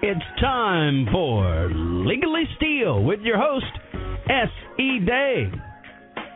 It's 0.00 0.40
time 0.40 1.08
for 1.10 1.68
Legally 1.74 2.44
Steal 2.56 3.02
with 3.02 3.18
your 3.22 3.36
host, 3.36 3.66
S.E. 4.30 5.00
Day. 5.04 5.50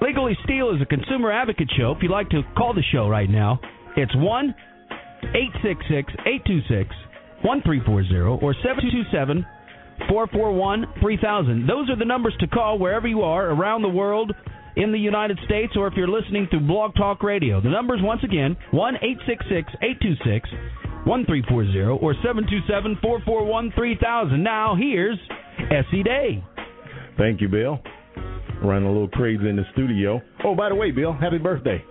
Legally 0.01 0.37
Steal 0.43 0.75
is 0.75 0.83
a 0.83 0.87
consumer 0.87 1.31
advocate 1.31 1.71
show. 1.79 1.93
If 1.93 2.03
you'd 2.03 2.11
like 2.11 2.29
to 2.31 2.43
call 2.59 2.75
the 2.75 2.83
show 2.91 3.09
right 3.09 3.31
now, 3.31 3.61
it's 3.97 4.11
1 4.17 4.55
866 5.23 6.13
826 6.27 6.91
1340 7.43 8.43
or 8.45 8.53
727 8.53 9.47
441 10.09 10.87
3000. 11.01 11.65
Those 11.65 11.89
are 11.89 11.97
the 11.97 12.05
numbers 12.05 12.35
to 12.41 12.49
call 12.49 12.81
wherever 12.81 13.07
you 13.07 13.23
are 13.23 13.51
around 13.51 13.83
the 13.83 13.89
world 13.89 14.35
in 14.75 14.91
the 14.91 14.99
United 14.99 15.39
States 15.45 15.75
or 15.77 15.87
if 15.87 15.95
you're 15.95 16.09
listening 16.09 16.49
through 16.51 16.67
Blog 16.67 16.97
Talk 16.97 17.23
Radio. 17.23 17.61
The 17.61 17.71
numbers, 17.71 18.01
once 18.03 18.25
again, 18.25 18.57
1 18.73 18.97
866 18.97 19.71
826 19.81 20.51
1340 21.05 22.01
or 22.01 22.15
727 22.23 22.99
441 23.03 23.73
3000. 23.75 24.43
Now, 24.43 24.77
here's 24.79 25.19
S.E. 25.71 26.03
Day. 26.03 26.45
Thank 27.19 27.41
you, 27.41 27.49
Bill. 27.49 27.81
Running 28.63 28.89
a 28.89 28.93
little 28.93 29.09
crazy 29.09 29.49
in 29.49 29.57
the 29.57 29.65
studio. 29.73 30.21
Oh, 30.45 30.55
by 30.55 30.69
the 30.69 30.75
way, 30.75 30.93
Bill, 30.93 31.13
happy 31.13 31.39
birthday. 31.39 31.83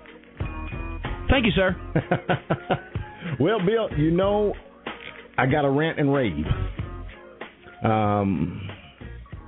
Thank 1.30 1.46
you, 1.46 1.52
sir. 1.56 1.76
well, 3.40 3.60
Bill, 3.66 3.90
you 3.98 4.12
know, 4.12 4.54
I 5.38 5.46
got 5.46 5.66
a 5.66 5.70
rant 5.70 6.00
and 6.00 6.14
rave. 6.14 6.46
Um, 7.84 8.62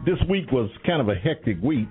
this 0.06 0.18
week 0.30 0.52
was 0.52 0.70
kind 0.86 1.02
of 1.02 1.08
a 1.08 1.16
hectic 1.16 1.62
week. 1.62 1.88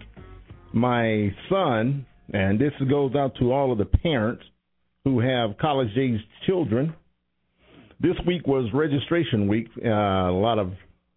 My 0.75 1.34
son, 1.48 2.06
and 2.33 2.61
this 2.61 2.73
goes 2.91 3.14
out 3.14 3.33
to 3.41 3.52
all 3.52 3.73
of 3.73 3.78
the 3.78 3.84
parents 3.84 4.42
who 5.05 5.20
have 5.20 5.56
college 5.59 5.91
aged 5.97 6.25
children, 6.47 6.95
this 8.02 8.16
week 8.27 8.47
was 8.47 8.69
registration 8.74 9.48
week, 9.48 9.69
uh, 9.84 9.88
a 9.88 10.33
lot 10.33 10.59
of 10.59 10.73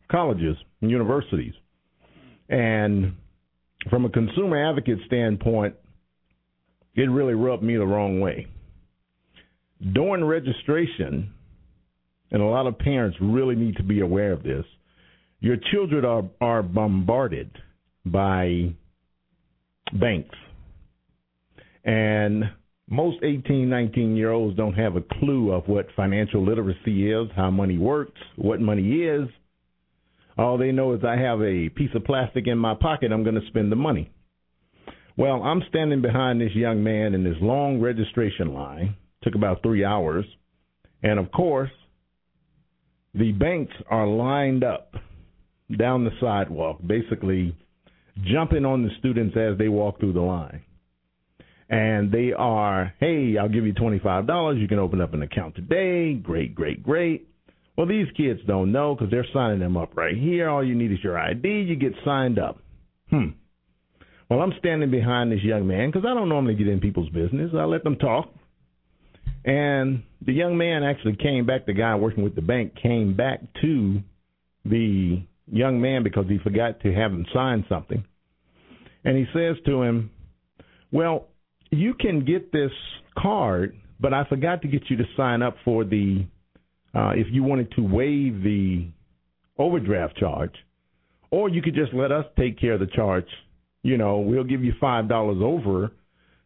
colleges 0.09 0.55
and 0.81 0.91
universities. 0.91 1.53
And 2.47 3.13
from 3.89 4.05
a 4.05 4.09
consumer 4.09 4.69
advocate 4.69 4.99
standpoint, 5.07 5.75
it 6.93 7.09
really 7.09 7.33
rubbed 7.33 7.63
me 7.63 7.75
the 7.75 7.85
wrong 7.85 8.21
way. 8.21 8.47
During 9.93 10.23
registration, 10.23 11.33
and 12.31 12.41
a 12.41 12.45
lot 12.45 12.67
of 12.67 12.77
parents 12.77 13.17
really 13.19 13.55
need 13.55 13.75
to 13.77 13.83
be 13.83 14.01
aware 14.01 14.31
of 14.31 14.43
this, 14.43 14.65
your 15.39 15.57
children 15.71 16.05
are, 16.05 16.23
are 16.39 16.63
bombarded 16.63 17.51
by 18.05 18.73
banks. 19.91 20.35
And 21.83 22.45
most 22.89 23.17
18, 23.23 23.67
19 23.67 24.15
year 24.15 24.31
olds 24.31 24.55
don't 24.55 24.73
have 24.73 24.95
a 24.95 25.01
clue 25.19 25.51
of 25.51 25.67
what 25.67 25.87
financial 25.95 26.45
literacy 26.45 27.11
is, 27.11 27.27
how 27.35 27.49
money 27.49 27.77
works, 27.77 28.19
what 28.35 28.61
money 28.61 29.03
is. 29.03 29.27
All 30.37 30.57
they 30.57 30.71
know 30.71 30.93
is 30.93 31.01
I 31.03 31.17
have 31.17 31.41
a 31.41 31.69
piece 31.69 31.89
of 31.95 32.03
plastic 32.03 32.47
in 32.47 32.57
my 32.57 32.75
pocket, 32.75 33.11
I'm 33.11 33.23
going 33.23 33.39
to 33.39 33.47
spend 33.47 33.71
the 33.71 33.77
money. 33.77 34.11
Well, 35.17 35.41
I'm 35.43 35.63
standing 35.69 36.01
behind 36.01 36.41
this 36.41 36.53
young 36.53 36.83
man 36.83 37.13
in 37.13 37.23
this 37.23 37.37
long 37.41 37.79
registration 37.79 38.53
line. 38.53 38.95
Took 39.23 39.35
about 39.35 39.63
three 39.63 39.85
hours. 39.85 40.25
And 41.01 41.17
of 41.17 41.31
course, 41.31 41.71
the 43.13 43.31
banks 43.31 43.73
are 43.89 44.05
lined 44.05 44.63
up 44.63 44.93
down 45.79 46.03
the 46.03 46.11
sidewalk, 46.19 46.79
basically 46.85 47.55
jumping 48.25 48.65
on 48.65 48.83
the 48.83 48.89
students 48.99 49.35
as 49.37 49.57
they 49.57 49.69
walk 49.69 49.99
through 49.99 50.13
the 50.13 50.21
line 50.21 50.61
and 51.69 52.11
they 52.11 52.31
are, 52.31 52.93
hey, 52.99 53.37
I'll 53.39 53.49
give 53.49 53.65
you 53.65 53.73
$25. 53.73 54.59
You 54.59 54.67
can 54.67 54.79
open 54.79 55.01
up 55.01 55.13
an 55.13 55.23
account 55.23 55.55
today. 55.55 56.13
Great, 56.13 56.53
great, 56.53 56.83
great. 56.83 57.27
Well, 57.77 57.87
these 57.87 58.07
kids 58.15 58.39
don't 58.47 58.71
know 58.71 58.95
because 58.95 59.11
they're 59.11 59.25
signing 59.33 59.59
them 59.59 59.75
up 59.75 59.97
right 59.97 60.15
here. 60.15 60.47
All 60.49 60.63
you 60.63 60.75
need 60.75 60.91
is 60.91 61.03
your 61.03 61.17
ID. 61.17 61.47
You 61.47 61.75
get 61.75 61.93
signed 62.05 62.39
up. 62.39 62.59
Hmm. 63.09 63.29
Well, 64.29 64.41
I'm 64.41 64.53
standing 64.59 64.89
behind 64.89 65.31
this 65.31 65.43
young 65.43 65.67
man 65.67 65.91
because 65.91 66.05
I 66.09 66.13
don't 66.13 66.29
normally 66.29 66.55
get 66.55 66.67
in 66.67 66.79
people's 66.79 67.09
business. 67.09 67.51
I 67.53 67.65
let 67.65 67.83
them 67.83 67.97
talk. 67.97 68.33
And 69.43 70.03
the 70.25 70.33
young 70.33 70.57
man 70.57 70.83
actually 70.83 71.15
came 71.17 71.45
back, 71.45 71.65
the 71.65 71.73
guy 71.73 71.95
working 71.95 72.23
with 72.23 72.35
the 72.35 72.41
bank 72.41 72.73
came 72.81 73.15
back 73.15 73.41
to 73.61 74.01
the 74.63 75.21
young 75.51 75.79
man 75.79 76.03
because 76.03 76.25
he 76.27 76.39
forgot 76.39 76.79
to 76.81 76.93
have 76.93 77.11
him 77.11 77.25
sign 77.33 77.65
something. 77.69 78.03
And 79.03 79.17
he 79.17 79.25
says 79.33 79.57
to 79.67 79.83
him, 79.83 80.09
Well, 80.91 81.27
you 81.77 81.93
can 81.93 82.25
get 82.25 82.51
this 82.51 82.71
card, 83.17 83.75
but 83.99 84.13
I 84.13 84.25
forgot 84.25 84.61
to 84.63 84.67
get 84.67 84.83
you 84.89 84.97
to 84.97 85.03
sign 85.15 85.41
up 85.41 85.55
for 85.63 85.83
the 85.83 86.25
uh, 86.93 87.11
if 87.15 87.27
you 87.31 87.43
wanted 87.43 87.71
to 87.71 87.81
waive 87.81 88.41
the 88.41 88.87
overdraft 89.57 90.17
charge, 90.17 90.53
or 91.29 91.49
you 91.49 91.61
could 91.61 91.75
just 91.75 91.93
let 91.93 92.11
us 92.11 92.25
take 92.37 92.59
care 92.59 92.73
of 92.73 92.79
the 92.79 92.87
charge. 92.87 93.27
You 93.83 93.97
know, 93.97 94.19
we'll 94.19 94.43
give 94.43 94.63
you 94.63 94.73
five 94.79 95.09
dollars 95.09 95.37
over 95.41 95.91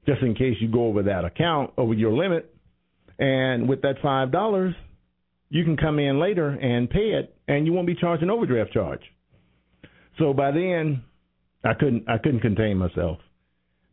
just 0.08 0.22
in 0.22 0.34
case 0.34 0.56
you 0.60 0.72
go 0.72 0.88
over 0.88 1.04
that 1.04 1.26
account 1.26 1.72
over 1.78 1.94
your 1.94 2.14
limit, 2.14 2.54
and 3.20 3.70
with 3.70 3.82
that 3.84 3.96
five 4.02 4.32
dollars, 4.32 4.74
you 5.50 5.64
can 5.64 5.78
come 5.78 6.00
in 6.00 6.20
later 6.20 6.50
and 6.50 6.90
pay 6.90 7.12
it, 7.12 7.36
and 7.48 7.66
you 7.66 7.74
won't 7.74 7.88
be 7.88 7.96
charged 7.96 8.24
an 8.24 8.30
overdraft 8.30 8.74
charge. 8.74 9.02
So 10.18 10.34
by 10.34 10.52
then, 10.52 11.04
I 11.64 11.74
couldn't 11.74 12.10
I 12.10 12.18
couldn't 12.18 12.42
contain 12.42 12.78
myself 12.78 13.20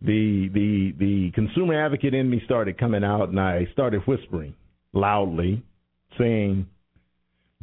the 0.03 0.49
the 0.53 0.93
the 0.99 1.31
consumer 1.35 1.85
advocate 1.85 2.15
in 2.15 2.29
me 2.29 2.43
started 2.45 2.79
coming 2.79 3.03
out, 3.03 3.31
and 3.31 3.41
I 3.41 3.67
started 3.73 4.03
whispering 4.07 4.55
loudly, 4.93 5.63
saying, 6.19 6.67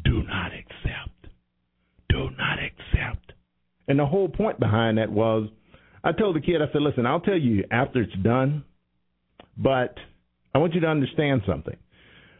"Do 0.03 0.23
not 0.23 0.51
accept, 0.51 1.27
do 2.09 2.29
not 2.37 2.57
accept." 2.59 3.33
And 3.87 3.99
the 3.99 4.05
whole 4.05 4.29
point 4.29 4.59
behind 4.59 4.97
that 4.97 5.11
was, 5.11 5.49
I 6.03 6.11
told 6.11 6.35
the 6.35 6.41
kid, 6.41 6.61
I 6.61 6.71
said, 6.71 6.81
"Listen, 6.81 7.05
I'll 7.05 7.19
tell 7.19 7.37
you 7.37 7.65
after 7.69 8.01
it's 8.01 8.15
done, 8.23 8.63
but 9.57 9.95
I 10.55 10.57
want 10.57 10.73
you 10.73 10.81
to 10.81 10.87
understand 10.87 11.43
something. 11.45 11.77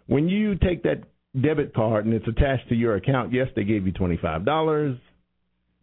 When 0.08 0.28
you 0.28 0.56
take 0.56 0.84
that 0.84 1.04
debit 1.40 1.74
card 1.74 2.06
and 2.06 2.14
it's 2.14 2.28
attached 2.28 2.70
to 2.70 2.76
your 2.76 2.96
account, 2.96 3.32
yes, 3.32 3.48
they 3.56 3.64
gave 3.64 3.86
you 3.86 3.92
twenty 3.92 4.18
five 4.18 4.44
dollars, 4.44 4.98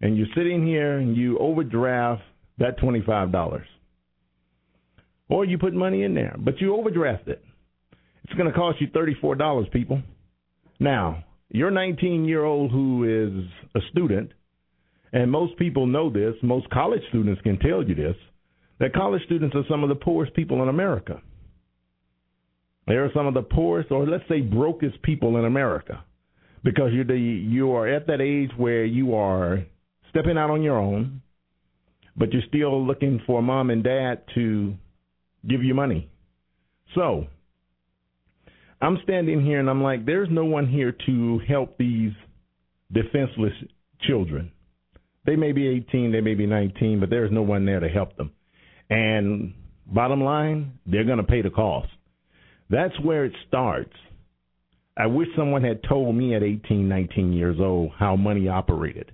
and 0.01 0.17
you're 0.17 0.27
sitting 0.35 0.67
here 0.67 0.99
and 0.99 1.17
you 1.17 1.39
overdraft 1.39 2.23
that 2.59 2.77
twenty 2.79 3.03
five 3.03 3.31
dollars." 3.31 3.67
Or 5.31 5.45
you 5.45 5.57
put 5.57 5.73
money 5.73 6.03
in 6.03 6.15
there, 6.15 6.37
but 6.39 6.61
you 6.61 6.77
overdraft 6.77 7.29
it. 7.29 7.43
It's 8.25 8.35
going 8.35 8.51
to 8.51 8.57
cost 8.57 8.81
you 8.81 8.89
$34, 8.89 9.71
people. 9.71 10.03
Now, 10.79 11.25
you're 11.49 11.71
19 11.71 12.25
year 12.25 12.45
old 12.45 12.71
who 12.71 13.05
is 13.05 13.49
a 13.75 13.81
student, 13.91 14.33
and 15.13 15.31
most 15.31 15.57
people 15.57 15.87
know 15.87 16.11
this, 16.11 16.35
most 16.43 16.69
college 16.71 17.03
students 17.09 17.41
can 17.43 17.59
tell 17.59 17.83
you 17.83 17.95
this, 17.95 18.17
that 18.81 18.93
college 18.93 19.23
students 19.25 19.55
are 19.57 19.65
some 19.69 19.83
of 19.83 19.89
the 19.89 19.95
poorest 19.95 20.35
people 20.35 20.63
in 20.63 20.69
America. 20.69 21.21
They 22.87 22.95
are 22.95 23.11
some 23.15 23.27
of 23.27 23.35
the 23.35 23.43
poorest, 23.43 23.91
or 23.91 24.07
let's 24.07 24.25
say 24.29 24.41
brokest 24.41 25.01
people 25.03 25.37
in 25.37 25.45
America, 25.45 26.05
because 26.65 26.91
you're 26.93 27.05
the 27.05 27.19
you 27.19 27.73
are 27.73 27.87
at 27.87 28.07
that 28.09 28.21
age 28.21 28.51
where 28.57 28.85
you 28.85 29.15
are 29.15 29.65
stepping 30.09 30.39
out 30.39 30.51
on 30.51 30.63
your 30.63 30.79
own, 30.79 31.23
but 32.17 32.33
you're 32.33 32.43
still 32.49 32.85
looking 32.85 33.21
for 33.27 33.43
mom 33.43 33.71
and 33.71 33.85
dad 33.85 34.23
to 34.35 34.75
give 35.49 35.63
you 35.63 35.75
money. 35.75 36.09
So 36.95 37.27
I'm 38.81 38.99
standing 39.05 39.45
here 39.45 39.61
and 39.61 39.69
I'm 39.69 39.83
like, 39.83 40.07
there's 40.07 40.29
no 40.31 40.45
one 40.45 40.67
here 40.67 40.95
to 41.07 41.41
help 41.47 41.77
these 41.79 42.13
defenseless 42.93 43.53
children. 44.03 44.51
They 45.27 45.37
may 45.37 45.53
be 45.53 45.69
18, 45.69 46.13
they 46.13 46.21
may 46.21 46.35
be 46.35 46.47
19, 46.47 47.01
but 47.01 47.11
there's 47.11 47.31
no 47.31 47.43
one 47.43 47.67
there 47.67 47.81
to 47.81 47.89
help 47.89 48.17
them. 48.17 48.33
And 48.89 49.53
bottom 49.87 50.23
line, 50.23 50.79
they're 50.87 51.05
going 51.05 51.19
to 51.19 51.25
pay 51.25 51.43
the 51.43 51.51
cost. 51.51 51.89
That's 52.71 52.99
where 53.01 53.25
it 53.25 53.33
starts. 53.49 53.93
I 54.97 55.07
wish 55.07 55.29
someone 55.37 55.63
had 55.63 55.83
told 55.89 56.15
me 56.15 56.35
at 56.35 56.43
18, 56.43 56.89
19 56.89 57.33
years 57.33 57.59
old 57.61 57.93
how 57.99 58.17
money 58.17 58.49
operated, 58.49 59.13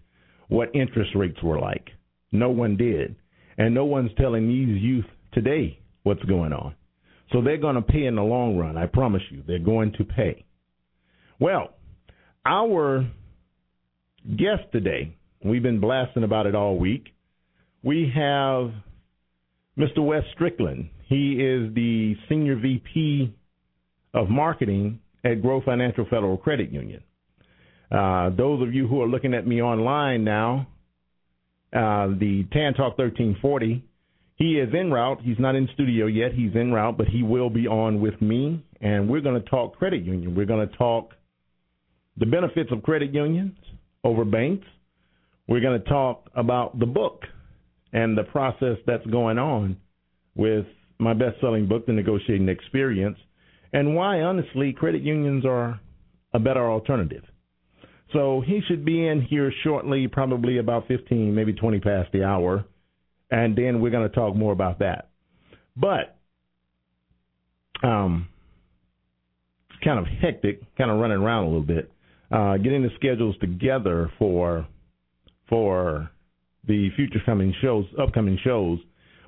what 0.49 0.75
interest 0.75 1.11
rates 1.14 1.43
were 1.43 1.58
like. 1.58 1.90
No 2.32 2.50
one 2.50 2.76
did. 2.76 3.17
And 3.58 3.75
no 3.75 3.84
one's 3.84 4.11
telling 4.19 4.49
these 4.49 4.81
youth 4.81 5.06
today 5.32 5.81
what's 6.06 6.23
going 6.23 6.53
on. 6.53 6.75
So 7.32 7.43
they're 7.43 7.56
going 7.56 7.75
to 7.75 7.82
pay 7.82 8.05
in 8.05 8.14
the 8.14 8.23
long 8.23 8.56
run. 8.56 8.76
I 8.76 8.87
promise 8.87 9.23
you, 9.31 9.43
they're 9.44 9.58
going 9.58 9.93
to 9.99 10.05
pay. 10.05 10.44
Well, 11.41 11.75
our 12.47 13.11
guest 14.31 14.62
today, 14.70 15.17
we've 15.44 15.64
been 15.64 15.81
blasting 15.81 16.23
about 16.23 16.47
it 16.47 16.55
all 16.55 16.79
week. 16.79 17.08
We 17.82 18.12
have 18.14 18.70
Mr. 19.76 19.99
Wes 19.99 20.23
Strickland. 20.35 20.91
He 21.08 21.32
is 21.32 21.75
the 21.75 22.14
Senior 22.29 22.56
VP 22.56 23.35
of 24.14 24.31
Marketing 24.31 25.00
at 25.25 25.43
Grow 25.43 25.61
Financial 25.61 26.05
Federal 26.05 26.37
Credit 26.37 26.70
Union. 26.70 27.03
Uh, 27.91 28.31
those 28.31 28.62
of 28.62 28.73
you 28.73 28.87
who 28.87 29.03
are 29.03 29.08
looking 29.08 29.35
at 29.35 29.44
me 29.47 29.61
online 29.61 30.23
now, 30.23 30.69
uh, 31.73 32.06
the 32.06 32.47
Tan 32.53 32.75
Talk 32.75 32.97
1340 32.97 33.85
he 34.36 34.58
is 34.58 34.68
en 34.74 34.90
route. 34.90 35.20
He's 35.22 35.38
not 35.38 35.54
in 35.54 35.68
studio 35.74 36.06
yet. 36.06 36.32
He's 36.32 36.54
en 36.54 36.70
route, 36.72 36.96
but 36.96 37.08
he 37.08 37.22
will 37.22 37.50
be 37.50 37.66
on 37.66 38.00
with 38.00 38.20
me, 38.20 38.64
and 38.80 39.08
we're 39.08 39.22
going 39.22 39.42
to 39.42 39.48
talk 39.48 39.76
credit 39.76 40.04
union. 40.04 40.34
We're 40.34 40.46
going 40.46 40.68
to 40.68 40.76
talk 40.76 41.10
the 42.18 42.26
benefits 42.26 42.70
of 42.70 42.82
credit 42.82 43.14
unions 43.14 43.56
over 44.04 44.24
banks. 44.24 44.66
We're 45.48 45.60
going 45.60 45.80
to 45.80 45.88
talk 45.88 46.30
about 46.34 46.78
the 46.78 46.86
book 46.86 47.22
and 47.92 48.16
the 48.16 48.24
process 48.24 48.76
that's 48.86 49.06
going 49.06 49.38
on 49.38 49.78
with 50.34 50.66
my 50.98 51.14
best 51.14 51.40
selling 51.40 51.66
book, 51.66 51.86
The 51.86 51.92
Negotiating 51.92 52.48
Experience, 52.48 53.18
and 53.72 53.94
why, 53.94 54.20
honestly, 54.20 54.72
credit 54.72 55.02
unions 55.02 55.44
are 55.46 55.80
a 56.34 56.38
better 56.38 56.70
alternative. 56.70 57.24
So 58.12 58.42
he 58.46 58.60
should 58.68 58.84
be 58.84 59.06
in 59.06 59.22
here 59.22 59.52
shortly, 59.64 60.08
probably 60.08 60.58
about 60.58 60.86
15, 60.88 61.34
maybe 61.34 61.52
20 61.52 61.80
past 61.80 62.12
the 62.12 62.24
hour, 62.24 62.64
and 63.31 63.56
then 63.56 63.81
we're 63.81 63.90
going 63.90 64.08
to 64.08 64.14
talk 64.14 64.34
more 64.34 64.52
about 64.52 64.78
that. 64.81 65.11
But 65.76 66.17
um, 67.82 68.28
kind 69.84 69.99
of 69.99 70.06
hectic, 70.06 70.61
kind 70.76 70.90
of 70.90 70.99
running 70.99 71.19
around 71.19 71.44
a 71.44 71.46
little 71.46 71.62
bit, 71.62 71.90
uh, 72.31 72.56
getting 72.56 72.82
the 72.82 72.90
schedules 72.96 73.37
together 73.40 74.11
for 74.19 74.67
for 75.49 76.11
the 76.67 76.88
future 76.96 77.20
coming 77.25 77.55
shows, 77.62 77.84
upcoming 78.00 78.38
shows. 78.43 78.81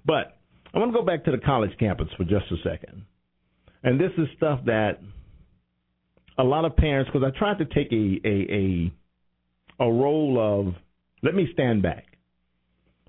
But 0.04 0.36
I 0.74 0.78
want 0.78 0.92
to 0.92 0.98
go 0.98 1.04
back 1.04 1.24
to 1.24 1.30
the 1.30 1.38
college 1.38 1.70
campus 1.78 2.08
for 2.16 2.24
just 2.24 2.46
a 2.50 2.56
second. 2.68 3.04
And 3.84 4.00
this 4.00 4.10
is 4.18 4.26
stuff 4.36 4.60
that 4.66 4.98
a 6.36 6.44
lot 6.44 6.64
of 6.64 6.76
parents, 6.76 7.10
because 7.12 7.26
I 7.26 7.38
tried 7.38 7.58
to 7.58 7.64
take 7.66 7.92
a, 7.92 8.20
a 8.24 8.92
a 9.80 9.84
a 9.84 9.92
role 9.92 10.38
of 10.40 10.74
let 11.22 11.34
me 11.34 11.48
stand 11.52 11.82
back, 11.82 12.04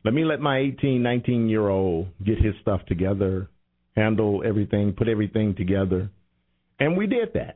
let 0.03 0.13
me 0.13 0.23
let 0.23 0.39
my 0.39 0.59
18, 0.59 1.01
19 1.01 1.49
year 1.49 1.67
old 1.67 2.07
get 2.23 2.37
his 2.39 2.53
stuff 2.61 2.81
together, 2.87 3.49
handle 3.95 4.43
everything, 4.45 4.93
put 4.93 5.07
everything 5.07 5.55
together, 5.55 6.09
and 6.79 6.97
we 6.97 7.07
did 7.07 7.33
that. 7.33 7.55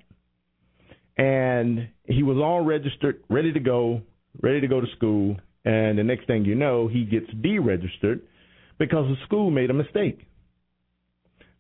And 1.17 1.89
he 2.05 2.23
was 2.23 2.37
all 2.37 2.61
registered, 2.61 3.23
ready 3.29 3.53
to 3.53 3.59
go, 3.59 4.01
ready 4.41 4.61
to 4.61 4.67
go 4.67 4.81
to 4.81 4.87
school. 4.97 5.37
And 5.63 5.97
the 5.97 6.03
next 6.03 6.27
thing 6.27 6.43
you 6.43 6.55
know, 6.55 6.87
he 6.87 7.05
gets 7.05 7.27
deregistered 7.35 8.21
because 8.77 9.07
the 9.07 9.15
school 9.25 9.49
made 9.49 9.69
a 9.69 9.73
mistake. 9.73 10.27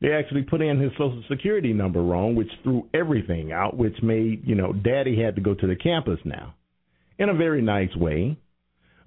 They 0.01 0.11
actually 0.11 0.41
put 0.41 0.61
in 0.61 0.81
his 0.81 0.91
social 0.93 1.23
security 1.29 1.71
number 1.71 2.03
wrong, 2.03 2.35
which 2.35 2.49
threw 2.61 2.89
everything 2.93 3.53
out, 3.53 3.77
which 3.77 3.95
made, 4.03 4.45
you 4.45 4.55
know, 4.55 4.73
daddy 4.73 5.21
had 5.21 5.35
to 5.35 5.41
go 5.41 5.53
to 5.53 5.67
the 5.67 5.77
campus 5.77 6.19
now 6.25 6.55
in 7.17 7.29
a 7.29 7.33
very 7.33 7.61
nice 7.61 7.95
way. 7.95 8.37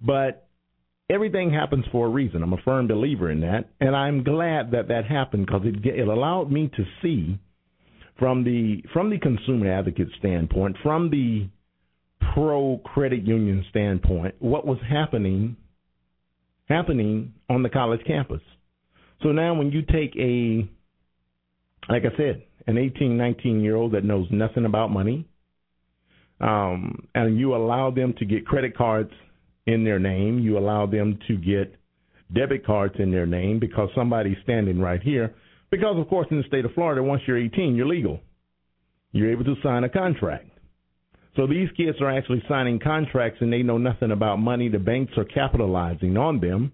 But 0.01 0.46
everything 1.11 1.53
happens 1.53 1.85
for 1.93 2.07
a 2.07 2.11
reason. 2.11 2.43
I'm 2.43 2.53
a 2.53 2.63
firm 2.65 2.89
believer 2.89 3.31
in 3.31 3.41
that. 3.41 3.69
And 3.81 3.95
I'm 3.95 4.25
glad 4.25 4.73
that 4.73 4.89
that 4.89 5.05
happened 5.07 5.47
because 5.47 5.63
it, 5.65 5.85
it 5.85 6.09
allowed 6.09 6.51
me 6.51 6.71
to 6.77 6.85
see 7.03 7.39
from 8.19 8.45
the 8.45 8.83
from 8.93 9.11
the 9.11 9.19
consumer 9.19 9.71
advocate 9.71 10.09
standpoint, 10.19 10.77
from 10.83 11.11
the 11.11 11.49
pro 12.33 12.79
credit 12.85 13.23
union 13.23 13.65
standpoint, 13.71 14.35
what 14.39 14.67
was 14.67 14.79
happening 14.89 15.57
happening 16.69 17.33
on 17.49 17.63
the 17.63 17.69
college 17.69 18.01
campus. 18.07 18.41
So 19.23 19.29
now 19.31 19.55
when 19.55 19.71
you 19.71 19.83
take 19.83 20.17
a 20.17 20.69
like 21.89 22.03
I 22.03 22.17
said, 22.17 22.43
an 22.67 22.79
18, 22.79 23.17
19 23.17 23.61
year 23.61 23.77
old 23.77 23.93
that 23.93 24.05
knows 24.05 24.27
nothing 24.33 24.65
about 24.65 24.91
money, 24.91 25.29
um, 26.41 27.07
and 27.15 27.39
you 27.39 27.55
allow 27.55 27.91
them 27.93 28.15
to 28.19 28.25
get 28.25 28.45
credit 28.45 28.77
cards 28.77 29.13
in 29.67 29.85
their 29.85 29.99
name, 29.99 30.39
you 30.39 30.59
allow 30.59 30.87
them 30.87 31.19
to 31.29 31.37
get 31.37 31.75
debit 32.33 32.65
cards 32.65 32.95
in 32.99 33.11
their 33.11 33.27
name 33.27 33.59
because 33.59 33.89
somebody's 33.95 34.37
standing 34.43 34.81
right 34.81 35.03
here. 35.03 35.35
Because, 35.71 35.97
of 35.99 36.09
course, 36.09 36.27
in 36.31 36.39
the 36.39 36.47
state 36.47 36.65
of 36.65 36.73
Florida, 36.73 37.03
once 37.03 37.23
you're 37.27 37.39
18, 37.39 37.75
you're 37.75 37.87
legal. 37.87 38.21
You're 39.13 39.33
able 39.33 39.45
to 39.45 39.57
sign 39.63 39.85
a 39.85 39.89
contract. 39.89 40.51
So 41.37 41.47
these 41.47 41.69
kids 41.77 42.01
are 42.01 42.11
actually 42.11 42.43
signing 42.49 42.79
contracts 42.79 43.39
and 43.41 43.53
they 43.53 43.63
know 43.63 43.79
nothing 43.79 44.11
about 44.11 44.37
money. 44.39 44.69
The 44.69 44.79
banks 44.79 45.13
are 45.17 45.25
capitalizing 45.25 46.17
on 46.17 46.41
them 46.41 46.73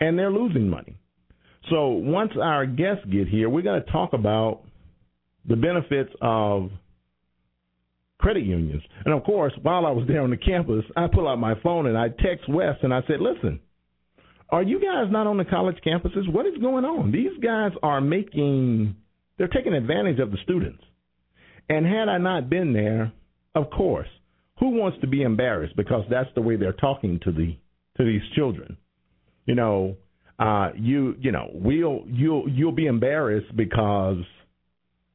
and 0.00 0.18
they're 0.18 0.32
losing 0.32 0.68
money. 0.68 0.96
So 1.70 1.88
once 1.88 2.32
our 2.40 2.66
guests 2.66 3.04
get 3.10 3.28
here, 3.28 3.48
we're 3.48 3.62
going 3.62 3.82
to 3.82 3.92
talk 3.92 4.14
about 4.14 4.62
the 5.46 5.56
benefits 5.56 6.10
of 6.20 6.70
credit 8.18 8.44
unions. 8.44 8.82
And 9.04 9.14
of 9.14 9.24
course, 9.24 9.52
while 9.62 9.86
I 9.86 9.90
was 9.90 10.06
there 10.08 10.22
on 10.22 10.30
the 10.30 10.36
campus, 10.36 10.84
I 10.96 11.06
pull 11.06 11.28
out 11.28 11.38
my 11.38 11.54
phone 11.62 11.86
and 11.86 11.96
I 11.96 12.08
text 12.08 12.48
Wes 12.48 12.76
and 12.82 12.92
I 12.92 13.00
said, 13.06 13.20
"Listen, 13.20 13.60
are 14.50 14.62
you 14.62 14.80
guys 14.80 15.10
not 15.10 15.26
on 15.26 15.36
the 15.36 15.44
college 15.44 15.76
campuses? 15.86 16.32
What 16.32 16.46
is 16.46 16.56
going 16.58 16.84
on? 16.84 17.12
These 17.12 17.38
guys 17.42 17.72
are 17.82 18.00
making 18.00 18.96
they're 19.36 19.48
taking 19.48 19.72
advantage 19.72 20.18
of 20.18 20.30
the 20.30 20.38
students. 20.42 20.82
And 21.68 21.86
had 21.86 22.08
I 22.08 22.18
not 22.18 22.50
been 22.50 22.72
there, 22.72 23.12
of 23.54 23.70
course, 23.70 24.08
who 24.58 24.70
wants 24.70 24.98
to 25.00 25.06
be 25.06 25.22
embarrassed 25.22 25.76
because 25.76 26.04
that's 26.10 26.28
the 26.34 26.40
way 26.40 26.56
they're 26.56 26.72
talking 26.72 27.20
to 27.24 27.32
the 27.32 27.56
to 27.96 28.04
these 28.04 28.22
children. 28.34 28.76
You 29.46 29.54
know, 29.54 29.96
uh, 30.38 30.70
you 30.76 31.14
you 31.20 31.30
know 31.30 31.50
we'll 31.52 32.04
you'll 32.06 32.48
you'll 32.48 32.72
be 32.72 32.86
embarrassed 32.86 33.54
because 33.56 34.24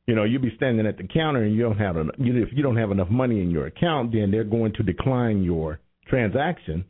you 0.06 0.16
know 0.16 0.24
you'll 0.24 0.42
be 0.42 0.54
standing 0.56 0.86
at 0.86 0.98
the 0.98 1.08
counter 1.08 1.44
and 1.44 1.56
you 1.56 1.62
don't 1.62 1.78
have 1.78 1.98
enough, 1.98 2.16
if 2.18 2.50
you 2.54 2.64
don't 2.64 2.78
have 2.78 2.92
enough 2.92 3.10
money 3.10 3.42
in 3.42 3.50
your 3.50 3.68
account, 3.68 4.12
then 4.12 4.32
they're 4.32 4.44
going 4.44 4.74
to 4.74 4.84
decline 4.84 5.44
your 5.44 5.80
transaction. 6.08 6.86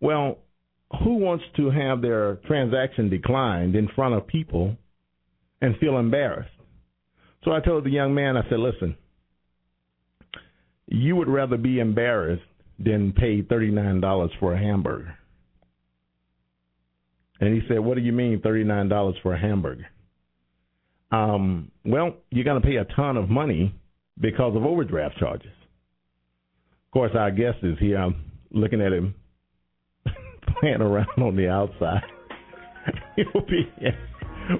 Well, 0.00 0.38
who 1.04 1.16
wants 1.16 1.44
to 1.56 1.70
have 1.70 2.00
their 2.00 2.36
transaction 2.46 3.10
declined 3.10 3.74
in 3.74 3.88
front 3.94 4.14
of 4.14 4.26
people 4.26 4.76
and 5.60 5.76
feel 5.78 5.98
embarrassed? 5.98 6.50
So 7.44 7.52
I 7.52 7.60
told 7.60 7.84
the 7.84 7.90
young 7.90 8.14
man, 8.14 8.36
I 8.36 8.48
said, 8.48 8.58
listen, 8.58 8.96
you 10.86 11.16
would 11.16 11.28
rather 11.28 11.56
be 11.56 11.80
embarrassed 11.80 12.42
than 12.78 13.12
pay 13.12 13.42
thirty 13.42 13.70
nine 13.70 14.00
dollars 14.00 14.30
for 14.38 14.54
a 14.54 14.58
hamburger. 14.58 15.18
And 17.40 17.54
he 17.54 17.66
said, 17.68 17.80
What 17.80 17.96
do 17.96 18.00
you 18.00 18.12
mean 18.12 18.40
$39 18.40 19.22
for 19.22 19.34
a 19.34 19.40
hamburger? 19.40 19.86
Um, 21.10 21.70
well, 21.84 22.14
you're 22.30 22.44
going 22.44 22.60
to 22.60 22.66
pay 22.66 22.76
a 22.76 22.84
ton 22.84 23.16
of 23.16 23.28
money 23.28 23.74
because 24.20 24.54
of 24.56 24.64
overdraft 24.64 25.16
charges. 25.18 25.52
Of 26.86 26.92
course, 26.92 27.12
our 27.14 27.30
guest 27.30 27.58
is 27.62 27.78
here. 27.78 27.98
I'm 27.98 28.30
looking 28.50 28.80
at 28.80 28.92
him 28.92 29.14
playing 30.60 30.80
around 30.80 31.08
on 31.18 31.36
the 31.36 31.48
outside. 31.48 32.02
He'll 33.16 33.46
be. 33.46 33.70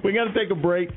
We're 0.03 0.13
going 0.13 0.31
to 0.31 0.39
take 0.39 0.51
a 0.51 0.59
break, 0.59 0.89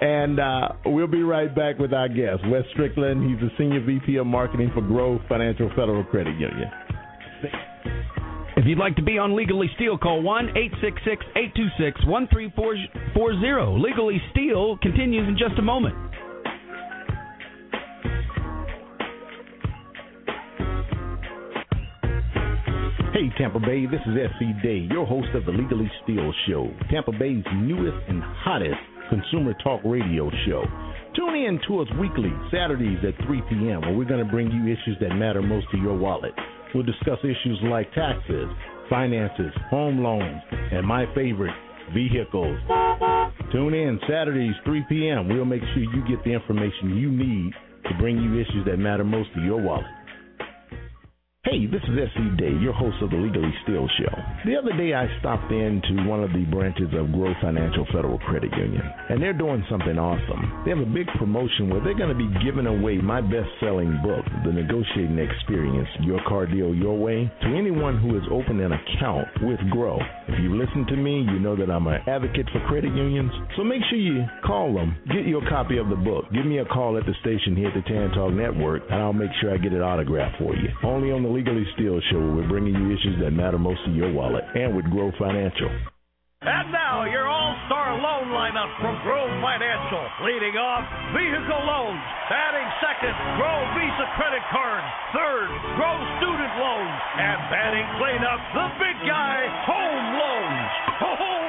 and 0.00 0.40
uh, 0.40 0.68
we'll 0.86 1.06
be 1.06 1.22
right 1.22 1.54
back 1.54 1.78
with 1.78 1.92
our 1.92 2.08
guest, 2.08 2.42
Wes 2.48 2.64
Strickland. 2.72 3.28
He's 3.28 3.40
the 3.40 3.50
Senior 3.58 3.84
VP 3.84 4.16
of 4.16 4.26
Marketing 4.26 4.70
for 4.74 4.80
Grow 4.80 5.20
Financial 5.28 5.68
Federal 5.70 6.04
Credit 6.04 6.32
Union. 6.38 6.70
If 8.56 8.66
you'd 8.66 8.78
like 8.78 8.94
to 8.96 9.02
be 9.02 9.18
on 9.18 9.34
Legally 9.34 9.68
Steal, 9.74 9.98
call 9.98 10.22
1 10.22 10.50
866 10.56 11.26
826 11.34 12.06
1340. 12.06 13.82
Legally 13.82 14.22
Steal 14.30 14.78
continues 14.78 15.26
in 15.26 15.36
just 15.36 15.58
a 15.58 15.62
moment. 15.62 15.96
Hey, 23.10 23.30
Tampa 23.38 23.58
Bay, 23.58 23.86
this 23.86 24.00
is 24.06 24.14
S.E. 24.22 24.54
Day, 24.62 24.86
your 24.90 25.06
host 25.06 25.34
of 25.34 25.44
the 25.46 25.52
Legally 25.52 25.90
Steal 26.02 26.32
Show, 26.46 26.70
Tampa 26.90 27.10
Bay's 27.10 27.44
newest 27.56 27.98
and 28.08 28.22
hottest 28.22 28.78
consumer 29.10 29.54
talk 29.64 29.80
radio 29.84 30.30
show. 30.46 30.62
Tune 31.16 31.34
in 31.34 31.60
to 31.66 31.80
us 31.80 31.88
weekly, 31.98 32.32
Saturdays 32.52 32.98
at 33.02 33.14
3 33.26 33.42
p.m., 33.50 33.80
where 33.82 33.94
we're 33.94 34.04
going 34.04 34.24
to 34.24 34.30
bring 34.30 34.50
you 34.50 34.72
issues 34.72 34.96
that 35.00 35.14
matter 35.14 35.42
most 35.42 35.66
to 35.72 35.76
your 35.76 35.96
wallet. 35.96 36.32
We'll 36.74 36.84
discuss 36.84 37.18
issues 37.22 37.58
like 37.64 37.92
taxes, 37.94 38.48
finances, 38.90 39.52
home 39.70 40.02
loans, 40.02 40.42
and 40.50 40.86
my 40.86 41.06
favorite, 41.14 41.54
vehicles. 41.94 42.58
Tune 43.52 43.74
in 43.74 44.00
Saturdays, 44.08 44.54
3 44.64 44.84
p.m. 44.88 45.28
We'll 45.28 45.44
make 45.44 45.62
sure 45.74 45.84
you 45.84 46.04
get 46.08 46.24
the 46.24 46.32
information 46.32 46.96
you 46.96 47.10
need 47.10 47.52
to 47.84 47.98
bring 47.98 48.16
you 48.16 48.40
issues 48.40 48.64
that 48.66 48.78
matter 48.78 49.04
most 49.04 49.32
to 49.34 49.40
your 49.42 49.60
wallet. 49.60 49.84
Hey, 51.44 51.66
this 51.66 51.82
is 51.84 51.92
S.E. 51.92 52.40
Day, 52.40 52.56
your 52.56 52.72
host 52.72 52.96
of 53.02 53.10
the 53.10 53.20
Legally 53.20 53.52
Steal 53.64 53.86
Show. 54.00 54.16
The 54.48 54.56
other 54.56 54.72
day 54.80 54.94
I 54.96 55.04
stopped 55.20 55.52
into 55.52 56.08
one 56.08 56.24
of 56.24 56.32
the 56.32 56.48
branches 56.48 56.88
of 56.96 57.12
Grow 57.12 57.34
Financial 57.42 57.84
Federal 57.92 58.16
Credit 58.20 58.50
Union, 58.56 58.80
and 58.80 59.20
they're 59.20 59.36
doing 59.36 59.62
something 59.68 59.98
awesome. 60.00 60.64
They 60.64 60.72
have 60.72 60.80
a 60.80 60.88
big 60.88 61.04
promotion 61.20 61.68
where 61.68 61.84
they're 61.84 62.00
going 62.00 62.08
to 62.08 62.16
be 62.16 62.32
giving 62.40 62.64
away 62.64 62.96
my 62.96 63.20
best 63.20 63.52
selling 63.60 63.92
book, 64.00 64.24
The 64.40 64.56
Negotiating 64.56 65.20
Experience 65.20 65.88
Your 66.00 66.24
Car 66.24 66.46
Deal 66.46 66.74
Your 66.74 66.96
Way, 66.96 67.30
to 67.44 67.48
anyone 67.52 68.00
who 68.00 68.16
has 68.16 68.24
opened 68.32 68.64
an 68.64 68.72
account 68.72 69.28
with 69.44 69.60
Grow. 69.68 70.00
If 70.32 70.40
you 70.40 70.56
listen 70.56 70.88
to 70.88 70.96
me, 70.96 71.28
you 71.28 71.44
know 71.44 71.60
that 71.60 71.68
I'm 71.68 71.86
an 71.92 72.00
advocate 72.08 72.48
for 72.56 72.64
credit 72.72 72.96
unions, 72.96 73.30
so 73.58 73.64
make 73.68 73.84
sure 73.92 74.00
you 74.00 74.24
call 74.48 74.72
them, 74.72 74.96
get 75.12 75.28
your 75.28 75.44
copy 75.52 75.76
of 75.76 75.92
the 75.92 76.00
book, 76.00 76.24
give 76.32 76.48
me 76.48 76.64
a 76.64 76.64
call 76.64 76.96
at 76.96 77.04
the 77.04 77.12
station 77.20 77.52
here 77.54 77.68
at 77.68 77.76
the 77.76 77.84
Tan 77.84 78.16
Talk 78.16 78.32
Network, 78.32 78.80
and 78.88 78.96
I'll 78.96 79.12
make 79.12 79.30
sure 79.42 79.52
I 79.52 79.58
get 79.58 79.76
it 79.76 79.84
autographed 79.84 80.40
for 80.40 80.56
you. 80.56 80.72
Only 80.82 81.12
on 81.12 81.22
the 81.22 81.33
Legally 81.34 81.66
Steal 81.74 81.98
Show, 82.14 82.22
where 82.22 82.46
we're 82.46 82.48
bringing 82.48 82.78
you 82.78 82.94
issues 82.94 83.18
that 83.18 83.34
matter 83.34 83.58
most 83.58 83.82
to 83.82 83.90
your 83.90 84.06
wallet, 84.14 84.46
and 84.54 84.70
with 84.70 84.86
Grow 84.86 85.10
Financial. 85.18 85.66
And 86.46 86.70
now, 86.70 87.10
your 87.10 87.26
all-star 87.26 87.98
loan 87.98 88.30
lineup 88.30 88.70
from 88.78 88.94
Grow 89.02 89.26
Financial. 89.42 90.04
Leading 90.22 90.54
off, 90.54 90.86
vehicle 91.10 91.62
loans. 91.66 91.98
Batting 92.30 92.68
second, 92.78 93.14
Grow 93.34 93.58
Visa 93.74 94.06
credit 94.14 94.46
cards. 94.54 94.86
Third, 95.10 95.50
Grow 95.74 95.96
student 96.22 96.54
loans. 96.54 96.98
And 97.18 97.38
batting 97.50 97.88
cleanup, 97.98 98.40
the 98.54 98.66
big 98.78 98.96
guy, 99.02 99.42
home 99.66 100.06
loans. 100.14 100.70
Cow! 101.02 101.43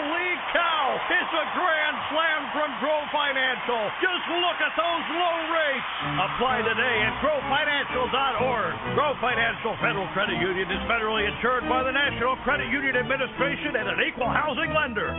It's 1.05 1.33
a 1.37 1.45
grand 1.53 1.97
slam 2.09 2.41
from 2.49 2.69
Grow 2.81 2.97
Financial. 3.13 3.81
Just 4.01 4.25
look 4.41 4.57
at 4.57 4.73
those 4.73 5.05
low 5.13 5.37
rates. 5.53 5.91
Apply 6.17 6.65
today 6.65 6.97
at 7.05 7.21
growfinancial.org. 7.21 8.73
Grow 8.97 9.13
Financial 9.21 9.77
Federal 9.85 10.09
Credit 10.17 10.41
Union 10.41 10.65
is 10.65 10.81
federally 10.89 11.29
insured 11.29 11.69
by 11.69 11.85
the 11.85 11.93
National 11.93 12.33
Credit 12.41 12.65
Union 12.73 12.97
Administration 12.97 13.77
and 13.77 13.85
an 13.85 13.99
equal 14.01 14.25
housing 14.25 14.73
lender. 14.73 15.13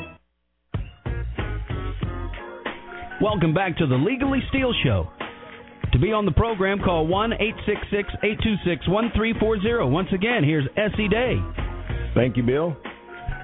Welcome 3.22 3.54
back 3.54 3.78
to 3.78 3.86
the 3.86 3.94
Legally 3.94 4.42
Steal 4.50 4.74
Show. 4.82 5.06
To 5.92 5.98
be 6.00 6.10
on 6.10 6.26
the 6.26 6.34
program, 6.34 6.80
call 6.82 7.06
1 7.06 7.32
866 7.32 8.10
826 8.26 8.90
1340. 8.90 9.86
Once 9.86 10.08
again, 10.12 10.42
here's 10.42 10.66
S.E. 10.76 11.06
Day. 11.06 11.38
Thank 12.12 12.36
you, 12.36 12.42
Bill. 12.42 12.76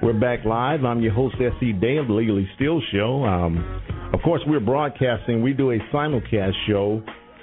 We're 0.03 0.11
back 0.11 0.43
live. 0.43 0.83
I'm 0.83 1.01
your 1.01 1.13
host, 1.13 1.35
S.E. 1.39 1.71
Day 1.71 1.95
of 1.95 2.07
the 2.07 2.13
Legally 2.13 2.45
Steal 2.57 2.81
Show. 2.91 3.23
Um, 3.23 4.11
of 4.13 4.19
course, 4.21 4.41
we're 4.45 4.59
broadcasting. 4.59 5.41
We 5.41 5.53
do 5.53 5.71
a 5.71 5.77
simulcast 5.93 6.51
show, 6.67 7.01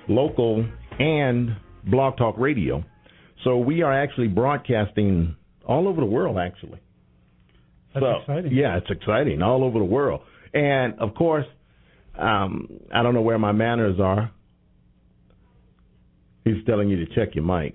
local 0.08 0.68
and 0.98 1.56
blog 1.86 2.18
talk 2.18 2.34
radio. 2.36 2.84
So 3.44 3.56
we 3.56 3.80
are 3.80 3.90
actually 3.90 4.28
broadcasting 4.28 5.36
all 5.66 5.88
over 5.88 6.02
the 6.02 6.06
world, 6.06 6.36
actually. 6.36 6.80
That's 7.94 8.04
so, 8.04 8.16
exciting. 8.20 8.52
Yeah, 8.52 8.76
it's 8.76 8.90
exciting 8.90 9.40
all 9.40 9.64
over 9.64 9.78
the 9.78 9.84
world. 9.86 10.20
And 10.52 11.00
of 11.00 11.14
course, 11.14 11.46
um, 12.18 12.68
I 12.94 13.02
don't 13.02 13.14
know 13.14 13.22
where 13.22 13.38
my 13.38 13.52
manners 13.52 13.98
are. 13.98 14.30
He's 16.44 16.62
telling 16.66 16.90
you 16.90 17.06
to 17.06 17.14
check 17.14 17.34
your 17.34 17.44
mic. 17.44 17.72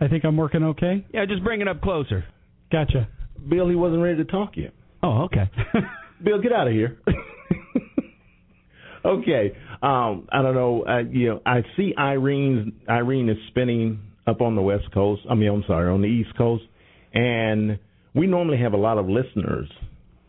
I 0.00 0.08
think 0.08 0.24
I'm 0.24 0.38
working 0.38 0.62
okay. 0.62 1.04
Yeah, 1.12 1.26
just 1.26 1.44
bring 1.44 1.60
it 1.60 1.68
up 1.68 1.82
closer. 1.82 2.24
Gotcha. 2.72 3.06
Bill, 3.48 3.68
he 3.68 3.74
wasn't 3.74 4.02
ready 4.02 4.16
to 4.16 4.24
talk 4.24 4.56
yet. 4.56 4.72
Oh, 5.02 5.24
okay. 5.24 5.50
Bill, 6.24 6.40
get 6.40 6.52
out 6.52 6.66
of 6.66 6.72
here. 6.72 6.98
okay. 9.04 9.52
Um, 9.82 10.28
I 10.32 10.40
don't 10.42 10.54
know. 10.54 10.84
Uh, 10.86 11.02
you 11.10 11.28
know, 11.28 11.42
I 11.44 11.62
see 11.76 11.92
Irene. 11.98 12.72
Irene 12.88 13.28
is 13.28 13.36
spinning 13.48 14.00
up 14.26 14.40
on 14.40 14.56
the 14.56 14.62
West 14.62 14.90
Coast. 14.92 15.22
I 15.28 15.34
mean, 15.34 15.50
I'm 15.50 15.64
sorry, 15.66 15.90
on 15.90 16.00
the 16.00 16.08
East 16.08 16.36
Coast, 16.36 16.64
and 17.12 17.78
we 18.14 18.26
normally 18.26 18.58
have 18.58 18.72
a 18.72 18.78
lot 18.78 18.98
of 18.98 19.08
listeners 19.08 19.68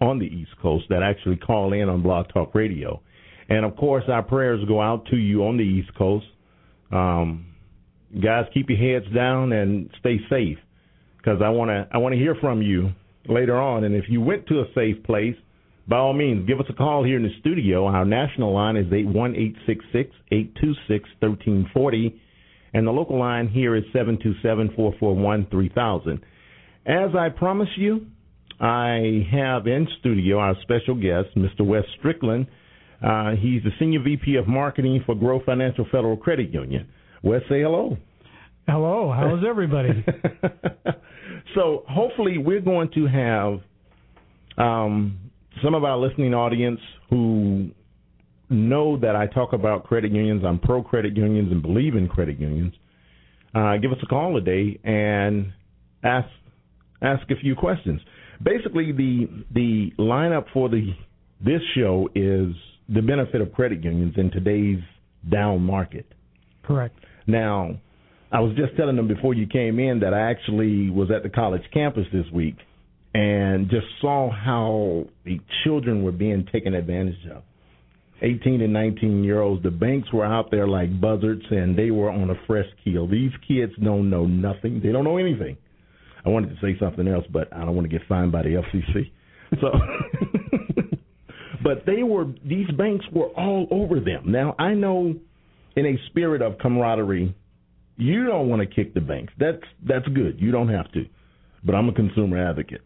on 0.01 0.19
the 0.19 0.25
East 0.25 0.51
Coast 0.61 0.85
that 0.89 1.01
actually 1.01 1.37
call 1.37 1.71
in 1.73 1.87
on 1.87 2.01
Blog 2.01 2.27
Talk 2.33 2.53
Radio, 2.53 3.01
and 3.47 3.63
of 3.65 3.77
course, 3.77 4.03
our 4.09 4.23
prayers 4.23 4.59
go 4.67 4.81
out 4.81 5.05
to 5.07 5.15
you 5.15 5.45
on 5.45 5.57
the 5.57 5.63
East 5.63 5.95
Coast. 5.97 6.25
Um, 6.91 7.45
guys, 8.21 8.45
keep 8.53 8.69
your 8.69 8.77
heads 8.77 9.13
down 9.13 9.53
and 9.53 9.89
stay 9.99 10.17
safe, 10.29 10.57
because 11.25 11.41
I 11.43 11.49
want 11.49 11.69
to 11.69 11.87
I 11.91 11.97
want 11.97 12.13
to 12.13 12.19
hear 12.19 12.35
from 12.39 12.61
you 12.61 12.91
later 13.27 13.57
on. 13.57 13.83
And 13.83 13.95
if 13.95 14.05
you 14.09 14.21
went 14.21 14.47
to 14.47 14.59
a 14.59 14.65
safe 14.75 15.03
place, 15.03 15.35
by 15.87 15.97
all 15.97 16.13
means, 16.13 16.47
give 16.47 16.59
us 16.59 16.65
a 16.69 16.73
call 16.73 17.03
here 17.03 17.17
in 17.17 17.23
the 17.23 17.33
studio. 17.39 17.85
Our 17.87 18.05
national 18.05 18.53
line 18.53 18.75
is 18.75 18.91
eight 18.93 19.07
one 19.07 19.35
eight 19.35 19.55
six 19.65 19.83
six 19.91 20.11
eight 20.31 20.53
two 20.61 20.73
six 20.87 21.09
thirteen 21.21 21.69
forty, 21.73 22.21
and 22.73 22.85
the 22.85 22.91
local 22.91 23.19
line 23.19 23.47
here 23.47 23.75
is 23.75 23.83
seven 23.91 24.19
two 24.21 24.33
seven 24.43 24.71
four 24.75 24.93
four 24.99 25.15
one 25.15 25.47
three 25.49 25.69
thousand. 25.73 26.21
As 26.85 27.15
I 27.17 27.29
promised 27.29 27.77
you, 27.77 28.05
I 28.59 29.27
have 29.31 29.65
in 29.65 29.87
studio 29.99 30.37
our 30.37 30.55
special 30.61 30.95
guest, 30.95 31.35
Mr. 31.35 31.65
Wes 31.65 31.83
Strickland. 31.97 32.47
Uh, 33.03 33.31
he's 33.31 33.61
the 33.63 33.71
senior 33.79 34.01
VP 34.01 34.35
of 34.35 34.47
marketing 34.47 35.03
for 35.05 35.15
Grow 35.15 35.41
Financial 35.43 35.85
Federal 35.91 36.17
Credit 36.17 36.51
Union. 36.51 36.87
Wes, 37.23 37.41
say 37.49 37.61
hello. 37.61 37.97
Hello. 38.67 39.11
How's 39.15 39.43
everybody? 39.47 40.03
so 41.53 41.83
hopefully 41.89 42.37
we're 42.37 42.61
going 42.61 42.89
to 42.93 43.07
have 43.07 43.59
um, 44.57 45.19
some 45.63 45.73
of 45.73 45.83
our 45.83 45.97
listening 45.97 46.33
audience 46.33 46.79
who 47.09 47.69
know 48.49 48.97
that 48.97 49.15
I 49.15 49.27
talk 49.27 49.53
about 49.53 49.85
credit 49.85 50.11
unions. 50.11 50.43
I'm 50.45 50.59
pro 50.59 50.83
credit 50.83 51.15
unions 51.15 51.51
and 51.51 51.61
believe 51.61 51.95
in 51.95 52.07
credit 52.07 52.39
unions. 52.39 52.73
Uh, 53.53 53.77
give 53.77 53.91
us 53.91 53.97
a 54.03 54.05
call 54.05 54.33
today 54.33 54.79
and 54.83 55.53
ask 56.03 56.27
ask 57.01 57.29
a 57.31 57.35
few 57.41 57.55
questions. 57.55 58.01
Basically, 58.43 58.91
the 58.91 59.27
the 59.53 59.91
lineup 59.97 60.45
for 60.53 60.69
the 60.69 60.93
this 61.43 61.61
show 61.75 62.09
is 62.15 62.53
the 62.89 63.01
benefit 63.01 63.41
of 63.41 63.51
credit 63.53 63.83
unions 63.83 64.13
in 64.17 64.29
today's 64.31 64.79
down 65.31 65.61
market. 65.61 66.05
Correct. 66.63 66.97
Now, 67.27 67.79
I 68.31 68.39
was 68.39 68.55
just 68.55 68.75
telling 68.75 68.95
them 68.95 69.07
before 69.07 69.33
you 69.33 69.47
came 69.47 69.79
in 69.79 69.99
that 69.99 70.13
I 70.13 70.31
actually 70.31 70.89
was 70.89 71.09
at 71.11 71.23
the 71.23 71.29
college 71.29 71.61
campus 71.73 72.05
this 72.11 72.25
week 72.33 72.55
and 73.13 73.69
just 73.69 73.85
saw 74.01 74.29
how 74.29 75.05
the 75.23 75.39
children 75.63 76.03
were 76.03 76.11
being 76.11 76.47
taken 76.51 76.73
advantage 76.73 77.25
of. 77.33 77.43
18 78.21 78.61
and 78.61 78.73
19 78.73 79.23
year 79.23 79.41
olds, 79.41 79.61
the 79.63 79.71
banks 79.71 80.11
were 80.11 80.25
out 80.25 80.49
there 80.49 80.67
like 80.67 80.99
buzzards 80.99 81.43
and 81.51 81.77
they 81.77 81.91
were 81.91 82.09
on 82.09 82.29
a 82.29 82.35
fresh 82.47 82.65
keel. 82.83 83.07
These 83.07 83.31
kids 83.47 83.73
don't 83.83 84.09
know 84.09 84.25
nothing. 84.25 84.81
They 84.83 84.91
don't 84.91 85.03
know 85.03 85.17
anything. 85.17 85.57
I 86.25 86.29
wanted 86.29 86.49
to 86.49 86.55
say 86.61 86.77
something 86.79 87.07
else, 87.07 87.25
but 87.31 87.53
I 87.53 87.59
don't 87.59 87.75
want 87.75 87.89
to 87.89 87.97
get 87.97 88.07
fined 88.07 88.31
by 88.31 88.41
the 88.41 88.61
FCC. 88.73 89.11
So, 89.61 89.69
but 91.63 91.85
they 91.85 92.03
were, 92.03 92.25
these 92.43 92.67
banks 92.77 93.05
were 93.13 93.27
all 93.27 93.67
over 93.69 93.99
them. 93.99 94.31
Now, 94.31 94.55
I 94.57 94.73
know 94.73 95.13
in 95.75 95.85
a 95.85 95.95
spirit 96.09 96.41
of 96.41 96.57
camaraderie, 96.57 97.35
you 97.97 98.25
don't 98.25 98.49
want 98.49 98.61
to 98.61 98.67
kick 98.67 98.93
the 98.93 99.01
banks. 99.01 99.33
That's 99.39 99.61
that's 99.87 100.07
good. 100.09 100.39
You 100.39 100.51
don't 100.51 100.69
have 100.69 100.91
to. 100.93 101.05
But 101.63 101.75
I'm 101.75 101.89
a 101.89 101.93
consumer 101.93 102.49
advocate. 102.49 102.81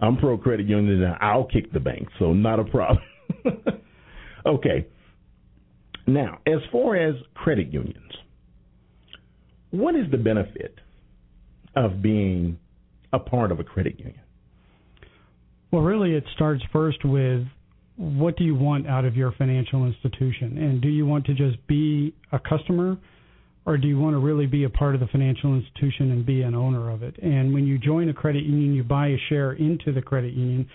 I'm 0.00 0.16
pro 0.16 0.36
credit 0.36 0.66
union 0.66 1.02
and 1.02 1.16
I'll 1.20 1.44
kick 1.44 1.72
the 1.72 1.80
banks, 1.80 2.12
so 2.18 2.32
not 2.32 2.58
a 2.58 2.64
problem. 2.64 3.02
okay. 4.46 4.86
Now, 6.06 6.38
as 6.46 6.58
far 6.72 6.96
as 6.96 7.14
credit 7.34 7.72
unions, 7.72 8.12
what 9.70 9.94
is 9.94 10.10
the 10.10 10.16
benefit 10.18 10.74
of 11.76 12.02
being 12.02 12.58
a 13.12 13.18
part 13.18 13.52
of 13.52 13.60
a 13.60 13.64
credit 13.64 13.98
union? 13.98 14.20
Well, 15.70 15.82
really, 15.82 16.14
it 16.14 16.24
starts 16.34 16.62
first 16.72 17.04
with 17.04 17.46
what 17.96 18.36
do 18.36 18.44
you 18.44 18.54
want 18.54 18.86
out 18.86 19.04
of 19.04 19.16
your 19.16 19.32
financial 19.32 19.86
institution? 19.86 20.58
And 20.58 20.82
do 20.82 20.88
you 20.88 21.06
want 21.06 21.26
to 21.26 21.34
just 21.34 21.64
be 21.66 22.14
a 22.32 22.38
customer? 22.38 22.98
Or 23.64 23.78
do 23.78 23.86
you 23.86 23.98
want 23.98 24.14
to 24.14 24.18
really 24.18 24.46
be 24.46 24.64
a 24.64 24.70
part 24.70 24.94
of 24.94 25.00
the 25.00 25.06
financial 25.06 25.54
institution 25.54 26.10
and 26.10 26.26
be 26.26 26.42
an 26.42 26.54
owner 26.54 26.90
of 26.90 27.02
it? 27.02 27.16
And 27.22 27.54
when 27.54 27.66
you 27.66 27.78
join 27.78 28.08
a 28.08 28.14
credit 28.14 28.44
union, 28.44 28.74
you 28.74 28.82
buy 28.82 29.08
a 29.08 29.18
share 29.28 29.52
into 29.52 29.92
the 29.92 30.02
credit 30.02 30.34
union, 30.34 30.68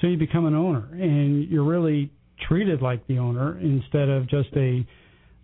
so 0.00 0.06
you 0.06 0.16
become 0.16 0.46
an 0.46 0.54
owner, 0.54 0.88
and 0.92 1.48
you're 1.48 1.64
really 1.64 2.10
treated 2.48 2.82
like 2.82 3.06
the 3.06 3.18
owner 3.18 3.58
instead 3.60 4.08
of 4.08 4.28
just 4.28 4.48
a 4.56 4.86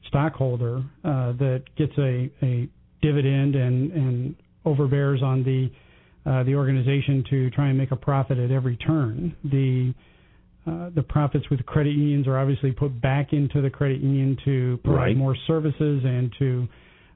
stockholder 0.08 0.82
uh, 1.04 1.32
that 1.32 1.62
gets 1.76 1.92
a, 1.98 2.30
a 2.42 2.68
dividend 3.02 3.54
and 3.54 3.92
and 3.92 4.36
overbears 4.64 5.22
on 5.22 5.44
the 5.44 5.70
uh, 6.28 6.42
the 6.44 6.54
organization 6.54 7.24
to 7.30 7.50
try 7.50 7.68
and 7.68 7.78
make 7.78 7.90
a 7.90 7.96
profit 7.96 8.38
at 8.38 8.50
every 8.50 8.76
turn. 8.76 9.34
The 9.44 9.94
uh, 10.68 10.90
the 10.94 11.02
profits 11.02 11.48
with 11.50 11.64
credit 11.66 11.94
unions 11.94 12.26
are 12.26 12.38
obviously 12.38 12.72
put 12.72 13.00
back 13.00 13.32
into 13.32 13.62
the 13.62 13.70
credit 13.70 14.00
union 14.00 14.36
to 14.44 14.78
provide 14.84 14.98
Right. 14.98 15.16
more 15.16 15.36
services 15.46 16.02
and 16.04 16.32
to 16.38 16.68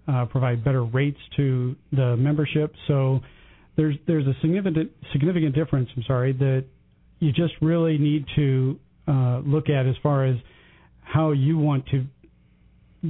uh, 0.09 0.25
provide 0.27 0.65
better 0.65 0.85
rates 0.85 1.19
to 1.37 1.77
the 1.93 2.17
membership. 2.17 2.75
So 2.89 3.21
there's 3.77 3.97
there's 4.07 4.27
a 4.27 4.35
significant 4.41 4.91
significant 5.13 5.55
difference. 5.55 5.89
I'm 5.97 6.03
sorry 6.05 6.33
that 6.33 6.65
you 7.21 7.33
just 7.33 7.55
really 7.61 7.99
need 7.99 8.25
to 8.37 8.79
uh, 9.07 9.41
look 9.45 9.69
at 9.69 9.87
as 9.87 9.95
far 10.03 10.25
as 10.25 10.37
how 11.03 11.33
you 11.33 11.59
want 11.59 11.87
to 11.87 12.05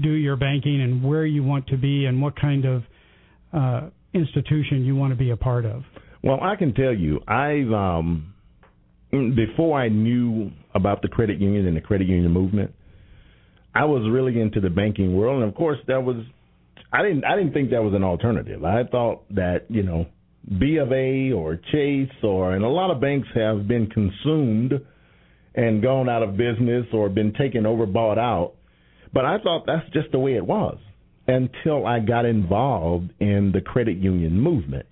do 0.01 0.11
your 0.11 0.37
banking 0.37 0.81
and 0.83 1.05
where 1.05 1.25
you 1.25 1.43
want 1.45 1.67
to 1.69 1.77
be 1.77 2.07
and 2.07 2.21
what 2.21 2.35
kind 2.41 2.65
of 2.65 2.83
uh, 3.53 3.91
institution 4.15 4.85
you 4.85 4.97
want 4.97 5.13
to 5.13 5.17
be 5.17 5.31
a 5.31 5.37
part 5.37 5.65
of. 5.65 5.83
Well, 6.23 6.39
I 6.41 6.57
can 6.57 6.73
tell 6.75 6.95
you, 6.95 7.21
I've 7.27 7.71
um, 7.73 8.32
Mm, 9.15 9.37
before 9.37 9.79
I 9.79 9.89
knew 9.89 10.51
about 10.75 11.03
the 11.03 11.09
credit 11.09 11.39
union 11.39 11.67
and 11.67 11.77
the 11.77 11.81
credit 11.81 12.09
union 12.09 12.33
movement, 12.33 12.73
I 13.75 13.85
was 13.85 14.09
really 14.11 14.41
into 14.41 14.61
the 14.61 14.71
banking 14.71 15.15
world, 15.17 15.43
and 15.43 15.51
of 15.51 15.55
course, 15.55 15.79
that 15.87 16.03
was 16.03 16.17
I 16.93 17.03
didn't 17.03 17.25
I 17.25 17.37
didn't 17.37 17.53
think 17.53 17.71
that 17.71 17.83
was 17.83 17.95
an 17.95 18.05
alternative. 18.05 18.65
I 18.65 18.85
thought 18.85 19.25
that 19.35 19.67
you 19.69 19.83
know 19.83 20.07
B 20.59 20.77
of 20.77 20.93
A 20.93 21.33
or 21.33 21.59
Chase 21.73 22.11
or 22.23 22.53
and 22.53 22.65
a 22.65 22.69
lot 22.69 22.91
of 22.91 23.01
banks 23.01 23.29
have 23.35 23.67
been 23.67 23.87
consumed 23.89 24.75
and 25.55 25.83
gone 25.83 26.09
out 26.09 26.23
of 26.23 26.37
business 26.37 26.87
or 26.93 27.09
been 27.09 27.33
taken 27.35 27.67
over, 27.67 27.87
bought 27.87 28.19
out. 28.19 28.55
But 29.13 29.27
I 29.27 29.39
thought 29.43 29.65
that's 29.67 29.89
just 29.93 30.11
the 30.13 30.19
way 30.19 30.37
it 30.37 30.47
was 30.47 30.79
until 31.27 31.87
I 31.87 32.01
got 32.01 32.25
involved 32.25 33.13
in 33.21 33.53
the 33.53 33.61
credit 33.61 33.99
union 33.99 34.41
movement. 34.41 34.87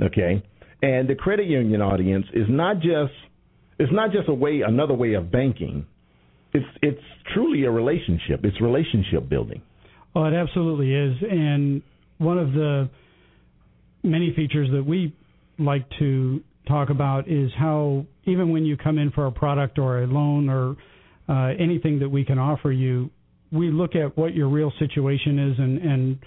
Okay. 0.00 0.42
And 0.82 1.08
the 1.08 1.14
credit 1.14 1.46
union 1.46 1.82
audience 1.82 2.26
is 2.32 2.46
not 2.48 2.76
just 2.76 3.12
it's 3.78 3.92
not 3.92 4.12
just 4.12 4.28
a 4.28 4.34
way 4.34 4.62
another 4.66 4.94
way 4.94 5.14
of 5.14 5.30
banking. 5.30 5.86
It's 6.52 6.66
it's 6.82 7.02
truly 7.34 7.64
a 7.64 7.70
relationship. 7.70 8.40
It's 8.44 8.60
relationship 8.60 9.28
building. 9.28 9.62
Oh, 10.14 10.24
it 10.24 10.34
absolutely 10.34 10.92
is. 10.92 11.16
And 11.22 11.82
one 12.18 12.38
of 12.38 12.52
the 12.52 12.90
many 14.02 14.32
features 14.34 14.68
that 14.72 14.84
we 14.84 15.14
like 15.58 15.86
to 15.98 16.42
talk 16.66 16.90
about 16.90 17.28
is 17.28 17.50
how 17.58 18.06
even 18.24 18.50
when 18.50 18.64
you 18.64 18.76
come 18.76 18.98
in 18.98 19.10
for 19.10 19.26
a 19.26 19.32
product 19.32 19.78
or 19.78 20.02
a 20.02 20.06
loan 20.06 20.48
or 20.48 20.76
uh, 21.28 21.54
anything 21.58 21.98
that 22.00 22.08
we 22.08 22.24
can 22.24 22.38
offer 22.38 22.72
you, 22.72 23.10
we 23.52 23.70
look 23.70 23.94
at 23.94 24.16
what 24.16 24.34
your 24.34 24.48
real 24.48 24.72
situation 24.78 25.38
is 25.38 25.58
and, 25.58 25.78
and 25.78 26.18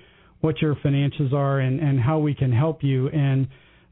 what 0.41 0.61
your 0.61 0.75
finances 0.81 1.33
are 1.33 1.59
and, 1.59 1.79
and 1.79 1.99
how 1.99 2.19
we 2.19 2.33
can 2.33 2.51
help 2.51 2.83
you. 2.83 3.09
And 3.09 3.47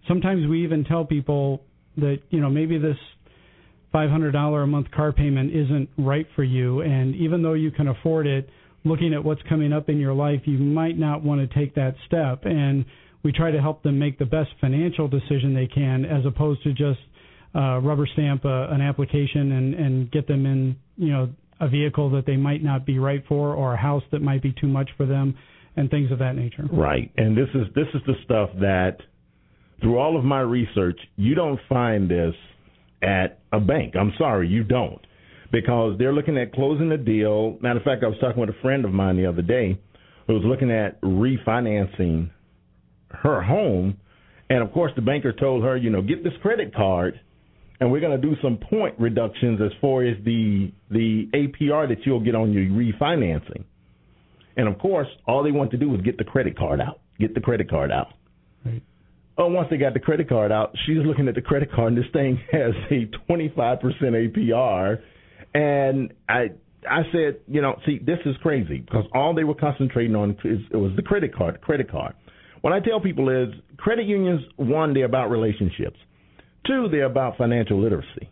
sometimes 0.07 0.47
we 0.47 0.63
even 0.63 0.83
tell 0.83 1.05
people 1.05 1.63
that, 1.97 2.19
you 2.29 2.39
know, 2.39 2.49
maybe 2.49 2.77
this 2.77 2.97
$500 3.93 4.63
a 4.63 4.67
month 4.67 4.89
car 4.91 5.11
payment 5.11 5.53
isn't 5.53 5.89
right 5.97 6.27
for 6.35 6.43
you. 6.43 6.81
And 6.81 7.15
even 7.15 7.41
though 7.41 7.53
you 7.53 7.71
can 7.71 7.87
afford 7.87 8.27
it, 8.27 8.49
looking 8.83 9.13
at 9.13 9.23
what's 9.23 9.41
coming 9.49 9.73
up 9.73 9.89
in 9.89 9.99
your 9.99 10.13
life, 10.13 10.41
you 10.45 10.57
might 10.57 10.97
not 10.97 11.23
want 11.23 11.41
to 11.41 11.59
take 11.59 11.75
that 11.75 11.95
step. 12.07 12.45
And 12.45 12.85
we 13.23 13.31
try 13.31 13.51
to 13.51 13.61
help 13.61 13.83
them 13.83 13.99
make 13.99 14.17
the 14.17 14.25
best 14.25 14.49
financial 14.59 15.07
decision 15.07 15.53
they 15.53 15.67
can 15.67 16.05
as 16.05 16.25
opposed 16.25 16.63
to 16.63 16.71
just 16.71 16.99
uh, 17.53 17.79
rubber 17.79 18.07
stamp 18.13 18.45
uh, 18.45 18.69
an 18.69 18.81
application 18.81 19.51
and, 19.51 19.73
and 19.73 20.11
get 20.11 20.27
them 20.27 20.45
in, 20.45 20.77
you 20.95 21.11
know, 21.11 21.29
a 21.59 21.67
vehicle 21.67 22.09
that 22.11 22.25
they 22.25 22.37
might 22.37 22.63
not 22.63 22.85
be 22.85 22.97
right 22.97 23.23
for 23.27 23.53
or 23.53 23.73
a 23.73 23.77
house 23.77 24.03
that 24.11 24.21
might 24.21 24.41
be 24.41 24.53
too 24.59 24.67
much 24.67 24.89
for 24.97 25.05
them 25.05 25.37
and 25.75 25.89
things 25.91 26.11
of 26.11 26.19
that 26.19 26.35
nature. 26.35 26.67
Right. 26.71 27.11
And 27.17 27.37
this 27.37 27.49
is 27.53 27.67
this 27.75 27.87
is 27.93 28.01
the 28.07 28.15
stuff 28.25 28.49
that 28.59 28.97
through 29.81 29.97
all 29.97 30.17
of 30.17 30.23
my 30.23 30.41
research, 30.41 30.99
you 31.15 31.35
don't 31.35 31.59
find 31.67 32.09
this 32.09 32.33
at 33.01 33.39
a 33.51 33.59
bank. 33.59 33.95
I'm 33.99 34.13
sorry, 34.17 34.47
you 34.47 34.63
don't. 34.63 35.01
Because 35.51 35.97
they're 35.97 36.13
looking 36.13 36.37
at 36.37 36.53
closing 36.53 36.91
a 36.91 36.97
deal. 36.97 37.57
Matter 37.61 37.79
of 37.79 37.83
fact, 37.83 38.03
I 38.03 38.07
was 38.07 38.17
talking 38.21 38.39
with 38.39 38.49
a 38.49 38.61
friend 38.61 38.85
of 38.85 38.91
mine 38.91 39.17
the 39.17 39.25
other 39.25 39.41
day 39.41 39.77
who 40.27 40.33
was 40.33 40.43
looking 40.45 40.71
at 40.71 41.01
refinancing 41.01 42.29
her 43.09 43.41
home. 43.41 43.97
And 44.49 44.63
of 44.63 44.71
course, 44.71 44.91
the 44.95 45.01
banker 45.01 45.33
told 45.33 45.63
her, 45.63 45.75
you 45.75 45.89
know, 45.89 46.01
get 46.01 46.23
this 46.23 46.33
credit 46.41 46.73
card 46.73 47.19
and 47.81 47.91
we're 47.91 47.99
going 47.99 48.19
to 48.19 48.27
do 48.29 48.35
some 48.43 48.57
point 48.57 48.95
reductions 48.99 49.59
as 49.59 49.71
far 49.81 50.03
as 50.03 50.15
the 50.23 50.71
the 50.91 51.27
APR 51.33 51.89
that 51.89 52.05
you'll 52.05 52.23
get 52.23 52.35
on 52.35 52.53
your 52.53 52.63
refinancing. 52.65 53.65
And 54.55 54.67
of 54.67 54.77
course, 54.77 55.07
all 55.27 55.43
they 55.43 55.51
want 55.51 55.71
to 55.71 55.77
do 55.77 55.93
is 55.95 56.01
get 56.01 56.17
the 56.17 56.23
credit 56.23 56.57
card 56.57 56.79
out. 56.79 57.01
Get 57.19 57.33
the 57.33 57.41
credit 57.41 57.69
card 57.69 57.91
out. 57.91 58.09
Right. 59.41 59.45
Oh, 59.45 59.53
once 59.53 59.67
they 59.69 59.77
got 59.77 59.93
the 59.93 59.99
credit 59.99 60.29
card 60.29 60.51
out, 60.51 60.75
she's 60.85 61.05
looking 61.05 61.27
at 61.27 61.35
the 61.35 61.41
credit 61.41 61.71
card, 61.71 61.93
and 61.93 61.97
this 61.97 62.11
thing 62.13 62.39
has 62.51 62.73
a 62.89 63.07
25% 63.31 63.81
APR. 63.81 65.01
And 65.53 66.13
I 66.29 66.51
I 66.89 67.01
said, 67.11 67.41
you 67.47 67.61
know, 67.61 67.79
see, 67.85 67.99
this 67.99 68.17
is 68.25 68.35
crazy 68.41 68.79
because 68.79 69.05
all 69.13 69.35
they 69.35 69.43
were 69.43 69.53
concentrating 69.53 70.15
on 70.15 70.31
is 70.43 70.59
it 70.71 70.77
was 70.77 70.91
the 70.95 71.03
credit 71.03 71.35
card, 71.35 71.61
credit 71.61 71.91
card. 71.91 72.13
What 72.61 72.73
I 72.73 72.79
tell 72.79 72.99
people 72.99 73.29
is 73.29 73.53
credit 73.77 74.05
unions, 74.05 74.41
one, 74.55 74.93
they're 74.93 75.05
about 75.05 75.29
relationships. 75.29 75.97
Two, 76.65 76.87
they're 76.89 77.05
about 77.05 77.37
financial 77.37 77.81
literacy. 77.81 78.29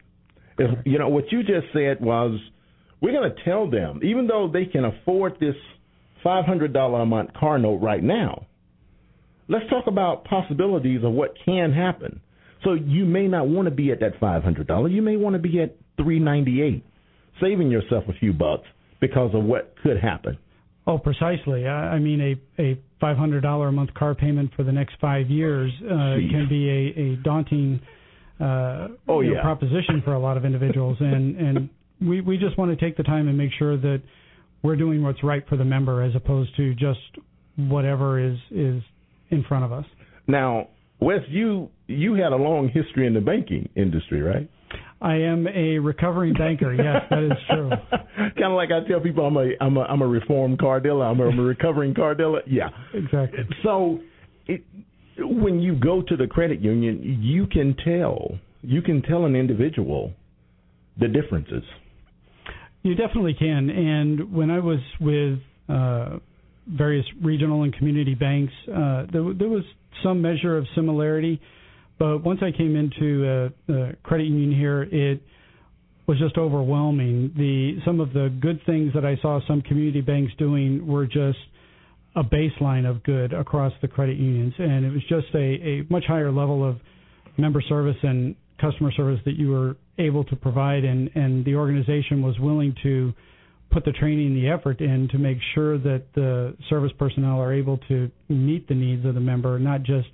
If, 0.57 0.85
you 0.85 0.99
know, 0.99 1.09
what 1.09 1.31
you 1.31 1.41
just 1.41 1.67
said 1.73 1.99
was 1.99 2.39
we're 3.01 3.11
going 3.11 3.31
to 3.31 3.43
tell 3.43 3.69
them, 3.69 4.01
even 4.03 4.27
though 4.27 4.49
they 4.51 4.65
can 4.65 4.85
afford 4.85 5.39
this 5.39 5.55
$500 6.25 7.01
a 7.01 7.05
month 7.05 7.33
car 7.33 7.57
note 7.57 7.77
right 7.77 8.03
now, 8.03 8.45
let's 9.49 9.69
talk 9.69 9.87
about 9.87 10.23
possibilities 10.23 11.03
of 11.03 11.11
what 11.11 11.33
can 11.43 11.73
happen. 11.73 12.21
So 12.63 12.73
you 12.73 13.05
may 13.05 13.27
not 13.27 13.47
want 13.47 13.67
to 13.67 13.73
be 13.73 13.91
at 13.91 13.99
that 14.01 14.19
$500. 14.21 14.93
You 14.93 15.01
may 15.01 15.17
want 15.17 15.33
to 15.33 15.39
be 15.39 15.61
at 15.61 15.75
398 15.97 16.85
saving 17.41 17.71
yourself 17.71 18.03
a 18.07 18.13
few 18.13 18.33
bucks 18.33 18.67
because 18.99 19.31
of 19.33 19.43
what 19.43 19.73
could 19.83 19.97
happen. 19.99 20.37
Oh, 20.85 20.97
precisely. 20.97 21.67
I, 21.67 21.95
I 21.95 21.99
mean, 21.99 22.19
a 22.57 22.61
a 22.61 22.79
five 22.99 23.15
hundred 23.15 23.41
dollar 23.41 23.67
a 23.67 23.71
month 23.71 23.93
car 23.93 24.15
payment 24.15 24.51
for 24.55 24.63
the 24.63 24.71
next 24.71 24.95
five 24.99 25.29
years 25.29 25.71
uh, 25.85 26.17
can 26.31 26.47
be 26.49 26.67
a, 26.67 26.99
a 26.99 27.15
daunting 27.17 27.79
uh, 28.39 28.87
oh, 29.07 29.21
you 29.21 29.29
know, 29.29 29.35
yeah. 29.35 29.41
proposition 29.41 30.01
for 30.03 30.13
a 30.13 30.19
lot 30.19 30.35
of 30.35 30.45
individuals, 30.45 30.97
and 30.99 31.37
and 31.37 31.69
we 32.01 32.21
we 32.21 32.37
just 32.37 32.57
want 32.57 32.77
to 32.77 32.85
take 32.85 32.97
the 32.97 33.03
time 33.03 33.27
and 33.27 33.37
make 33.37 33.51
sure 33.59 33.77
that 33.77 34.01
we're 34.63 34.75
doing 34.75 35.03
what's 35.03 35.23
right 35.23 35.47
for 35.47 35.57
the 35.57 35.65
member 35.65 36.01
as 36.01 36.15
opposed 36.15 36.55
to 36.57 36.73
just 36.73 36.99
whatever 37.55 38.19
is 38.19 38.37
is 38.49 38.81
in 39.29 39.43
front 39.43 39.65
of 39.65 39.71
us. 39.71 39.85
Now, 40.27 40.69
Wes, 40.99 41.19
you 41.29 41.69
you 41.87 42.13
had 42.15 42.33
a 42.33 42.35
long 42.35 42.69
history 42.69 43.07
in 43.07 43.13
the 43.13 43.21
banking 43.21 43.69
industry, 43.75 44.21
right? 44.21 44.49
I 45.01 45.15
am 45.15 45.47
a 45.47 45.79
recovering 45.79 46.33
banker. 46.33 46.73
Yes, 46.73 47.03
that 47.09 47.23
is 47.23 47.37
true. 47.49 47.69
kind 48.17 48.51
of 48.51 48.53
like 48.53 48.69
I 48.71 48.85
tell 48.87 48.99
people, 48.99 49.25
I'm 49.25 49.37
a 49.37 49.51
I'm 49.61 49.77
a 49.77 49.81
I'm 49.81 50.01
a 50.01 50.07
reformed 50.07 50.59
car 50.59 50.79
dealer. 50.79 51.05
I'm 51.05 51.19
a, 51.19 51.27
I'm 51.27 51.39
a 51.39 51.43
recovering 51.43 51.93
car 51.93 52.15
dealer. 52.15 52.41
Yeah, 52.45 52.69
exactly. 52.93 53.39
So, 53.63 53.99
it, 54.47 54.63
when 55.17 55.59
you 55.59 55.75
go 55.75 56.01
to 56.01 56.17
the 56.17 56.27
credit 56.27 56.59
union, 56.59 57.19
you 57.21 57.47
can 57.47 57.75
tell 57.83 58.37
you 58.61 58.81
can 58.81 59.01
tell 59.01 59.25
an 59.25 59.35
individual 59.35 60.13
the 60.99 61.07
differences. 61.07 61.63
You 62.83 62.95
definitely 62.95 63.35
can. 63.35 63.69
And 63.69 64.33
when 64.33 64.51
I 64.51 64.59
was 64.59 64.79
with 64.99 65.39
uh, 65.69 66.19
various 66.69 67.05
regional 67.23 67.63
and 67.63 67.73
community 67.73 68.15
banks, 68.15 68.53
uh, 68.67 69.05
there, 69.11 69.33
there 69.33 69.49
was 69.49 69.63
some 70.03 70.21
measure 70.21 70.57
of 70.57 70.65
similarity. 70.75 71.41
But 71.97 72.23
once 72.23 72.39
I 72.41 72.55
came 72.55 72.75
into 72.75 73.25
uh, 73.25 73.49
the 73.67 73.97
credit 74.03 74.25
union 74.25 74.57
here, 74.57 74.83
it 74.83 75.21
was 76.07 76.17
just 76.17 76.37
overwhelming. 76.37 77.33
The 77.37 77.79
some 77.85 77.99
of 77.99 78.13
the 78.13 78.35
good 78.41 78.61
things 78.65 78.93
that 78.93 79.05
I 79.05 79.17
saw 79.21 79.39
some 79.47 79.61
community 79.61 80.01
banks 80.01 80.33
doing 80.37 80.87
were 80.87 81.05
just 81.05 81.37
a 82.15 82.23
baseline 82.23 82.89
of 82.89 83.03
good 83.03 83.33
across 83.33 83.73
the 83.81 83.87
credit 83.87 84.17
unions, 84.17 84.53
and 84.57 84.85
it 84.85 84.91
was 84.91 85.03
just 85.07 85.27
a, 85.35 85.37
a 85.37 85.83
much 85.89 86.05
higher 86.07 86.31
level 86.31 86.67
of 86.67 86.77
member 87.37 87.61
service 87.61 87.97
and 88.01 88.35
customer 88.59 88.91
service 88.91 89.19
that 89.25 89.35
you 89.37 89.49
were 89.51 89.75
able 89.97 90.23
to 90.23 90.35
provide, 90.35 90.83
and 90.83 91.09
and 91.15 91.45
the 91.45 91.55
organization 91.55 92.21
was 92.21 92.39
willing 92.39 92.73
to 92.81 93.13
put 93.71 93.85
the 93.85 93.91
training 93.91 94.27
and 94.27 94.35
the 94.35 94.49
effort 94.49 94.81
in 94.81 95.07
to 95.09 95.17
make 95.17 95.37
sure 95.53 95.77
that 95.77 96.03
the 96.15 96.55
service 96.69 96.91
personnel 96.97 97.39
are 97.39 97.53
able 97.53 97.77
to 97.87 98.09
meet 98.27 98.67
the 98.67 98.73
needs 98.73 99.05
of 99.05 99.13
the 99.13 99.19
member, 99.19 99.59
not 99.59 99.83
just 99.83 100.07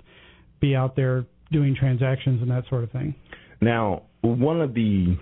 be 0.60 0.74
out 0.74 0.96
there 0.96 1.24
doing 1.52 1.74
transactions 1.74 2.42
and 2.42 2.50
that 2.50 2.64
sort 2.68 2.84
of 2.84 2.90
thing. 2.90 3.14
Now, 3.60 4.02
one 4.20 4.60
of 4.60 4.74
the, 4.74 5.16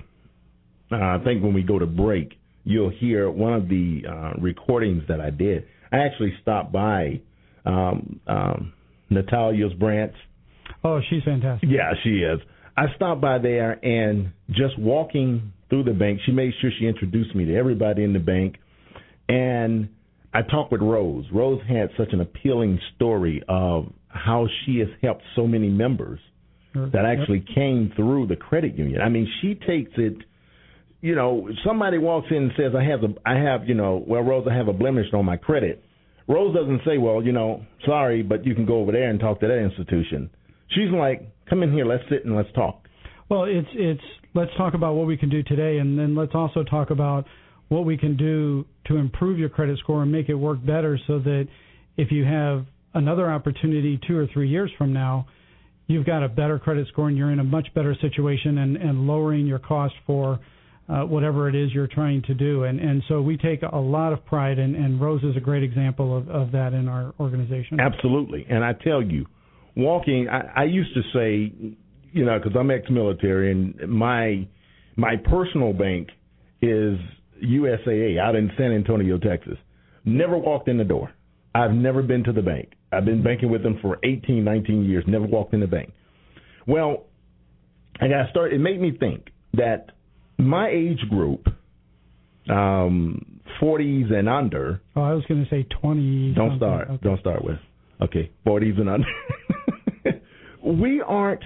uh, 0.91 0.97
I 0.97 1.19
think 1.25 1.43
when 1.43 1.55
we 1.55 1.63
go 1.63 1.79
to 1.79 1.87
break, 1.87 2.33
you'll 2.65 2.91
hear 2.91 3.31
one 3.31 3.53
of 3.55 3.69
the 3.69 4.03
uh, 4.09 4.41
recordings 4.41 5.05
that 5.09 5.21
I 5.21 5.31
did. 5.31 5.67
I 5.93 5.99
actually 5.99 6.35
stopped 6.43 6.73
by 6.73 7.21
um, 7.65 8.21
um, 8.27 8.73
Natalia's 9.11 9.73
branch. 9.75 10.15
Oh, 10.83 11.01
she's 11.09 11.23
fantastic. 11.25 11.69
Yeah, 11.71 11.93
she 12.03 12.17
is. 12.17 12.41
I 12.77 12.87
stopped 12.97 13.21
by 13.21 13.39
there 13.39 13.73
and 13.85 14.33
just 14.51 14.79
walking 14.79 15.53
through 15.75 15.83
the 15.93 15.99
bank, 15.99 16.21
she 16.25 16.31
made 16.31 16.53
sure 16.61 16.71
she 16.79 16.87
introduced 16.87 17.35
me 17.35 17.45
to 17.47 17.57
everybody 17.57 18.05
in 18.05 18.13
the 18.13 18.21
bank. 18.21 18.59
And 19.29 19.89
I 20.33 20.43
talked 20.43 20.71
with 20.71 20.83
Rose. 20.83 21.25
Rose 21.33 21.61
had 21.69 21.91
such 21.97 22.13
an 22.13 22.21
appealing 22.21 22.79
story 22.95 23.43
of 23.49 23.93
how 24.07 24.47
she 24.65 24.79
has 24.79 24.89
helped 25.03 25.23
so 25.35 25.49
many 25.49 25.69
members 25.69 26.21
Sure. 26.73 26.89
that 26.91 27.05
actually 27.05 27.45
came 27.55 27.93
through 27.95 28.27
the 28.27 28.37
credit 28.37 28.77
union. 28.77 29.01
I 29.01 29.09
mean, 29.09 29.29
she 29.41 29.55
takes 29.55 29.93
it. 29.97 30.17
You 31.03 31.15
know, 31.15 31.49
somebody 31.65 31.99
walks 31.99 32.29
in 32.31 32.37
and 32.37 32.53
says, 32.57 32.75
"I 32.75 32.83
have 32.83 33.05
a, 33.05 33.15
I 33.25 33.35
have, 33.35 33.69
you 33.69 33.75
know, 33.75 34.03
well, 34.07 34.23
Rose, 34.23 34.47
I 34.51 34.55
have 34.55 34.67
a 34.67 34.73
blemish 34.73 35.13
on 35.13 35.25
my 35.25 35.37
credit." 35.37 35.85
Rose 36.27 36.53
doesn't 36.55 36.83
say, 36.85 36.99
"Well, 36.99 37.23
you 37.23 37.31
know, 37.31 37.63
sorry, 37.85 38.23
but 38.23 38.45
you 38.45 38.57
can 38.57 38.67
go 38.67 38.81
over 38.81 38.91
there 38.91 39.09
and 39.09 39.21
talk 39.21 39.39
to 39.41 39.47
that 39.47 39.59
institution." 39.59 40.31
She's 40.69 40.91
like, 40.91 41.23
"Come 41.49 41.63
in 41.63 41.73
here, 41.73 41.85
let's 41.85 42.09
sit 42.09 42.25
and 42.25 42.35
let's 42.35 42.51
talk." 42.53 42.84
Well, 43.29 43.45
it's 43.45 43.69
it's 43.73 44.03
let's 44.35 44.51
talk 44.57 44.75
about 44.75 44.95
what 44.95 45.07
we 45.07 45.17
can 45.17 45.31
do 45.31 45.43
today, 45.43 45.79
and 45.79 45.99
then 45.99 46.15
let's 46.15 46.35
also 46.35 46.63
talk 46.63 46.91
about 46.91 47.25
what 47.69 47.85
we 47.85 47.97
can 47.97 48.17
do 48.17 48.67
to 48.87 48.97
improve 48.97 49.39
your 49.39 49.49
credit 49.49 49.79
score 49.79 50.03
and 50.03 50.13
make 50.13 50.29
it 50.29 50.35
work 50.35 50.65
better, 50.65 50.99
so 51.07 51.19
that 51.21 51.49
if 51.97 52.11
you 52.11 52.25
have 52.25 52.67
another 52.93 53.31
opportunity 53.31 53.99
two 54.07 54.17
or 54.17 54.27
three 54.33 54.49
years 54.49 54.71
from 54.77 54.93
now, 54.93 55.27
you've 55.87 56.07
got 56.07 56.23
a 56.23 56.29
better 56.29 56.59
credit 56.59 56.87
score 56.89 57.09
and 57.09 57.17
you're 57.17 57.33
in 57.33 57.39
a 57.39 57.45
much 57.45 57.67
better 57.75 57.97
situation 58.01 58.59
and, 58.59 58.77
and 58.77 59.07
lowering 59.07 59.47
your 59.47 59.59
cost 59.59 59.95
for 60.07 60.39
uh, 60.89 61.01
whatever 61.01 61.49
it 61.49 61.55
is 61.55 61.73
you're 61.73 61.87
trying 61.87 62.23
to 62.23 62.35
do. 62.35 62.65
And, 62.65 62.79
and 62.79 63.03
so 63.09 63.23
we 63.23 63.37
take 63.37 63.63
a 63.63 63.77
lot 63.77 64.13
of 64.13 64.25
pride, 64.27 64.59
and, 64.59 64.77
and 64.77 65.01
Rose 65.01 65.23
is 65.23 65.37
a 65.37 65.41
great 65.41 65.63
example 65.63 66.17
of, 66.17 66.29
of 66.29 66.53
that 66.53 66.75
in 66.75 66.89
our 66.89 67.15
organization. 67.19 67.81
Absolutely. 67.81 68.47
And 68.49 68.63
I 68.63 68.75
tell 68.75 69.03
you, 69.03 69.27
walking, 69.77 70.29
I, 70.29 70.63
I 70.63 70.65
used 70.65 70.95
to 70.95 71.03
say, 71.13 71.77
you 72.15 72.25
know, 72.25 72.39
because 72.39 72.57
I'm 72.59 72.71
ex-military, 72.71 73.51
and 73.51 73.89
my 73.89 74.47
my 74.97 75.17
personal 75.17 75.73
bank 75.73 76.09
is 76.63 76.99
USAA 77.45 78.19
out 78.19 78.37
in 78.37 78.51
San 78.57 78.73
Antonio, 78.73 79.19
Texas. 79.19 79.59
Never 80.05 80.39
walked 80.39 80.69
in 80.69 80.79
the 80.79 80.85
door. 80.85 81.13
I've 81.55 81.73
never 81.73 82.03
been 82.03 82.25
to 82.25 82.33
the 82.33 82.43
bank. 82.43 82.73
I've 82.93 83.05
been 83.05 83.23
banking 83.23 83.51
with 83.51 83.63
them 83.63 83.79
for 83.83 83.99
18, 84.05 84.45
19 84.45 84.85
years. 84.85 85.05
Never 85.07 85.27
walked 85.27 85.55
in 85.55 85.61
the 85.61 85.67
bank. 85.67 85.93
Well, 86.67 87.05
I 88.01 88.09
got 88.09 88.25
to 88.25 88.31
start. 88.31 88.53
It 88.53 88.61
made 88.61 88.81
me 88.81 88.97
think 88.99 89.29
that 89.55 89.91
my 90.39 90.69
age 90.69 91.01
group, 91.11 91.47
um, 92.49 93.41
40s 93.61 94.13
and 94.13 94.29
under. 94.29 94.81
Oh, 94.95 95.03
I 95.03 95.15
was 95.15 95.25
going 95.27 95.45
to 95.45 95.51
say 95.51 95.67
20. 95.81 96.35
Don't 96.35 96.57
start. 96.59 96.89
Okay. 96.89 97.01
Don't 97.03 97.21
start 97.21 97.45
with. 97.45 97.59
Okay, 98.03 98.31
40s 98.47 98.81
and 98.81 98.89
under. 98.89 100.21
we 100.63 101.01
aren't. 101.01 101.45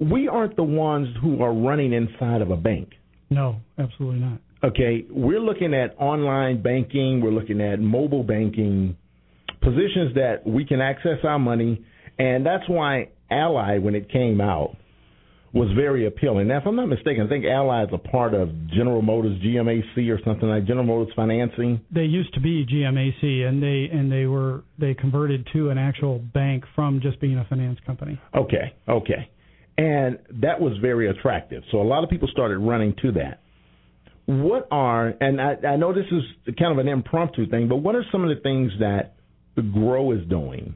We 0.00 0.28
aren't 0.28 0.56
the 0.56 0.64
ones 0.64 1.08
who 1.22 1.42
are 1.42 1.52
running 1.52 1.92
inside 1.92 2.42
of 2.42 2.50
a 2.50 2.56
bank. 2.56 2.90
No, 3.30 3.56
absolutely 3.78 4.20
not. 4.20 4.40
Okay, 4.62 5.04
we're 5.10 5.40
looking 5.40 5.74
at 5.74 5.94
online 5.98 6.62
banking. 6.62 7.20
We're 7.20 7.32
looking 7.32 7.60
at 7.60 7.80
mobile 7.80 8.22
banking 8.22 8.96
positions 9.60 10.14
that 10.14 10.46
we 10.46 10.64
can 10.64 10.80
access 10.80 11.18
our 11.22 11.38
money, 11.38 11.84
and 12.18 12.46
that's 12.46 12.68
why 12.68 13.08
Ally, 13.30 13.78
when 13.78 13.94
it 13.94 14.10
came 14.10 14.40
out, 14.40 14.76
was 15.54 15.68
very 15.76 16.06
appealing. 16.06 16.48
Now, 16.48 16.58
if 16.58 16.66
I'm 16.66 16.74
not 16.74 16.88
mistaken, 16.88 17.24
I 17.24 17.28
think 17.28 17.44
Ally 17.44 17.84
is 17.84 17.90
a 17.92 17.98
part 17.98 18.34
of 18.34 18.48
General 18.68 19.02
Motors 19.02 19.40
GMAC 19.40 20.10
or 20.10 20.18
something 20.24 20.48
like 20.48 20.66
General 20.66 20.84
Motors 20.84 21.12
Financing. 21.14 21.80
They 21.94 22.02
used 22.02 22.34
to 22.34 22.40
be 22.40 22.66
GMAC, 22.66 23.46
and 23.46 23.62
they 23.62 23.88
and 23.96 24.10
they 24.10 24.26
were 24.26 24.64
they 24.78 24.94
converted 24.94 25.46
to 25.52 25.70
an 25.70 25.78
actual 25.78 26.18
bank 26.18 26.64
from 26.74 27.00
just 27.00 27.20
being 27.20 27.38
a 27.38 27.44
finance 27.44 27.78
company. 27.86 28.20
Okay, 28.34 28.74
okay, 28.88 29.30
and 29.76 30.18
that 30.42 30.60
was 30.60 30.76
very 30.80 31.08
attractive. 31.08 31.62
So 31.70 31.80
a 31.80 31.84
lot 31.84 32.04
of 32.04 32.10
people 32.10 32.28
started 32.30 32.58
running 32.58 32.94
to 33.02 33.12
that. 33.12 33.40
What 34.26 34.68
are 34.70 35.12
and 35.20 35.40
I, 35.40 35.56
I 35.66 35.76
know 35.76 35.92
this 35.92 36.06
is 36.10 36.54
kind 36.58 36.72
of 36.72 36.78
an 36.78 36.88
impromptu 36.88 37.48
thing, 37.48 37.68
but 37.68 37.76
what 37.76 37.94
are 37.94 38.04
some 38.10 38.22
of 38.22 38.34
the 38.34 38.40
things 38.42 38.72
that 38.80 39.14
the 39.56 39.62
Grow 39.62 40.12
is 40.12 40.26
doing 40.28 40.74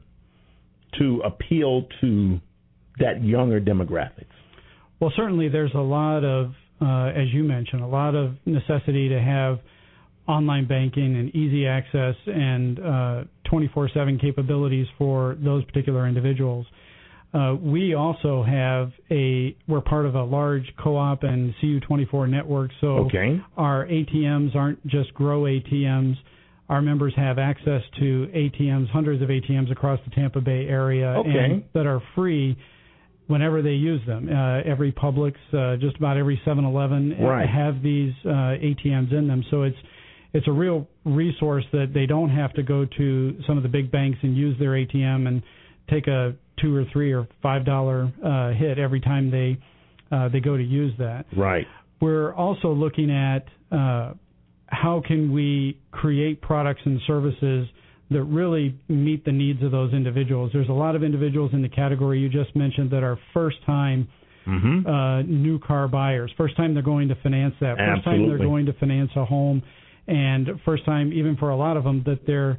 to 0.99 1.21
appeal 1.25 1.87
to 2.01 2.39
that 2.99 3.23
younger 3.23 3.59
demographics? 3.59 4.25
Well, 4.99 5.11
certainly 5.15 5.47
there's 5.49 5.73
a 5.73 5.79
lot 5.79 6.23
of, 6.23 6.51
uh, 6.81 7.11
as 7.15 7.33
you 7.33 7.43
mentioned, 7.43 7.81
a 7.81 7.87
lot 7.87 8.15
of 8.15 8.33
necessity 8.45 9.09
to 9.09 9.19
have 9.19 9.59
online 10.27 10.67
banking 10.67 11.15
and 11.15 11.35
easy 11.35 11.65
access 11.65 12.15
and 12.27 12.79
uh, 12.79 13.23
24/7 13.51 14.21
capabilities 14.21 14.85
for 14.97 15.35
those 15.43 15.63
particular 15.65 16.07
individuals. 16.07 16.67
Uh, 17.31 17.55
we 17.61 17.93
also 17.93 18.43
have 18.43 18.91
a 19.11 19.55
we're 19.67 19.81
part 19.81 20.05
of 20.07 20.15
a 20.15 20.23
large 20.23 20.65
co-op 20.83 21.23
and 21.23 21.53
CU24 21.61 22.27
network, 22.27 22.71
so 22.81 22.87
okay. 23.05 23.39
our 23.55 23.85
ATMs 23.85 24.55
aren't 24.55 24.85
just 24.87 25.13
grow 25.13 25.43
ATMs. 25.43 26.15
Our 26.69 26.81
members 26.81 27.13
have 27.15 27.37
access 27.37 27.81
to 27.99 28.27
ATMs, 28.33 28.89
hundreds 28.89 29.21
of 29.21 29.29
ATMs 29.29 29.71
across 29.71 29.99
the 30.05 30.11
Tampa 30.15 30.41
Bay 30.41 30.67
area, 30.67 31.07
okay. 31.19 31.29
and 31.29 31.63
that 31.73 31.85
are 31.85 32.01
free 32.15 32.57
whenever 33.27 33.61
they 33.61 33.71
use 33.71 34.01
them. 34.07 34.27
Uh, 34.27 34.61
every 34.65 34.91
Publix, 34.91 35.35
uh, 35.53 35.77
just 35.77 35.97
about 35.97 36.17
every 36.17 36.41
7-Eleven 36.45 37.15
right. 37.21 37.47
have 37.47 37.83
these 37.83 38.13
uh, 38.25 38.57
ATMs 38.57 39.13
in 39.13 39.27
them. 39.27 39.43
So 39.51 39.63
it's 39.63 39.77
it's 40.33 40.47
a 40.47 40.51
real 40.51 40.87
resource 41.05 41.65
that 41.71 41.91
they 41.93 42.05
don't 42.05 42.29
have 42.29 42.53
to 42.53 42.63
go 42.63 42.85
to 42.85 43.39
some 43.47 43.57
of 43.57 43.63
the 43.63 43.69
big 43.69 43.91
banks 43.91 44.19
and 44.21 44.37
use 44.37 44.57
their 44.59 44.71
ATM 44.71 45.27
and 45.27 45.41
take 45.89 46.07
a 46.07 46.35
two 46.61 46.75
or 46.75 46.85
three 46.91 47.11
or 47.11 47.27
five 47.41 47.65
dollar 47.65 48.11
uh, 48.23 48.51
hit 48.51 48.79
every 48.79 48.99
time 48.99 49.31
they 49.31 49.57
uh, 50.11 50.29
they 50.29 50.39
go 50.39 50.57
to 50.57 50.63
use 50.63 50.93
that. 50.97 51.25
Right. 51.35 51.65
We're 52.01 52.33
also 52.33 52.69
looking 52.69 53.11
at 53.11 53.45
uh, 53.71 54.13
how 54.67 55.01
can 55.05 55.31
we 55.33 55.79
create 55.91 56.41
products 56.41 56.81
and 56.85 56.99
services 57.05 57.67
that 58.11 58.23
really 58.23 58.75
meet 58.87 59.23
the 59.25 59.31
needs 59.31 59.61
of 59.61 59.71
those 59.71 59.93
individuals. 59.93 60.51
There's 60.53 60.69
a 60.69 60.73
lot 60.73 60.95
of 60.95 61.03
individuals 61.03 61.51
in 61.53 61.61
the 61.61 61.69
category 61.69 62.19
you 62.19 62.29
just 62.29 62.55
mentioned 62.55 62.91
that 62.91 63.03
are 63.03 63.19
first 63.33 63.57
time 63.65 64.07
mm-hmm. 64.47 64.87
uh, 64.87 65.21
new 65.23 65.59
car 65.59 65.87
buyers, 65.87 66.31
first 66.37 66.57
time 66.57 66.73
they're 66.73 66.81
going 66.81 67.07
to 67.09 67.15
finance 67.21 67.53
that, 67.61 67.77
first 67.77 67.99
Absolutely. 67.99 68.29
time 68.29 68.29
they're 68.29 68.47
going 68.47 68.65
to 68.65 68.73
finance 68.73 69.11
a 69.15 69.25
home, 69.25 69.61
and 70.07 70.47
first 70.65 70.85
time, 70.85 71.13
even 71.13 71.37
for 71.37 71.51
a 71.51 71.55
lot 71.55 71.77
of 71.77 71.83
them, 71.83 72.03
that 72.05 72.25
they're 72.25 72.57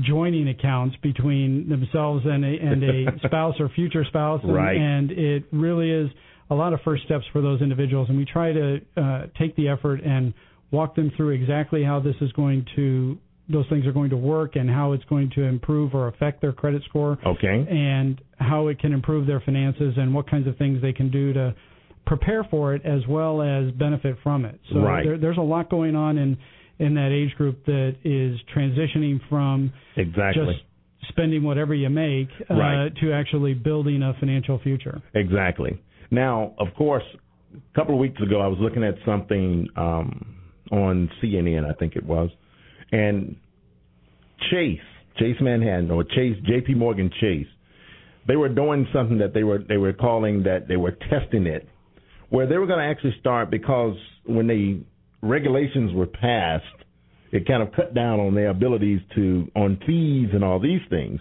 joining 0.00 0.48
accounts 0.48 0.96
between 1.02 1.68
themselves 1.68 2.24
and 2.24 2.44
a, 2.44 2.48
and 2.48 2.82
a 2.82 3.18
spouse 3.26 3.54
or 3.60 3.68
future 3.68 4.04
spouse. 4.04 4.40
And, 4.42 4.54
right. 4.54 4.76
and 4.76 5.10
it 5.10 5.44
really 5.52 5.90
is 5.90 6.10
a 6.50 6.54
lot 6.54 6.72
of 6.72 6.80
first 6.84 7.04
steps 7.04 7.24
for 7.32 7.40
those 7.40 7.60
individuals. 7.60 8.08
And 8.08 8.18
we 8.18 8.24
try 8.24 8.52
to 8.52 8.80
uh, 8.96 9.26
take 9.38 9.54
the 9.56 9.68
effort 9.68 10.00
and 10.02 10.32
walk 10.70 10.94
them 10.94 11.12
through 11.16 11.30
exactly 11.30 11.84
how 11.84 12.00
this 12.00 12.16
is 12.20 12.32
going 12.32 12.66
to 12.76 13.18
those 13.48 13.66
things 13.68 13.84
are 13.86 13.92
going 13.92 14.08
to 14.08 14.16
work 14.16 14.56
and 14.56 14.70
how 14.70 14.92
it's 14.92 15.04
going 15.04 15.30
to 15.34 15.42
improve 15.42 15.94
or 15.94 16.08
affect 16.08 16.40
their 16.40 16.52
credit 16.52 16.82
score. 16.88 17.18
Okay. 17.26 17.66
And 17.68 18.20
how 18.38 18.68
it 18.68 18.78
can 18.78 18.92
improve 18.92 19.26
their 19.26 19.40
finances 19.40 19.94
and 19.96 20.14
what 20.14 20.30
kinds 20.30 20.46
of 20.46 20.56
things 20.56 20.80
they 20.80 20.92
can 20.92 21.10
do 21.10 21.32
to 21.32 21.54
prepare 22.06 22.44
for 22.50 22.74
it 22.74 22.84
as 22.84 23.06
well 23.08 23.42
as 23.42 23.70
benefit 23.72 24.16
from 24.22 24.44
it. 24.44 24.58
So 24.72 24.80
right. 24.80 25.04
there, 25.04 25.18
there's 25.18 25.38
a 25.38 25.42
lot 25.42 25.70
going 25.70 25.96
on 25.96 26.18
in 26.18 26.38
in 26.78 26.94
that 26.94 27.10
age 27.10 27.36
group 27.36 27.64
that 27.66 27.96
is 28.04 28.38
transitioning 28.54 29.20
from 29.28 29.72
exactly 29.96 30.46
just 30.46 30.64
spending 31.08 31.42
whatever 31.42 31.74
you 31.74 31.90
make 31.90 32.28
uh, 32.50 32.54
right. 32.54 32.92
to 33.00 33.12
actually 33.12 33.54
building 33.54 34.02
a 34.02 34.14
financial 34.20 34.58
future. 34.60 35.02
Exactly. 35.14 35.80
Now, 36.10 36.54
of 36.58 36.68
course, 36.76 37.04
a 37.54 37.78
couple 37.78 37.94
of 37.94 38.00
weeks 38.00 38.20
ago, 38.20 38.40
I 38.40 38.46
was 38.46 38.58
looking 38.60 38.84
at 38.84 38.94
something 39.04 39.66
um, 39.76 40.36
on 40.70 41.10
CNN, 41.22 41.68
I 41.68 41.74
think 41.74 41.96
it 41.96 42.04
was, 42.04 42.30
and 42.92 43.36
Chase, 44.50 44.80
Chase 45.18 45.36
Manhattan, 45.40 45.90
or 45.90 46.04
Chase, 46.04 46.36
J.P. 46.46 46.74
Morgan 46.74 47.10
Chase, 47.20 47.46
they 48.26 48.36
were 48.36 48.48
doing 48.48 48.86
something 48.92 49.18
that 49.18 49.34
they 49.34 49.42
were 49.42 49.58
they 49.58 49.76
were 49.76 49.92
calling 49.92 50.44
that 50.44 50.68
they 50.68 50.76
were 50.76 50.92
testing 51.10 51.46
it, 51.46 51.68
where 52.28 52.46
they 52.46 52.56
were 52.56 52.66
going 52.66 52.78
to 52.78 52.84
actually 52.84 53.14
start 53.18 53.50
because 53.50 53.96
when 54.24 54.46
the 54.46 54.80
regulations 55.22 55.92
were 55.94 56.06
passed, 56.06 56.64
it 57.30 57.46
kind 57.46 57.62
of 57.62 57.72
cut 57.72 57.94
down 57.94 58.20
on 58.20 58.34
their 58.34 58.50
abilities 58.50 59.00
to 59.14 59.46
on 59.56 59.78
fees 59.86 60.28
and 60.34 60.44
all 60.44 60.60
these 60.60 60.80
things. 60.90 61.20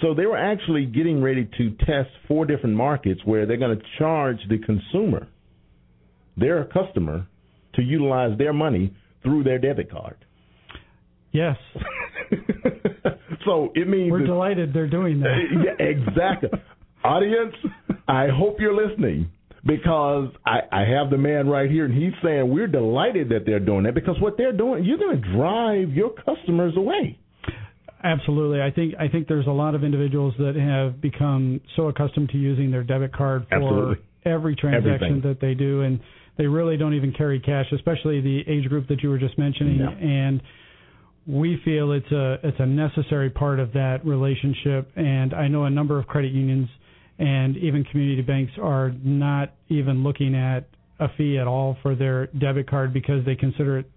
So 0.00 0.14
they 0.14 0.26
were 0.26 0.38
actually 0.38 0.86
getting 0.86 1.22
ready 1.22 1.48
to 1.58 1.70
test 1.84 2.08
four 2.26 2.46
different 2.46 2.74
markets 2.74 3.20
where 3.24 3.46
they're 3.46 3.58
going 3.58 3.78
to 3.78 3.84
charge 3.98 4.38
the 4.48 4.58
consumer, 4.58 5.28
their 6.36 6.64
customer, 6.64 7.26
to 7.74 7.82
utilize 7.82 8.36
their 8.38 8.52
money 8.52 8.94
through 9.22 9.44
their 9.44 9.58
debit 9.58 9.90
card. 9.90 10.24
Yes. 11.30 11.56
so 13.44 13.70
it 13.74 13.88
means 13.88 14.10
we're 14.10 14.26
delighted 14.26 14.74
they're 14.74 14.88
doing 14.88 15.20
that. 15.20 15.36
yeah, 15.64 15.86
exactly. 15.86 16.50
Audience, 17.04 17.54
I 18.08 18.28
hope 18.28 18.56
you're 18.60 18.74
listening 18.74 19.30
because 19.64 20.28
I, 20.44 20.60
I 20.72 20.80
have 20.80 21.10
the 21.10 21.18
man 21.18 21.48
right 21.48 21.70
here, 21.70 21.84
and 21.84 21.94
he's 21.94 22.12
saying 22.22 22.48
we're 22.52 22.66
delighted 22.66 23.28
that 23.28 23.46
they're 23.46 23.60
doing 23.60 23.84
that 23.84 23.94
because 23.94 24.16
what 24.20 24.36
they're 24.36 24.56
doing, 24.56 24.84
you're 24.84 24.98
going 24.98 25.20
to 25.20 25.32
drive 25.36 25.90
your 25.90 26.10
customers 26.10 26.74
away. 26.76 27.18
Absolutely, 28.04 28.60
I 28.60 28.72
think 28.72 28.94
I 28.98 29.06
think 29.06 29.28
there's 29.28 29.46
a 29.46 29.52
lot 29.52 29.76
of 29.76 29.84
individuals 29.84 30.34
that 30.38 30.56
have 30.56 31.00
become 31.00 31.60
so 31.76 31.86
accustomed 31.86 32.30
to 32.30 32.36
using 32.36 32.72
their 32.72 32.82
debit 32.82 33.14
card 33.14 33.46
for 33.48 33.54
Absolutely. 33.54 33.96
every 34.24 34.56
transaction 34.56 34.94
Everything. 34.94 35.20
that 35.22 35.40
they 35.40 35.54
do, 35.54 35.82
and 35.82 36.00
they 36.36 36.46
really 36.46 36.76
don't 36.76 36.94
even 36.94 37.12
carry 37.12 37.38
cash, 37.38 37.66
especially 37.72 38.20
the 38.20 38.40
age 38.48 38.68
group 38.68 38.88
that 38.88 39.04
you 39.04 39.08
were 39.08 39.18
just 39.18 39.38
mentioning, 39.38 39.78
No. 39.78 39.90
and 39.90 40.42
we 41.28 41.60
feel 41.64 41.92
it's 41.92 42.10
a 42.10 42.38
it's 42.42 42.58
a 42.58 42.66
necessary 42.66 43.30
part 43.30 43.60
of 43.60 43.72
that 43.74 44.04
relationship 44.04 44.90
and 44.96 45.32
I 45.32 45.46
know 45.46 45.64
a 45.66 45.70
number 45.70 45.96
of 45.98 46.06
credit 46.08 46.32
unions 46.32 46.68
and 47.22 47.56
even 47.56 47.84
community 47.84 48.20
banks 48.20 48.52
are 48.60 48.92
not 49.04 49.54
even 49.68 50.02
looking 50.02 50.34
at 50.34 50.68
a 50.98 51.06
fee 51.16 51.38
at 51.38 51.46
all 51.46 51.76
for 51.80 51.94
their 51.94 52.26
debit 52.26 52.68
card 52.68 52.92
because 52.92 53.24
they 53.24 53.36
consider 53.36 53.78
it 53.78 53.90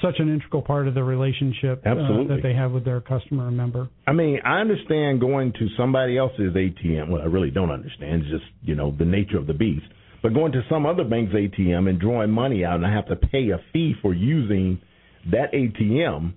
such 0.00 0.14
an 0.20 0.32
integral 0.32 0.62
part 0.62 0.86
of 0.86 0.94
the 0.94 1.02
relationship 1.02 1.82
uh, 1.84 1.94
that 2.28 2.38
they 2.40 2.54
have 2.54 2.70
with 2.70 2.84
their 2.84 3.00
customer 3.00 3.50
member. 3.50 3.88
I 4.06 4.12
mean, 4.12 4.38
I 4.44 4.60
understand 4.60 5.20
going 5.20 5.52
to 5.54 5.66
somebody 5.76 6.16
else's 6.16 6.54
ATM. 6.54 7.10
Well, 7.10 7.20
I 7.20 7.24
really 7.24 7.50
don't 7.50 7.72
understand. 7.72 8.22
It's 8.22 8.30
just, 8.30 8.44
you 8.62 8.76
know, 8.76 8.94
the 8.96 9.04
nature 9.04 9.38
of 9.38 9.48
the 9.48 9.54
beast. 9.54 9.86
But 10.22 10.34
going 10.34 10.52
to 10.52 10.62
some 10.70 10.86
other 10.86 11.02
bank's 11.02 11.32
ATM 11.32 11.88
and 11.88 11.98
drawing 11.98 12.30
money 12.30 12.64
out 12.64 12.76
and 12.76 12.86
I 12.86 12.92
have 12.92 13.08
to 13.08 13.16
pay 13.16 13.50
a 13.50 13.58
fee 13.72 13.94
for 14.00 14.14
using 14.14 14.80
that 15.32 15.52
ATM. 15.52 16.34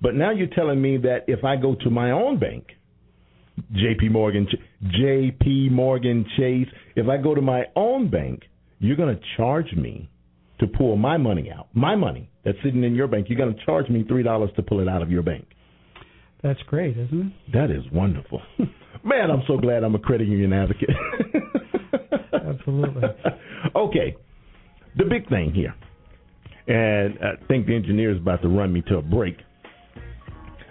But 0.00 0.14
now 0.14 0.30
you're 0.30 0.46
telling 0.46 0.80
me 0.80 0.96
that 0.98 1.24
if 1.26 1.44
I 1.44 1.56
go 1.56 1.74
to 1.74 1.90
my 1.90 2.12
own 2.12 2.38
bank, 2.38 2.68
JP 3.72 4.12
Morgan, 4.12 4.46
JP 4.84 5.70
Morgan 5.70 6.24
Chase, 6.36 6.68
if 6.96 7.08
I 7.08 7.16
go 7.16 7.34
to 7.34 7.42
my 7.42 7.64
own 7.76 8.10
bank, 8.10 8.42
you're 8.78 8.96
going 8.96 9.14
to 9.14 9.22
charge 9.36 9.72
me 9.72 10.08
to 10.60 10.66
pull 10.66 10.96
my 10.96 11.16
money 11.16 11.50
out. 11.50 11.68
My 11.74 11.94
money 11.94 12.30
that's 12.44 12.58
sitting 12.64 12.84
in 12.84 12.94
your 12.94 13.08
bank, 13.08 13.26
you're 13.28 13.38
going 13.38 13.54
to 13.54 13.64
charge 13.64 13.88
me 13.88 14.04
$3 14.04 14.54
to 14.54 14.62
pull 14.62 14.80
it 14.80 14.88
out 14.88 15.02
of 15.02 15.10
your 15.10 15.22
bank. 15.22 15.46
That's 16.42 16.60
great, 16.66 16.96
isn't 16.96 17.20
it? 17.20 17.52
That 17.52 17.70
is 17.70 17.82
wonderful. 17.92 18.40
Man, 19.04 19.30
I'm 19.30 19.42
so 19.46 19.56
glad 19.56 19.82
I'm 19.84 19.94
a 19.94 19.98
credit 19.98 20.28
union 20.28 20.52
advocate. 20.52 20.90
Absolutely. 22.32 23.02
okay. 23.74 24.16
The 24.96 25.04
big 25.04 25.28
thing 25.28 25.52
here, 25.52 25.74
and 26.66 27.18
I 27.22 27.46
think 27.46 27.66
the 27.66 27.74
engineer 27.74 28.10
is 28.12 28.18
about 28.18 28.42
to 28.42 28.48
run 28.48 28.72
me 28.72 28.82
to 28.88 28.96
a 28.96 29.02
break. 29.02 29.36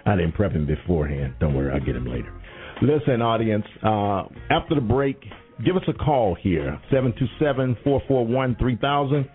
I 0.04 0.16
didn't 0.16 0.32
prep 0.32 0.52
him 0.52 0.66
beforehand. 0.66 1.34
Don't 1.40 1.54
worry, 1.54 1.72
I'll 1.72 1.84
get 1.84 1.96
him 1.96 2.06
later. 2.06 2.32
Listen, 2.80 3.20
audience, 3.22 3.64
uh, 3.82 4.22
after 4.50 4.76
the 4.76 4.80
break, 4.80 5.20
give 5.64 5.74
us 5.76 5.82
a 5.88 5.92
call 5.92 6.36
here, 6.40 6.80
727-441-3000, 6.92 9.28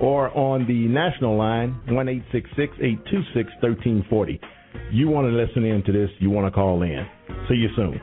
or 0.00 0.34
on 0.36 0.66
the 0.66 0.86
national 0.88 1.36
line, 1.36 1.78
1-866-826-1340. 1.88 4.40
You 4.92 5.08
want 5.08 5.26
to 5.26 5.30
listen 5.32 5.64
in 5.64 5.82
to 5.84 5.92
this, 5.92 6.10
you 6.20 6.30
want 6.30 6.46
to 6.46 6.50
call 6.50 6.82
in. 6.82 7.06
See 7.48 7.54
you 7.56 7.68
soon. 7.76 8.00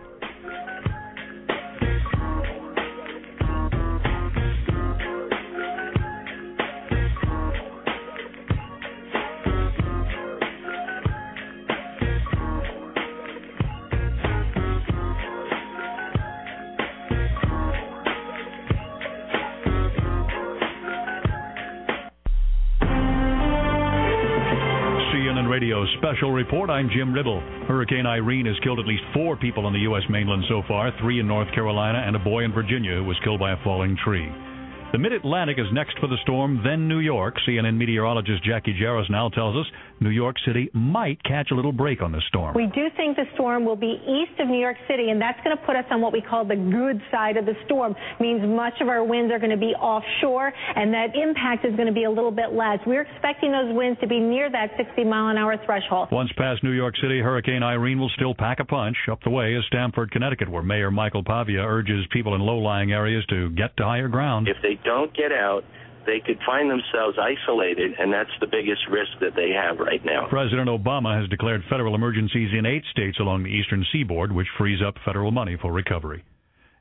Report. 26.33 26.69
I'm 26.69 26.89
Jim 26.89 27.13
Ribble. 27.13 27.39
Hurricane 27.67 28.05
Irene 28.05 28.47
has 28.47 28.55
killed 28.63 28.79
at 28.79 28.87
least 28.87 29.03
four 29.13 29.37
people 29.37 29.65
on 29.65 29.73
the 29.73 29.85
U.S. 29.87 30.03
mainland 30.09 30.43
so 30.49 30.63
far, 30.67 30.91
three 30.99 31.19
in 31.19 31.27
North 31.27 31.53
Carolina, 31.53 32.01
and 32.05 32.15
a 32.15 32.19
boy 32.19 32.43
in 32.43 32.51
Virginia 32.51 32.95
who 32.95 33.03
was 33.03 33.19
killed 33.23 33.39
by 33.39 33.51
a 33.53 33.63
falling 33.63 33.95
tree. 34.03 34.27
The 34.91 34.97
Mid 34.97 35.11
Atlantic 35.11 35.57
is 35.57 35.65
next 35.73 35.97
for 35.99 36.07
the 36.07 36.17
storm, 36.21 36.61
then 36.63 36.87
New 36.87 36.99
York. 36.99 37.35
CNN 37.47 37.77
meteorologist 37.77 38.43
Jacqui 38.43 38.79
Jeras 38.79 39.09
now 39.09 39.29
tells 39.29 39.55
us 39.55 39.65
New 39.99 40.09
York 40.09 40.35
City 40.45 40.69
might 40.73 41.21
catch 41.23 41.51
a 41.51 41.55
little 41.55 41.71
break 41.71 42.01
on 42.01 42.11
the 42.11 42.21
storm. 42.27 42.55
We 42.55 42.67
do 42.67 42.87
think 42.97 43.15
the 43.15 43.25
storm 43.35 43.65
will 43.65 43.75
be 43.75 44.01
east 44.03 44.39
of 44.39 44.47
New 44.47 44.59
York 44.59 44.77
City, 44.87 45.09
and 45.09 45.21
that's 45.21 45.39
going 45.43 45.55
to 45.55 45.63
put 45.65 45.75
us 45.75 45.85
on 45.91 46.01
what 46.01 46.13
we 46.13 46.21
call 46.21 46.45
the 46.45 46.55
good 46.55 47.01
side 47.11 47.37
of 47.37 47.45
the 47.45 47.55
storm. 47.65 47.95
Means 48.19 48.41
much 48.45 48.73
of 48.81 48.87
our 48.89 49.03
winds 49.03 49.31
are 49.31 49.39
going 49.39 49.51
to 49.51 49.57
be 49.57 49.73
offshore, 49.73 50.51
and 50.75 50.93
that 50.93 51.15
impact 51.15 51.65
is 51.65 51.75
going 51.75 51.87
to 51.87 51.93
be 51.93 52.03
a 52.03 52.11
little 52.11 52.31
bit 52.31 52.53
less. 52.53 52.79
We're 52.85 53.01
expecting 53.01 53.51
those 53.51 53.73
winds 53.75 53.99
to 54.01 54.07
be 54.07 54.19
near 54.19 54.51
that 54.51 54.71
60 54.77 55.03
mile 55.03 55.29
an 55.29 55.37
hour 55.37 55.57
threshold. 55.65 56.09
Once 56.11 56.31
past 56.37 56.63
New 56.63 56.71
York 56.71 56.95
City, 57.01 57.19
Hurricane 57.19 57.63
Irene 57.63 57.99
will 57.99 58.11
still 58.15 58.35
pack 58.35 58.59
a 58.59 58.65
punch. 58.65 58.97
Up 59.11 59.23
the 59.23 59.29
way 59.29 59.53
is 59.53 59.63
Stamford, 59.67 60.11
Connecticut, 60.11 60.49
where 60.49 60.63
Mayor 60.63 60.91
Michael 60.91 61.23
Pavia 61.23 61.61
urges 61.61 62.05
people 62.11 62.35
in 62.35 62.41
low-lying 62.41 62.91
areas 62.91 63.25
to 63.29 63.49
get 63.51 63.75
to 63.77 63.83
higher 63.83 64.07
ground. 64.07 64.47
If 64.47 64.57
they 64.61 64.79
don't 64.83 65.15
get 65.15 65.31
out, 65.31 65.63
they 66.05 66.19
could 66.19 66.39
find 66.45 66.69
themselves 66.69 67.17
isolated, 67.19 67.93
and 67.99 68.11
that's 68.11 68.33
the 68.39 68.47
biggest 68.47 68.81
risk 68.89 69.11
that 69.21 69.35
they 69.35 69.51
have 69.51 69.79
right 69.79 70.03
now. 70.05 70.27
President 70.29 70.69
Obama 70.69 71.19
has 71.19 71.29
declared 71.29 71.63
federal 71.69 71.95
emergencies 71.95 72.49
in 72.57 72.65
eight 72.65 72.83
states 72.91 73.19
along 73.19 73.43
the 73.43 73.49
eastern 73.49 73.85
seaboard, 73.91 74.31
which 74.31 74.47
frees 74.57 74.79
up 74.85 74.95
federal 75.05 75.31
money 75.31 75.57
for 75.61 75.71
recovery. 75.71 76.23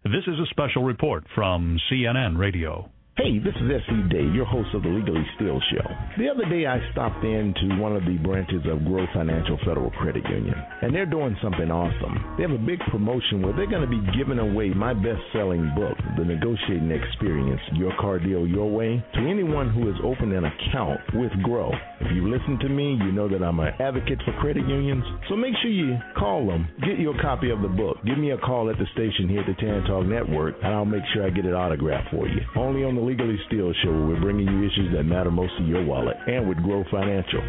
This 0.04 0.26
is 0.26 0.38
a 0.38 0.46
special 0.50 0.82
report 0.82 1.24
from 1.34 1.78
CNN 1.90 2.36
Radio. 2.36 2.90
Hey, 3.14 3.38
this 3.38 3.52
is 3.60 3.68
S.E. 3.68 4.08
Day, 4.08 4.24
your 4.32 4.46
host 4.46 4.72
of 4.72 4.84
the 4.84 4.88
Legally 4.88 5.20
Steal 5.36 5.60
Show. 5.68 5.84
The 6.16 6.32
other 6.32 6.48
day 6.48 6.64
I 6.64 6.80
stopped 6.92 7.22
into 7.22 7.76
one 7.76 7.94
of 7.94 8.06
the 8.06 8.16
branches 8.16 8.64
of 8.64 8.86
Grow 8.86 9.04
Financial 9.12 9.58
Federal 9.68 9.90
Credit 10.00 10.24
Union, 10.30 10.56
and 10.80 10.94
they're 10.94 11.04
doing 11.04 11.36
something 11.42 11.70
awesome. 11.70 12.36
They 12.38 12.42
have 12.48 12.56
a 12.56 12.64
big 12.64 12.80
promotion 12.90 13.42
where 13.42 13.52
they're 13.52 13.68
going 13.68 13.84
to 13.84 13.92
be 13.92 14.00
giving 14.16 14.38
away 14.38 14.70
my 14.70 14.94
best 14.94 15.20
selling 15.34 15.68
book, 15.76 15.92
The 16.16 16.24
Negotiating 16.24 16.88
Experience 16.90 17.60
Your 17.74 17.92
Car 18.00 18.18
Deal 18.18 18.46
Your 18.46 18.72
Way, 18.72 19.04
to 19.12 19.20
anyone 19.28 19.68
who 19.68 19.92
has 19.92 20.00
opened 20.02 20.32
an 20.32 20.48
account 20.48 21.00
with 21.12 21.32
Grow. 21.44 21.70
If 22.00 22.16
you 22.16 22.32
listen 22.32 22.58
to 22.64 22.68
me, 22.70 22.96
you 22.96 23.12
know 23.12 23.28
that 23.28 23.44
I'm 23.44 23.60
an 23.60 23.76
advocate 23.78 24.24
for 24.24 24.32
credit 24.40 24.66
unions, 24.66 25.04
so 25.28 25.36
make 25.36 25.52
sure 25.60 25.70
you 25.70 26.00
call 26.16 26.46
them, 26.46 26.66
get 26.80 26.98
your 26.98 27.20
copy 27.20 27.50
of 27.50 27.60
the 27.60 27.68
book, 27.68 27.98
give 28.06 28.16
me 28.16 28.30
a 28.30 28.38
call 28.38 28.70
at 28.70 28.78
the 28.78 28.88
station 28.96 29.28
here 29.28 29.44
at 29.44 29.46
the 29.46 29.60
Tan 29.60 29.84
Talk 29.84 30.06
Network, 30.06 30.56
and 30.64 30.72
I'll 30.72 30.88
make 30.88 31.04
sure 31.12 31.26
I 31.26 31.30
get 31.30 31.44
it 31.44 31.52
autographed 31.52 32.08
for 32.10 32.26
you. 32.26 32.40
Only 32.56 32.84
on 32.84 32.96
the 32.96 33.01
Legally 33.02 33.38
Steal 33.46 33.72
Show, 33.82 33.90
where 33.90 34.14
we're 34.14 34.20
bringing 34.22 34.46
you 34.46 34.62
issues 34.62 34.94
that 34.94 35.02
matter 35.02 35.30
most 35.30 35.52
to 35.58 35.64
your 35.64 35.84
wallet, 35.84 36.16
and 36.26 36.48
with 36.48 36.62
Grow 36.62 36.84
Financial. 36.90 37.42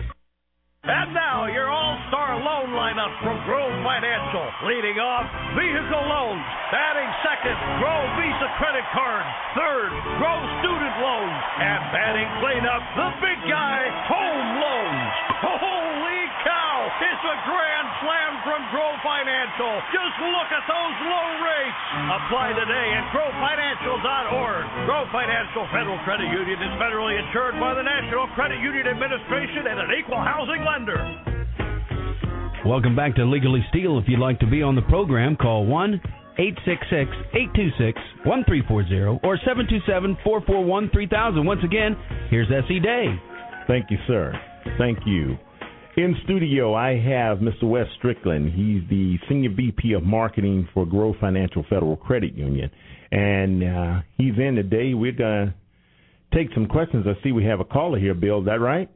And 0.83 1.15
now, 1.15 1.47
your 1.47 1.71
all-star 1.71 2.43
loan 2.43 2.75
lineup 2.75 3.13
from 3.23 3.39
Grow 3.47 3.71
Financial. 3.87 4.45
Leading 4.67 4.99
off, 4.99 5.23
vehicle 5.55 6.05
loans. 6.11 6.43
Batting 6.75 7.11
second, 7.23 7.55
Grow 7.79 7.99
Visa 8.19 8.49
credit 8.59 8.83
card. 8.91 9.23
Third, 9.55 9.91
Grow 10.19 10.37
student 10.59 10.95
loans. 10.99 11.39
And 11.63 11.79
batting 11.95 12.29
cleanup, 12.43 12.83
the 12.99 13.09
big 13.23 13.39
guy, 13.47 13.79
home 14.11 14.47
loans. 14.59 15.72
Holy 17.33 17.41
cow! 17.41 17.41
It's 17.41 17.41
a 17.41 17.49
grand 17.49 17.89
slam 18.01 18.33
from 18.45 18.61
Grow 18.69 18.93
Financial. 19.01 19.73
Just 19.91 20.15
look 20.21 20.49
at 20.53 20.65
those 20.69 20.95
low 21.01 21.29
rates. 21.41 21.81
Apply 22.13 22.53
today 22.53 22.87
at 22.93 23.09
GrowFinancial.org. 23.09 24.63
Grow 24.85 25.05
Financial 25.11 25.65
Federal 25.71 25.97
Credit 26.05 26.29
Union 26.29 26.59
is 26.61 26.73
federally 26.77 27.17
insured 27.17 27.59
by 27.59 27.73
the 27.73 27.83
National 27.83 28.27
Credit 28.35 28.59
Union 28.61 28.87
Administration 28.87 29.67
and 29.67 29.79
an 29.79 29.89
equal 29.97 30.21
housing 30.21 30.63
lender. 30.65 30.99
Welcome 32.65 32.95
back 32.95 33.15
to 33.15 33.25
Legally 33.25 33.65
Steal. 33.69 33.97
If 33.99 34.05
you'd 34.07 34.19
like 34.19 34.39
to 34.39 34.47
be 34.47 34.61
on 34.61 34.75
the 34.75 34.83
program, 34.83 35.35
call 35.35 35.65
1 35.65 36.01
866 36.37 37.11
826 37.33 37.99
1340 38.25 39.19
or 39.21 39.37
727 39.37 40.17
441 40.23 40.89
3000. 40.93 41.45
Once 41.45 41.61
again, 41.63 41.97
here's 42.29 42.47
S.E. 42.49 42.79
Day. 42.79 43.19
Thank 43.67 43.91
you, 43.91 43.97
sir. 44.07 44.33
Thank 44.77 44.99
you. 45.05 45.37
In 45.95 46.15
studio, 46.23 46.73
I 46.73 46.97
have 46.97 47.37
Mr. 47.37 47.63
Wes 47.69 47.85
Strickland. 47.99 48.51
He's 48.51 48.81
the 48.89 49.19
Senior 49.29 49.51
VP 49.55 49.93
of 49.93 50.01
Marketing 50.01 50.67
for 50.73 50.87
Grow 50.87 51.13
Financial 51.21 51.63
Federal 51.69 51.97
Credit 51.97 52.33
Union. 52.33 52.71
And 53.11 53.63
uh, 53.63 54.01
he's 54.17 54.33
in 54.39 54.55
today. 54.55 54.95
We're 54.95 55.11
going 55.11 55.53
to 55.53 56.35
take 56.35 56.51
some 56.55 56.65
questions. 56.65 57.05
I 57.07 57.21
see 57.23 57.31
we 57.31 57.45
have 57.45 57.59
a 57.59 57.63
caller 57.63 57.99
here, 57.99 58.15
Bill. 58.15 58.39
Is 58.39 58.45
that 58.47 58.59
right? 58.59 58.89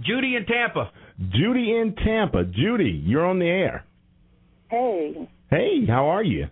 Judy 0.00 0.36
in 0.36 0.46
Tampa. 0.46 0.90
Judy 1.34 1.76
in 1.76 1.94
Tampa. 2.02 2.44
Judy, 2.44 3.02
you're 3.04 3.26
on 3.26 3.38
the 3.38 3.48
air. 3.48 3.84
Hey. 4.70 5.28
Hey, 5.50 5.84
how 5.86 6.06
are 6.06 6.24
you? 6.24 6.46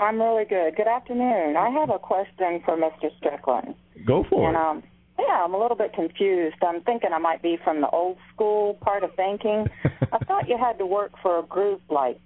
I'm 0.00 0.20
really 0.20 0.46
good. 0.46 0.74
Good 0.74 0.88
afternoon. 0.88 1.56
I 1.56 1.70
have 1.78 1.90
a 1.90 1.98
question 2.00 2.60
for 2.64 2.76
Mr. 2.76 3.16
Strickland. 3.18 3.76
Go 4.04 4.24
for 4.28 4.48
and, 4.48 4.56
it. 4.56 4.60
Um, 4.60 4.89
yeah, 5.26 5.44
I'm 5.44 5.54
a 5.54 5.58
little 5.58 5.76
bit 5.76 5.92
confused. 5.92 6.56
I'm 6.62 6.82
thinking 6.82 7.10
I 7.12 7.18
might 7.18 7.42
be 7.42 7.58
from 7.62 7.80
the 7.80 7.88
old 7.90 8.16
school 8.34 8.74
part 8.80 9.02
of 9.04 9.16
banking. 9.16 9.66
I 10.12 10.18
thought 10.24 10.48
you 10.48 10.56
had 10.58 10.78
to 10.78 10.86
work 10.86 11.12
for 11.22 11.38
a 11.38 11.42
group 11.42 11.80
like 11.88 12.18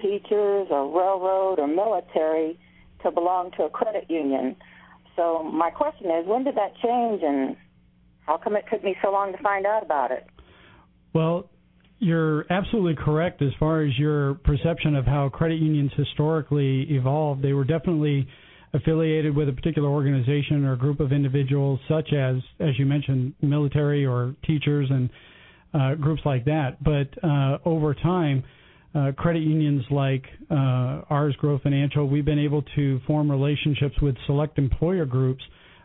teachers 0.00 0.68
or 0.70 0.86
railroad 0.86 1.58
or 1.58 1.66
military 1.66 2.58
to 3.02 3.10
belong 3.10 3.50
to 3.56 3.64
a 3.64 3.70
credit 3.70 4.10
union. 4.10 4.56
So 5.16 5.42
my 5.42 5.70
question 5.70 6.06
is, 6.06 6.26
when 6.26 6.44
did 6.44 6.54
that 6.56 6.72
change, 6.82 7.22
and 7.22 7.56
how 8.26 8.38
come 8.38 8.56
it 8.56 8.64
took 8.70 8.82
me 8.82 8.96
so 9.02 9.10
long 9.10 9.32
to 9.32 9.38
find 9.42 9.66
out 9.66 9.82
about 9.82 10.10
it? 10.10 10.26
Well, 11.12 11.50
you're 11.98 12.50
absolutely 12.50 12.96
correct 12.96 13.42
as 13.42 13.50
far 13.58 13.82
as 13.82 13.98
your 13.98 14.34
perception 14.34 14.96
of 14.96 15.04
how 15.04 15.28
credit 15.28 15.60
unions 15.60 15.90
historically 15.96 16.82
evolved. 16.90 17.42
They 17.42 17.52
were 17.52 17.64
definitely 17.64 18.26
affiliated 18.72 19.34
with 19.34 19.48
a 19.48 19.52
particular 19.52 19.88
organization 19.88 20.64
or 20.64 20.76
group 20.76 21.00
of 21.00 21.12
individuals, 21.12 21.80
such 21.88 22.12
as, 22.12 22.36
as 22.60 22.78
you 22.78 22.86
mentioned, 22.86 23.34
military 23.42 24.06
or 24.06 24.34
teachers 24.46 24.88
and 24.90 25.10
uh, 25.74 25.94
groups 25.96 26.22
like 26.24 26.44
that. 26.44 26.82
But 26.82 27.08
uh, 27.24 27.58
over 27.64 27.94
time, 27.94 28.44
uh, 28.94 29.12
credit 29.16 29.42
unions 29.42 29.84
like 29.90 30.24
uh, 30.50 31.02
ours, 31.10 31.34
Grow 31.38 31.58
Financial, 31.58 32.08
we've 32.08 32.24
been 32.24 32.38
able 32.38 32.62
to 32.76 33.00
form 33.06 33.30
relationships 33.30 33.94
with 34.02 34.16
select 34.26 34.58
employer 34.58 35.04
groups 35.04 35.42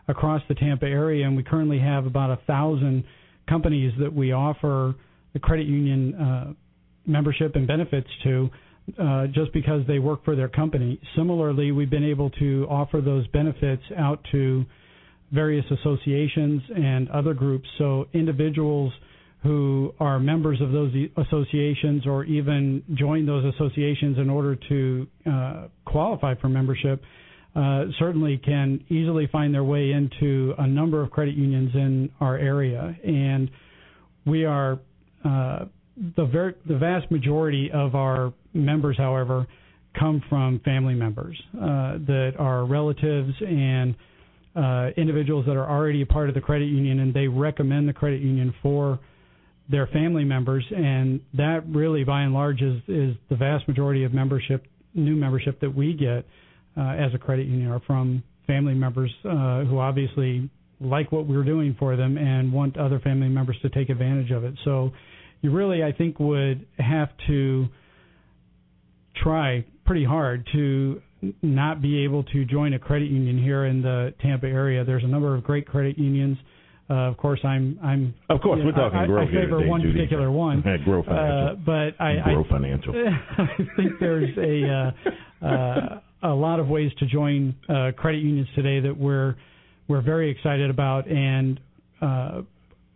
across 0.08 0.42
the 0.48 0.54
Tampa 0.54 0.86
area, 0.86 1.26
and 1.26 1.36
we 1.36 1.42
currently 1.42 1.78
have 1.78 2.06
about 2.06 2.30
a 2.30 2.38
thousand 2.46 3.04
companies 3.48 3.92
that 4.00 4.12
we 4.12 4.32
offer 4.32 4.94
the 5.32 5.38
credit 5.38 5.66
union 5.66 6.14
uh, 6.14 6.52
membership 7.06 7.54
and 7.54 7.66
benefits 7.66 8.08
to 8.24 8.48
uh, 8.98 9.26
just 9.28 9.52
because 9.52 9.82
they 9.86 9.98
work 9.98 10.24
for 10.24 10.36
their 10.36 10.48
company. 10.48 11.00
Similarly, 11.16 11.72
we've 11.72 11.90
been 11.90 12.04
able 12.04 12.30
to 12.30 12.66
offer 12.70 13.00
those 13.00 13.26
benefits 13.28 13.82
out 13.96 14.20
to 14.32 14.64
various 15.32 15.64
associations 15.70 16.62
and 16.74 17.08
other 17.10 17.34
groups. 17.34 17.68
So 17.78 18.06
individuals 18.12 18.92
who 19.42 19.92
are 20.00 20.18
members 20.18 20.60
of 20.60 20.72
those 20.72 20.92
associations 21.16 22.06
or 22.06 22.24
even 22.24 22.82
join 22.94 23.26
those 23.26 23.44
associations 23.54 24.18
in 24.18 24.30
order 24.30 24.56
to 24.68 25.06
uh, 25.30 25.68
qualify 25.84 26.34
for 26.40 26.48
membership 26.48 27.02
uh, 27.54 27.84
certainly 27.98 28.36
can 28.38 28.84
easily 28.90 29.26
find 29.32 29.54
their 29.54 29.64
way 29.64 29.92
into 29.92 30.54
a 30.58 30.66
number 30.66 31.02
of 31.02 31.10
credit 31.10 31.34
unions 31.34 31.70
in 31.74 32.10
our 32.20 32.36
area. 32.36 32.94
And 33.04 33.50
we 34.26 34.44
are 34.44 34.78
uh, 35.24 35.64
the 36.16 36.26
ver- 36.26 36.56
the 36.68 36.76
vast 36.76 37.10
majority 37.10 37.70
of 37.72 37.94
our 37.94 38.34
members, 38.56 38.96
however, 38.96 39.46
come 39.98 40.22
from 40.28 40.60
family 40.64 40.94
members 40.94 41.40
uh, 41.54 41.98
that 42.06 42.32
are 42.38 42.64
relatives 42.66 43.32
and 43.40 43.94
uh, 44.54 44.90
individuals 44.96 45.46
that 45.46 45.56
are 45.56 45.68
already 45.68 46.02
a 46.02 46.06
part 46.06 46.28
of 46.28 46.34
the 46.34 46.40
credit 46.40 46.66
union, 46.66 47.00
and 47.00 47.14
they 47.14 47.28
recommend 47.28 47.88
the 47.88 47.92
credit 47.92 48.20
union 48.20 48.54
for 48.62 48.98
their 49.70 49.86
family 49.88 50.24
members, 50.24 50.64
and 50.74 51.20
that 51.34 51.66
really, 51.68 52.04
by 52.04 52.22
and 52.22 52.32
large, 52.32 52.62
is 52.62 52.80
is 52.88 53.16
the 53.28 53.36
vast 53.36 53.66
majority 53.68 54.04
of 54.04 54.12
membership, 54.12 54.64
new 54.94 55.16
membership 55.16 55.60
that 55.60 55.74
we 55.74 55.92
get. 55.92 56.24
uh, 56.76 56.90
as 56.90 57.14
a 57.14 57.18
credit 57.18 57.46
union 57.46 57.70
are 57.70 57.80
from 57.86 58.22
family 58.46 58.74
members 58.74 59.12
uh, 59.24 59.64
who 59.64 59.78
obviously 59.78 60.48
like 60.80 61.10
what 61.10 61.26
we're 61.26 61.44
doing 61.44 61.74
for 61.78 61.96
them 61.96 62.18
and 62.18 62.52
want 62.52 62.76
other 62.76 63.00
family 63.00 63.28
members 63.28 63.56
to 63.62 63.70
take 63.70 63.88
advantage 63.88 64.30
of 64.30 64.44
it. 64.44 64.54
So 64.64 64.92
you 65.40 65.50
really, 65.50 65.82
I 65.82 65.92
think, 65.92 66.20
would 66.20 66.66
have 66.78 67.08
to 67.28 67.66
try 69.22 69.64
pretty 69.84 70.04
hard 70.04 70.46
to 70.52 71.00
not 71.42 71.80
be 71.80 72.04
able 72.04 72.22
to 72.24 72.44
join 72.44 72.74
a 72.74 72.78
credit 72.78 73.10
union 73.10 73.42
here 73.42 73.66
in 73.66 73.82
the 73.82 74.14
Tampa 74.20 74.46
area. 74.46 74.84
There's 74.84 75.04
a 75.04 75.08
number 75.08 75.34
of 75.34 75.44
great 75.44 75.66
credit 75.66 75.98
unions. 75.98 76.36
Uh, 76.88 76.94
of 76.94 77.16
course, 77.16 77.40
I'm. 77.44 77.78
I'm. 77.82 78.14
Of 78.30 78.40
course, 78.40 78.60
we're 78.64 78.70
talking 78.70 78.98
I, 78.98 79.06
growth 79.06 79.28
I 79.28 79.32
favor 79.32 79.58
today, 79.58 79.68
one 79.68 79.82
Judy. 79.82 79.94
particular 79.94 80.30
one. 80.30 80.60
Grow 80.84 81.02
Financial. 81.02 81.48
Uh, 81.48 81.54
but 81.54 82.00
I. 82.00 82.32
Grow 82.32 82.44
I, 82.44 82.48
Financial. 82.48 82.94
I 83.38 83.46
think 83.76 83.92
there's 83.98 84.36
a 84.38 84.92
uh, 85.42 85.46
uh, 85.46 86.00
a 86.22 86.34
lot 86.34 86.60
of 86.60 86.68
ways 86.68 86.92
to 87.00 87.06
join 87.06 87.56
uh, 87.68 87.90
credit 87.96 88.18
unions 88.18 88.48
today 88.54 88.78
that 88.80 88.96
we're 88.96 89.34
we're 89.88 90.02
very 90.02 90.30
excited 90.30 90.70
about, 90.70 91.08
and 91.08 91.58
uh, 92.00 92.42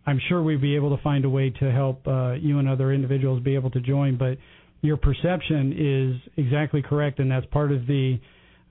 I'm 0.05 0.21
sure 0.29 0.41
we'd 0.41 0.61
be 0.61 0.75
able 0.75 0.95
to 0.95 1.03
find 1.03 1.25
a 1.25 1.29
way 1.29 1.49
to 1.49 1.71
help 1.71 2.07
uh, 2.07 2.33
you 2.33 2.59
and 2.59 2.67
other 2.67 2.93
individuals 2.93 3.41
be 3.43 3.55
able 3.55 3.71
to 3.71 3.81
join. 3.81 4.17
But 4.17 4.37
your 4.81 4.97
perception 4.97 5.73
is 5.77 6.31
exactly 6.37 6.81
correct, 6.81 7.19
and 7.19 7.29
that's 7.29 7.45
part 7.47 7.71
of 7.71 7.85
the 7.87 8.19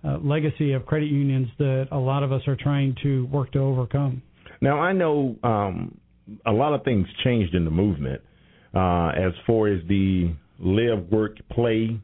uh, 0.04 0.18
legacy 0.18 0.72
of 0.72 0.86
credit 0.86 1.06
unions 1.10 1.48
that 1.58 1.88
a 1.92 1.98
lot 1.98 2.22
of 2.22 2.32
us 2.32 2.42
are 2.46 2.56
trying 2.56 2.96
to 3.02 3.26
work 3.26 3.52
to 3.52 3.58
overcome. 3.58 4.22
Now 4.60 4.80
I 4.80 4.92
know 4.92 5.36
um, 5.42 5.98
a 6.46 6.52
lot 6.52 6.74
of 6.74 6.84
things 6.84 7.06
changed 7.24 7.54
in 7.54 7.64
the 7.64 7.70
movement 7.70 8.20
uh, 8.74 9.08
as 9.08 9.32
far 9.46 9.68
as 9.68 9.80
the 9.88 10.34
live, 10.58 11.10
work, 11.10 11.36
play 11.50 11.98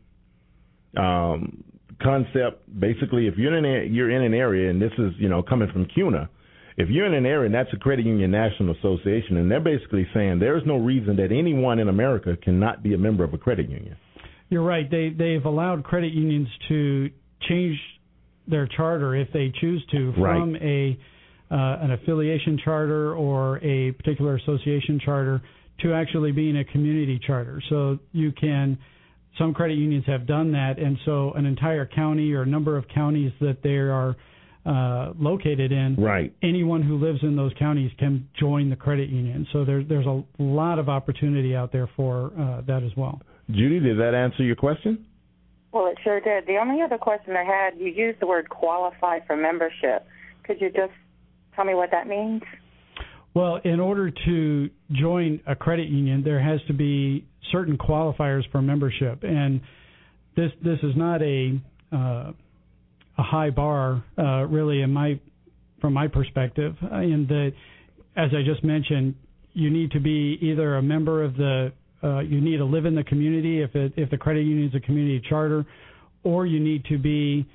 um, 0.97 1.65
concept. 2.03 2.63
Basically, 2.79 3.27
if 3.27 3.35
you're 3.37 3.57
in 3.57 3.65
a, 3.65 3.87
you're 3.87 4.11
in 4.11 4.23
an 4.23 4.35
area, 4.35 4.71
and 4.71 4.81
this 4.81 4.93
is 4.99 5.13
you 5.19 5.29
know 5.29 5.43
coming 5.43 5.69
from 5.73 5.87
CUNA, 5.87 6.29
if 6.77 6.89
you're 6.91 7.07
in 7.07 7.15
an 7.15 7.25
area, 7.25 7.47
and 7.47 7.55
that's 7.55 7.73
a 7.73 7.79
credit 7.79 8.05
union 8.05 8.31
national 8.31 8.75
association, 8.77 9.39
and 9.39 9.51
they're 9.51 9.61
basically 9.61 10.07
saying 10.13 10.39
there's 10.39 10.63
no 10.67 10.77
reason 10.77 11.17
that 11.17 11.33
anyone 11.33 11.79
in 11.79 11.89
America 11.89 12.37
cannot 12.43 12.83
be 12.83 12.95
a 12.95 12.99
member 12.99 13.25
of 13.25 13.33
a 13.33 13.39
credit 13.39 13.71
union. 13.71 13.97
You're 14.49 14.63
right. 14.63 14.89
They 14.91 15.09
they've 15.09 15.45
allowed 15.45 15.85
credit 15.85 16.13
unions 16.13 16.49
to 16.69 17.11
change 17.49 17.79
their 18.47 18.67
charter 18.67 19.15
if 19.17 19.29
they 19.33 19.53
choose 19.61 19.85
to 19.91 20.13
from 20.13 20.53
Right. 20.53 20.63
a 20.63 20.99
uh, 21.51 21.79
an 21.83 21.93
affiliation 21.93 22.59
charter 22.65 23.15
or 23.15 23.59
a 23.59 23.93
particular 23.93 24.37
association 24.37 25.01
charter 25.05 25.41
to 25.81 25.93
actually 25.93 26.33
being 26.33 26.57
a 26.59 26.65
community 26.65 27.21
charter. 27.25 27.63
So 27.69 27.99
you 28.13 28.33
can 28.33 28.79
some 29.39 29.53
credit 29.53 29.75
unions 29.75 30.05
have 30.07 30.27
done 30.27 30.53
that, 30.53 30.79
and 30.79 30.99
so 31.05 31.33
an 31.33 31.45
entire 31.45 31.87
county 31.87 32.33
or 32.33 32.43
a 32.43 32.47
number 32.47 32.77
of 32.77 32.87
counties 32.89 33.33
that 33.41 33.63
they 33.63 33.77
are 33.77 34.17
uh, 34.67 35.13
located 35.19 35.71
in, 35.71 35.95
Right. 35.97 36.33
anyone 36.43 36.83
who 36.83 36.97
lives 36.97 37.21
in 37.23 37.37
those 37.37 37.53
counties 37.59 37.93
can 37.99 38.29
join 38.39 38.69
the 38.69 38.77
credit 38.77 39.09
union. 39.09 39.47
So 39.53 39.65
there, 39.65 39.85
there's 39.85 40.07
a 40.07 40.23
lot 40.39 40.79
of 40.79 40.89
opportunity 40.89 41.55
out 41.55 41.73
there 41.73 41.89
for 41.97 42.33
uh, 42.39 42.63
that 42.63 42.83
as 42.83 42.91
well. 42.97 43.21
Judy, 43.51 43.79
did 43.79 43.99
that 43.99 44.15
answer 44.15 44.43
your 44.43 44.57
question? 44.57 45.07
Well, 45.73 45.87
it 45.87 45.99
sure 46.03 46.21
did. 46.21 46.47
The 46.47 46.57
only 46.57 46.83
other 46.83 46.99
question 46.99 47.37
I 47.37 47.45
had, 47.45 47.79
you 47.79 47.87
used 47.87 48.21
the 48.21 48.27
word 48.27 48.49
qualify 48.49 49.21
for 49.27 49.37
membership. 49.37 50.07
Could 50.43 50.61
you 50.61 50.71
just 50.71 50.93
tell 51.55 51.65
me 51.65 51.75
what 51.75 51.91
that 51.93 52.07
means? 52.09 52.43
Well, 53.35 53.61
in 53.65 53.81
order 53.81 54.11
to 54.11 54.71
join 54.93 55.41
a 55.47 55.55
credit 55.55 55.89
union, 55.89 56.23
there 56.25 56.41
has 56.43 56.61
to 56.69 56.73
be 56.73 57.27
certain 57.53 57.77
qualifiers 57.77 58.43
for 58.51 58.63
membership, 58.63 59.23
and 59.23 59.61
this 60.37 60.51
this 60.65 60.79
is 60.83 60.97
not 60.97 61.21
a 61.23 61.61
uh, 61.93 62.33
a 63.19 63.23
high 63.23 63.51
bar, 63.51 64.05
uh, 64.19 64.45
really, 64.47 64.83
in 64.83 64.93
my 64.93 65.19
from 65.81 65.93
my 65.93 66.09
perspective. 66.09 66.75
uh, 66.83 66.97
In 67.01 67.27
that, 67.29 67.53
as 68.17 68.31
I 68.35 68.43
just 68.43 68.65
mentioned, 68.65 69.15
you 69.53 69.71
need 69.71 69.91
to 69.93 70.01
be 70.01 70.39
either 70.41 70.77
a 70.77 70.83
member 70.83 71.23
of 71.23 71.37
the 71.37 71.73
uh, 72.03 72.21
you 72.21 72.41
need 72.41 72.59
to 72.59 72.65
live 72.65 72.85
in 72.85 72.95
the 72.95 73.05
community 73.05 73.63
if 73.63 73.75
it 73.75 73.93
if 73.97 74.11
the 74.11 74.19
credit 74.19 74.45
union 74.45 74.69
is 74.69 74.75
a 74.75 74.81
community 74.81 75.23
charter, 75.29 75.65
or 76.25 76.47
you 76.47 76.61
need 76.61 76.85
to 76.87 76.99
be 76.99 77.47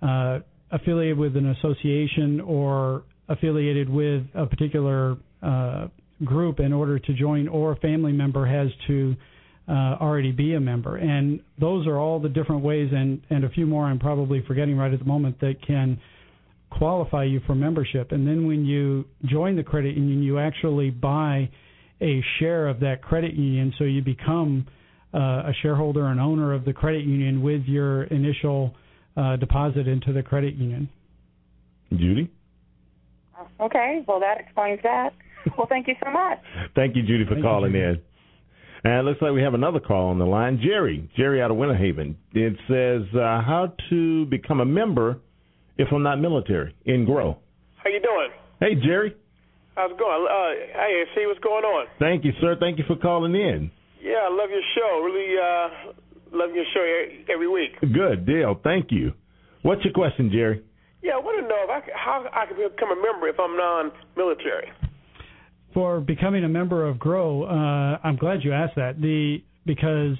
uh, 0.00 0.38
affiliated 0.70 1.18
with 1.18 1.36
an 1.36 1.50
association 1.50 2.40
or 2.40 3.04
affiliated 3.28 3.88
with 3.88 4.22
a 4.34 4.46
particular 4.46 5.16
uh, 5.42 5.88
group 6.24 6.60
in 6.60 6.72
order 6.72 6.98
to 6.98 7.12
join, 7.14 7.48
or 7.48 7.72
a 7.72 7.76
family 7.76 8.12
member 8.12 8.46
has 8.46 8.68
to 8.86 9.14
uh, 9.68 9.96
already 10.00 10.32
be 10.32 10.54
a 10.54 10.60
member. 10.60 10.96
And 10.96 11.40
those 11.60 11.86
are 11.86 11.98
all 11.98 12.20
the 12.20 12.28
different 12.28 12.62
ways, 12.62 12.90
and, 12.92 13.20
and 13.30 13.44
a 13.44 13.48
few 13.48 13.66
more 13.66 13.84
I'm 13.84 13.98
probably 13.98 14.42
forgetting 14.46 14.76
right 14.76 14.92
at 14.92 14.98
the 14.98 15.04
moment, 15.04 15.40
that 15.40 15.56
can 15.66 16.00
qualify 16.70 17.24
you 17.24 17.40
for 17.46 17.54
membership. 17.54 18.12
And 18.12 18.26
then 18.26 18.46
when 18.46 18.64
you 18.64 19.04
join 19.26 19.56
the 19.56 19.62
credit 19.62 19.96
union, 19.96 20.22
you 20.22 20.38
actually 20.38 20.90
buy 20.90 21.50
a 22.00 22.22
share 22.38 22.66
of 22.66 22.80
that 22.80 23.02
credit 23.02 23.34
union, 23.34 23.72
so 23.78 23.84
you 23.84 24.02
become 24.02 24.66
uh, 25.14 25.18
a 25.18 25.52
shareholder 25.62 26.06
and 26.06 26.20
owner 26.20 26.52
of 26.52 26.64
the 26.64 26.72
credit 26.72 27.04
union 27.04 27.42
with 27.42 27.62
your 27.66 28.04
initial 28.04 28.74
uh, 29.16 29.36
deposit 29.36 29.86
into 29.86 30.12
the 30.12 30.22
credit 30.22 30.54
union. 30.54 30.88
Judy? 31.90 32.30
Okay, 33.60 34.02
well, 34.08 34.18
that 34.20 34.40
explains 34.40 34.80
that. 34.82 35.10
Well, 35.58 35.66
thank 35.68 35.86
you 35.88 35.94
so 36.04 36.10
much. 36.10 36.38
Thank 36.74 36.96
you, 36.96 37.02
Judy, 37.02 37.24
for 37.24 37.34
Thank 37.34 37.38
you, 37.38 37.42
calling 37.42 37.72
Judy. 37.72 37.84
in. 37.84 38.00
And 38.84 38.94
it 38.94 39.08
looks 39.08 39.22
like 39.22 39.32
we 39.32 39.42
have 39.42 39.54
another 39.54 39.78
call 39.78 40.08
on 40.08 40.18
the 40.18 40.26
line. 40.26 40.60
Jerry, 40.62 41.08
Jerry 41.16 41.40
out 41.40 41.50
of 41.50 41.56
Winter 41.56 41.76
Haven. 41.76 42.16
It 42.32 42.54
says 42.66 43.02
uh, 43.14 43.40
how 43.40 43.72
to 43.90 44.26
become 44.26 44.60
a 44.60 44.64
member 44.64 45.20
if 45.78 45.88
I'm 45.92 46.02
not 46.02 46.20
military 46.20 46.74
in 46.84 47.04
Grow. 47.04 47.38
How 47.76 47.90
you 47.90 48.00
doing? 48.00 48.30
Hey, 48.60 48.74
Jerry. 48.84 49.14
How's 49.76 49.90
it 49.90 49.98
going? 49.98 50.26
Uh, 50.28 50.78
hey, 50.78 51.04
see 51.14 51.26
what's 51.26 51.40
going 51.40 51.64
on? 51.64 51.86
Thank 51.98 52.24
you, 52.24 52.32
sir. 52.40 52.56
Thank 52.58 52.78
you 52.78 52.84
for 52.86 52.96
calling 52.96 53.34
in. 53.34 53.70
Yeah, 54.02 54.26
I 54.26 54.30
love 54.30 54.50
your 54.50 54.66
show. 54.74 55.00
Really 55.00 55.38
uh, 55.38 55.92
love 56.36 56.50
your 56.54 56.64
show 56.74 57.32
every 57.32 57.48
week. 57.48 57.80
Good 57.80 58.26
deal. 58.26 58.60
Thank 58.62 58.90
you. 58.90 59.12
What's 59.62 59.84
your 59.84 59.94
question, 59.94 60.30
Jerry? 60.32 60.62
Yeah, 61.02 61.12
I 61.14 61.18
want 61.18 61.40
to 61.40 61.48
know 61.48 61.58
if 61.64 61.70
I, 61.70 61.80
how 61.94 62.26
I 62.32 62.46
can 62.46 62.56
become 62.56 62.90
a 62.90 63.00
member 63.00 63.28
if 63.28 63.38
I'm 63.38 63.56
non-military. 63.56 64.70
For 65.74 66.00
becoming 66.00 66.44
a 66.44 66.48
member 66.48 66.86
of 66.86 66.98
Grow, 66.98 67.44
uh, 67.44 67.98
I'm 68.04 68.16
glad 68.16 68.44
you 68.44 68.52
asked 68.52 68.76
that. 68.76 69.00
The 69.00 69.42
because 69.64 70.16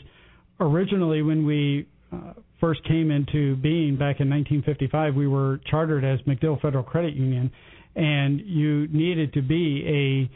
originally 0.61 1.23
when 1.23 1.45
we 1.45 1.87
uh, 2.13 2.33
first 2.61 2.83
came 2.85 3.11
into 3.11 3.57
being 3.57 3.95
back 3.97 4.21
in 4.21 4.31
1955, 4.31 5.15
we 5.15 5.27
were 5.27 5.61
chartered 5.71 6.05
as 6.05 6.21
MacDill 6.27 6.61
Federal 6.63 6.85
Credit 6.85 7.15
Union, 7.15 7.51
and 7.97 8.41
you 8.41 8.87
needed 8.89 9.33
to 9.35 9.43
be 9.43 10.29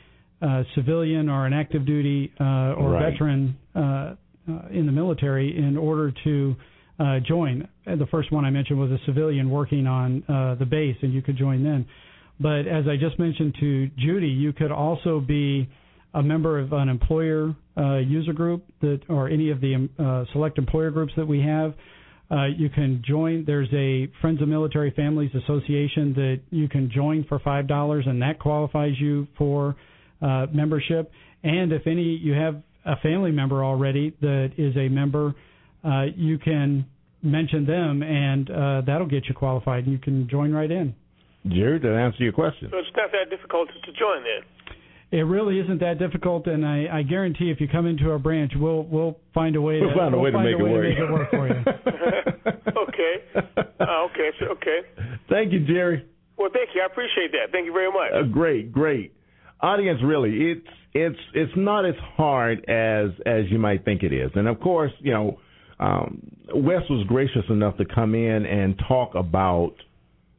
a 0.42 0.46
uh, 0.46 0.64
civilian 0.74 1.29
or 1.29 1.46
an 1.46 1.52
active 1.52 1.87
duty 1.87 2.33
uh, 2.40 2.74
or 2.74 2.90
Right. 2.90 3.12
veteran 3.12 3.57
uh, 3.74 3.79
uh, 3.79 4.14
in 4.70 4.87
the 4.87 4.92
military 4.92 5.57
in 5.57 5.76
order 5.76 6.12
to 6.24 6.57
uh, 6.98 7.20
join. 7.20 7.66
And 7.87 8.00
the 8.00 8.07
first 8.07 8.31
one 8.33 8.44
I 8.44 8.50
mentioned 8.50 8.79
was 8.79 8.90
a 8.90 8.98
civilian 9.07 9.50
working 9.50 9.87
on 9.87 10.22
uh, 10.29 10.57
the 10.57 10.66
base, 10.66 10.96
and 11.02 11.12
you 11.12 11.22
could 11.22 11.37
join 11.37 11.62
then. 11.62 11.87
But 12.38 12.66
as 12.66 12.85
I 12.87 12.96
just 12.96 13.18
mentioned 13.18 13.55
to 13.61 13.88
Judy, 13.99 14.29
you 14.29 14.53
could 14.53 14.72
also 14.72 15.20
be 15.20 15.68
a 16.14 16.22
member 16.22 16.59
of 16.59 16.72
an 16.72 16.88
employer 16.88 17.55
uh, 17.77 17.96
user 17.99 18.33
group 18.33 18.64
that, 18.81 19.01
or 19.09 19.29
any 19.29 19.51
of 19.51 19.61
the 19.61 19.75
um, 19.75 19.90
uh, 19.99 20.25
select 20.33 20.59
employer 20.59 20.90
groups 20.90 21.12
that 21.16 21.27
we 21.27 21.40
have. 21.40 21.75
Uh, 22.31 22.46
you 22.46 22.68
can 22.68 23.03
join. 23.07 23.44
There's 23.44 23.68
a 23.72 24.11
Friends 24.20 24.42
of 24.42 24.49
Military 24.49 24.90
Families 24.90 25.31
Association 25.35 26.12
that 26.14 26.40
you 26.51 26.68
can 26.68 26.90
join 26.90 27.25
for 27.29 27.38
five 27.38 27.68
dollars, 27.68 28.05
and 28.07 28.20
that 28.22 28.38
qualifies 28.40 28.94
you 28.99 29.29
for 29.38 29.77
uh, 30.20 30.46
membership. 30.53 31.12
And 31.44 31.72
if 31.72 31.87
any 31.87 32.03
you 32.03 32.33
have 32.33 32.62
a 32.85 32.96
family 32.96 33.31
member 33.31 33.64
already 33.64 34.16
that 34.20 34.53
is 34.57 34.77
a 34.77 34.88
member, 34.88 35.35
uh, 35.85 36.07
you 36.16 36.38
can 36.38 36.87
mention 37.22 37.66
them, 37.66 38.03
and 38.03 38.51
uh, 38.51 38.83
that'll 38.87 39.07
get 39.07 39.27
you 39.27 39.35
qualified, 39.35 39.85
and 39.85 39.92
you 39.92 39.99
can 39.99 40.29
join 40.29 40.53
right 40.53 40.70
in. 40.70 40.94
Jerry, 41.48 41.78
did 41.78 41.94
I 41.94 42.00
answer 42.00 42.22
your 42.22 42.32
question? 42.32 42.68
So 42.70 42.78
it's 42.78 42.88
not 42.96 43.11
that 43.12 43.30
difficult 43.30 43.68
to 43.68 43.92
join 43.92 44.22
then. 44.22 44.42
It 45.12 45.22
really 45.22 45.61
isn't 45.61 45.78
that 45.80 46.01
difficult, 46.01 46.49
and 46.49 46.66
I, 46.66 46.86
I 46.92 47.03
guarantee 47.03 47.51
if 47.51 47.61
you 47.61 47.68
come 47.68 47.86
into 47.86 48.11
our 48.11 48.18
branch, 48.18 48.53
we'll 48.57 48.82
we'll 48.82 49.16
find 49.32 49.55
a 49.55 49.61
way. 49.61 49.80
We'll 49.80 49.90
to, 49.90 49.97
find 49.97 50.14
a 50.14 50.18
way 50.18 50.32
to 50.32 50.38
make 50.38 50.59
it 50.59 50.62
way 50.62 50.72
work. 50.72 50.82
To 50.82 50.88
make 50.88 50.99
it 50.99 51.12
work 51.12 51.30
for 51.30 51.47
you. 51.47 51.55
okay. 52.82 53.14
Uh, 53.78 54.07
okay. 54.07 54.30
So, 54.40 54.47
okay. 54.47 54.80
Thank 55.30 55.53
you, 55.53 55.64
Jerry. 55.64 56.05
Well, 56.36 56.51
thank 56.53 56.70
you. 56.74 56.82
I 56.82 56.86
appreciate 56.86 57.30
that. 57.32 57.53
Thank 57.53 57.66
you 57.66 57.72
very 57.72 57.90
much. 57.90 58.11
Uh, 58.12 58.26
great, 58.30 58.72
great. 58.72 59.14
Audience, 59.61 60.01
really, 60.03 60.51
it's 60.51 60.68
it's 60.92 61.18
it's 61.34 61.53
not 61.57 61.86
as 61.86 61.94
hard 62.16 62.68
as 62.68 63.11
as 63.24 63.44
you 63.49 63.59
might 63.59 63.84
think 63.84 64.03
it 64.03 64.12
is. 64.12 64.32
And 64.34 64.49
of 64.49 64.59
course, 64.61 64.92
you 64.99 65.12
know, 65.12 65.38
um, 65.78 66.20
Wes 66.53 66.82
was 66.90 67.07
gracious 67.07 67.44
enough 67.49 67.76
to 67.76 67.84
come 67.84 68.14
in 68.14 68.44
and 68.44 68.80
talk 68.88 69.14
about 69.14 69.74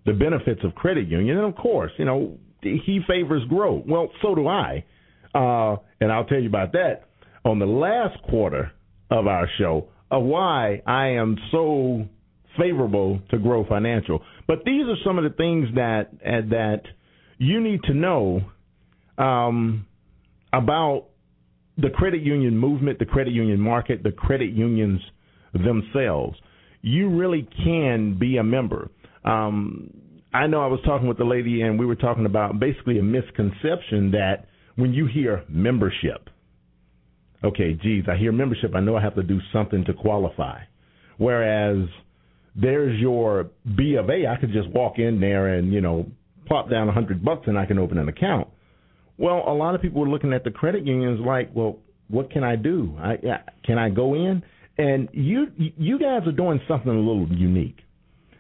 the 0.07 0.13
benefits 0.13 0.61
of 0.63 0.73
credit 0.73 1.07
union. 1.07 1.37
And 1.37 1.45
of 1.45 1.55
course, 1.55 1.91
you 1.99 2.05
know, 2.05 2.37
he 2.63 3.01
favors 3.07 3.43
growth. 3.47 3.83
Well, 3.85 4.09
so 4.23 4.33
do 4.33 4.47
I. 4.47 4.83
Uh, 5.35 5.75
and 6.01 6.11
I'll 6.11 6.25
tell 6.25 6.39
you 6.39 6.47
about 6.47 6.71
that 6.71 7.03
on 7.45 7.59
the 7.59 7.65
last 7.65 8.19
quarter 8.23 8.71
of 9.11 9.27
our 9.27 9.47
show 9.59 9.89
of 10.09 10.23
why 10.23 10.81
I 10.87 11.09
am 11.09 11.37
so 11.51 12.05
favorable 12.57 13.19
to 13.29 13.37
Grow 13.37 13.65
Financial. 13.67 14.21
But 14.47 14.59
these 14.65 14.85
are 14.87 14.95
some 15.05 15.17
of 15.17 15.23
the 15.25 15.35
things 15.35 15.67
that 15.75 16.09
uh, 16.25 16.47
that 16.49 16.81
you 17.37 17.61
need 17.61 17.83
to 17.83 17.93
know 17.93 18.41
um, 19.17 19.85
about 20.53 21.07
the 21.77 21.89
credit 21.89 22.21
union 22.23 22.57
movement, 22.57 22.97
the 22.97 23.05
credit 23.05 23.33
union 23.33 23.59
market, 23.59 24.01
the 24.03 24.11
credit 24.11 24.51
unions 24.51 25.01
themselves. 25.53 26.37
You 26.81 27.09
really 27.09 27.47
can 27.63 28.17
be 28.17 28.37
a 28.37 28.43
member. 28.43 28.89
Um, 29.27 29.89
I 30.33 30.47
know 30.47 30.61
I 30.61 30.67
was 30.67 30.79
talking 30.85 31.07
with 31.07 31.17
the 31.17 31.25
lady, 31.25 31.61
and 31.61 31.77
we 31.77 31.85
were 31.85 31.95
talking 31.95 32.25
about 32.25 32.59
basically 32.59 32.99
a 32.99 33.03
misconception 33.03 34.11
that 34.11 34.45
when 34.75 34.93
you 34.93 35.07
hear 35.07 35.43
membership, 35.49 36.29
okay, 37.43 37.73
geez, 37.73 38.05
I 38.09 38.17
hear 38.17 38.31
membership, 38.31 38.71
I 38.75 38.79
know 38.79 38.95
I 38.95 39.01
have 39.01 39.15
to 39.15 39.23
do 39.23 39.39
something 39.51 39.83
to 39.85 39.93
qualify. 39.93 40.59
Whereas 41.17 41.87
there's 42.55 42.99
your 42.99 43.49
B 43.75 43.95
of 43.95 44.09
A, 44.09 44.27
I 44.27 44.39
could 44.39 44.53
just 44.53 44.69
walk 44.69 44.99
in 44.99 45.19
there 45.19 45.55
and, 45.55 45.73
you 45.73 45.81
know, 45.81 46.05
plop 46.45 46.69
down 46.69 46.87
a 46.87 46.93
hundred 46.93 47.23
bucks 47.25 47.43
and 47.47 47.57
I 47.57 47.65
can 47.65 47.79
open 47.79 47.97
an 47.97 48.07
account. 48.07 48.47
Well, 49.17 49.43
a 49.47 49.53
lot 49.53 49.75
of 49.75 49.81
people 49.81 50.03
are 50.03 50.09
looking 50.09 50.31
at 50.31 50.43
the 50.43 50.51
credit 50.51 50.85
unions 50.85 51.19
like, 51.25 51.49
well, 51.53 51.79
what 52.07 52.31
can 52.31 52.43
I 52.43 52.55
do? 52.55 52.95
I, 52.99 53.17
can 53.65 53.77
I 53.77 53.89
go 53.89 54.13
in? 54.13 54.43
And 54.77 55.09
you 55.11 55.47
you 55.57 55.97
guys 55.97 56.21
are 56.27 56.31
doing 56.31 56.61
something 56.67 56.91
a 56.91 56.93
little 56.93 57.27
unique. 57.31 57.79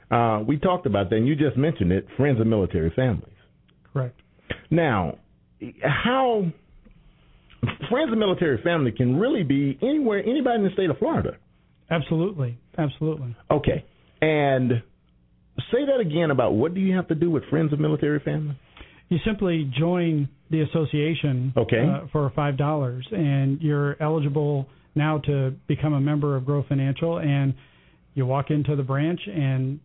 Uh, 0.09 0.43
we 0.47 0.57
talked 0.57 0.85
about 0.85 1.09
that, 1.09 1.17
and 1.17 1.27
you 1.27 1.35
just 1.35 1.57
mentioned 1.57 1.91
it. 1.91 2.07
Friends 2.15 2.39
of 2.39 2.47
military 2.47 2.91
families. 2.95 3.33
Correct. 3.91 4.19
Now, 4.69 5.17
how 5.83 6.45
friends 7.89 8.11
of 8.11 8.17
military 8.17 8.61
family 8.61 8.91
can 8.91 9.17
really 9.17 9.43
be 9.43 9.77
anywhere, 9.81 10.19
anybody 10.19 10.57
in 10.57 10.63
the 10.63 10.71
state 10.73 10.89
of 10.89 10.97
Florida. 10.97 11.37
Absolutely, 11.89 12.57
absolutely. 12.77 13.35
Okay, 13.49 13.85
and 14.21 14.83
say 15.71 15.85
that 15.85 15.99
again 15.99 16.31
about 16.31 16.53
what 16.53 16.73
do 16.73 16.81
you 16.81 16.95
have 16.95 17.07
to 17.07 17.15
do 17.15 17.29
with 17.29 17.43
friends 17.49 17.73
of 17.73 17.79
military 17.79 18.19
family? 18.19 18.57
You 19.09 19.17
simply 19.25 19.71
join 19.77 20.27
the 20.51 20.61
association 20.61 21.53
okay. 21.55 21.85
uh, 21.89 22.07
for 22.11 22.31
five 22.35 22.57
dollars, 22.57 23.07
and 23.11 23.61
you're 23.61 24.01
eligible 24.01 24.67
now 24.95 25.19
to 25.19 25.53
become 25.67 25.93
a 25.93 26.01
member 26.01 26.35
of 26.35 26.45
Grow 26.45 26.63
Financial. 26.67 27.19
And 27.19 27.53
you 28.15 28.25
walk 28.25 28.49
into 28.49 28.75
the 28.75 28.83
branch 28.83 29.21
and 29.27 29.79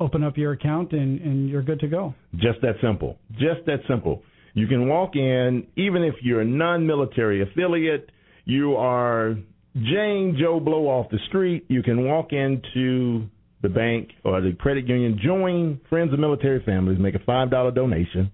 open 0.00 0.22
up 0.24 0.36
your 0.36 0.52
account, 0.52 0.92
and, 0.92 1.20
and 1.20 1.48
you're 1.48 1.62
good 1.62 1.80
to 1.80 1.88
go. 1.88 2.14
Just 2.34 2.60
that 2.62 2.74
simple. 2.82 3.18
Just 3.32 3.66
that 3.66 3.80
simple. 3.88 4.22
You 4.54 4.66
can 4.66 4.88
walk 4.88 5.16
in, 5.16 5.66
even 5.76 6.02
if 6.02 6.14
you're 6.22 6.42
a 6.42 6.44
non-military 6.44 7.42
affiliate, 7.42 8.10
you 8.44 8.76
are 8.76 9.36
Jane 9.74 10.36
Joe 10.38 10.60
Blow 10.60 10.86
off 10.88 11.10
the 11.10 11.18
street. 11.28 11.64
You 11.68 11.82
can 11.82 12.04
walk 12.04 12.32
into 12.32 13.28
the 13.62 13.68
bank 13.68 14.10
or 14.24 14.40
the 14.40 14.52
credit 14.58 14.88
union, 14.88 15.20
join 15.22 15.80
Friends 15.88 16.12
of 16.12 16.18
Military 16.18 16.62
Families, 16.64 16.98
make 16.98 17.14
a 17.14 17.20
five 17.20 17.50
dollar 17.50 17.70
donation 17.70 18.30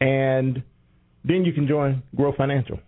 and 0.00 0.62
then 1.24 1.44
you 1.44 1.52
can 1.52 1.66
join 1.66 2.02
Grow 2.14 2.32
Financial. 2.36 2.78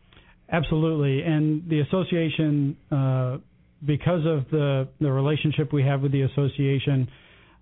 Absolutely, 0.50 1.22
and 1.22 1.68
the 1.68 1.80
association, 1.80 2.76
uh, 2.90 3.38
because 3.84 4.24
of 4.26 4.48
the 4.50 4.88
the 5.00 5.10
relationship 5.10 5.72
we 5.72 5.82
have 5.82 6.02
with 6.02 6.12
the 6.12 6.22
association, 6.22 7.08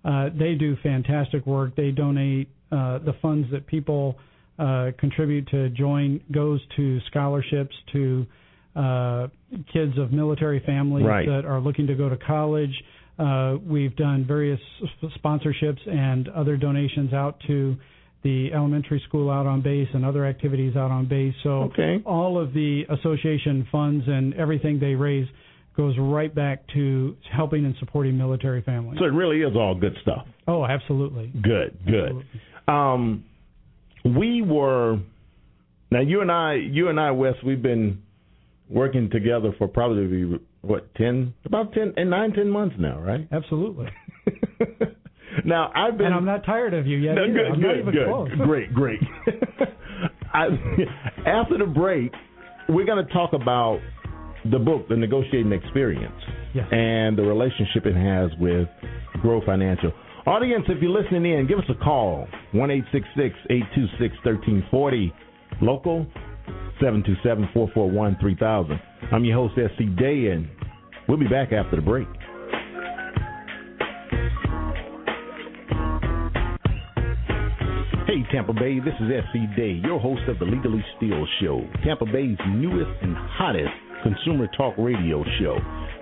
uh, 0.05 0.29
they 0.37 0.53
do 0.53 0.77
fantastic 0.83 1.45
work. 1.45 1.75
They 1.75 1.91
donate 1.91 2.49
uh, 2.71 2.99
the 2.99 3.15
funds 3.21 3.49
that 3.51 3.65
people 3.65 4.17
uh, 4.59 4.91
contribute 4.99 5.47
to 5.49 5.69
join 5.69 6.21
goes 6.31 6.61
to 6.77 6.99
scholarships 7.09 7.75
to 7.93 8.25
uh, 8.75 9.27
kids 9.73 9.97
of 9.97 10.11
military 10.11 10.61
families 10.65 11.05
right. 11.05 11.25
that 11.25 11.45
are 11.45 11.59
looking 11.59 11.87
to 11.87 11.95
go 11.95 12.07
to 12.09 12.17
college. 12.17 12.73
Uh, 13.17 13.55
we've 13.65 13.95
done 13.95 14.25
various 14.27 14.59
sponsorships 15.23 15.87
and 15.89 16.27
other 16.29 16.57
donations 16.57 17.13
out 17.13 17.39
to 17.47 17.75
the 18.23 18.49
elementary 18.53 19.01
school 19.07 19.29
out 19.29 19.45
on 19.45 19.61
base 19.61 19.87
and 19.93 20.03
other 20.03 20.25
activities 20.25 20.75
out 20.75 20.91
on 20.91 21.07
base. 21.07 21.33
So 21.43 21.63
okay. 21.63 22.01
all 22.05 22.41
of 22.41 22.53
the 22.53 22.83
association 22.89 23.67
funds 23.71 24.03
and 24.07 24.33
everything 24.33 24.79
they 24.79 24.95
raise 24.95 25.27
goes 25.77 25.95
right 25.99 26.33
back 26.33 26.63
to 26.73 27.15
helping 27.35 27.65
and 27.65 27.75
supporting 27.79 28.17
military 28.17 28.61
families. 28.61 28.97
So 28.99 29.05
it 29.05 29.13
really 29.13 29.41
is 29.41 29.55
all 29.55 29.75
good 29.75 29.95
stuff. 30.01 30.25
Oh, 30.47 30.65
absolutely. 30.65 31.31
Good, 31.41 31.77
good. 31.85 32.03
Absolutely. 32.03 32.41
Um, 32.67 33.25
we 34.03 34.41
were 34.41 34.99
now 35.91 36.01
you 36.01 36.21
and 36.21 36.31
I, 36.31 36.55
you 36.55 36.89
and 36.89 36.99
I, 36.99 37.11
Wes, 37.11 37.33
we've 37.45 37.61
been 37.61 38.01
working 38.69 39.09
together 39.09 39.53
for 39.57 39.67
probably 39.67 40.39
what 40.61 40.93
ten, 40.95 41.33
about 41.45 41.73
ten 41.73 41.93
and 41.97 42.09
nine, 42.09 42.33
ten 42.33 42.49
months 42.49 42.75
now, 42.79 42.99
right? 42.99 43.27
Absolutely. 43.31 43.87
Now 45.43 45.71
I've 45.75 45.97
been, 45.97 46.07
and 46.07 46.15
I'm 46.15 46.25
not 46.25 46.45
tired 46.45 46.73
of 46.73 46.87
you 46.87 46.97
yet. 46.97 47.15
No, 47.15 47.27
good, 47.27 47.45
I'm 47.45 47.61
good, 47.61 47.93
good, 47.93 48.07
close. 48.07 48.29
great, 48.45 48.73
great. 48.73 48.99
I, 50.33 50.47
after 51.25 51.57
the 51.57 51.65
break, 51.65 52.11
we're 52.69 52.85
going 52.85 53.05
to 53.05 53.13
talk 53.13 53.33
about 53.33 53.79
the 54.51 54.59
book, 54.59 54.87
The 54.87 54.95
Negotiating 54.95 55.51
Experience, 55.51 56.13
yes. 56.53 56.67
and 56.71 57.17
the 57.17 57.23
relationship 57.23 57.85
it 57.85 57.95
has 57.95 58.29
with 58.39 58.67
Grow 59.21 59.41
Financial. 59.45 59.91
Audience, 60.27 60.65
if 60.67 60.81
you're 60.81 60.91
listening 60.91 61.25
in, 61.25 61.47
give 61.47 61.59
us 61.59 61.65
a 61.69 61.83
call 61.83 62.27
one 62.51 62.71
eight 62.71 62.83
six 62.91 63.05
six 63.15 63.35
eight 63.49 63.63
two 63.75 63.85
six 63.99 64.15
thirteen 64.23 64.65
forty. 64.71 65.13
Local 65.61 66.05
seven 66.81 67.03
two 67.05 67.15
seven 67.23 67.47
four 67.53 67.69
four 67.73 67.89
one 67.89 68.17
three 68.19 68.35
thousand. 68.35 68.79
I'm 69.11 69.23
your 69.23 69.35
host 69.35 69.53
S.E. 69.57 69.85
Day, 69.97 70.31
and 70.31 70.47
we'll 71.07 71.19
be 71.19 71.27
back 71.27 71.51
after 71.51 71.75
the 71.75 71.81
break. 71.81 72.07
Hey, 78.07 78.23
Tampa 78.31 78.53
Bay, 78.53 78.79
this 78.79 78.93
is 78.99 79.11
S.E. 79.11 79.45
Day, 79.55 79.79
your 79.83 79.99
host 79.99 80.23
of 80.27 80.39
the 80.39 80.45
Legally 80.45 80.83
Steal 80.97 81.25
Show, 81.41 81.61
Tampa 81.83 82.05
Bay's 82.05 82.37
newest 82.47 82.91
and 83.01 83.15
hottest 83.15 83.71
consumer 84.05 84.45
talk 84.55 84.75
radio 84.77 85.25
show. 85.41 85.57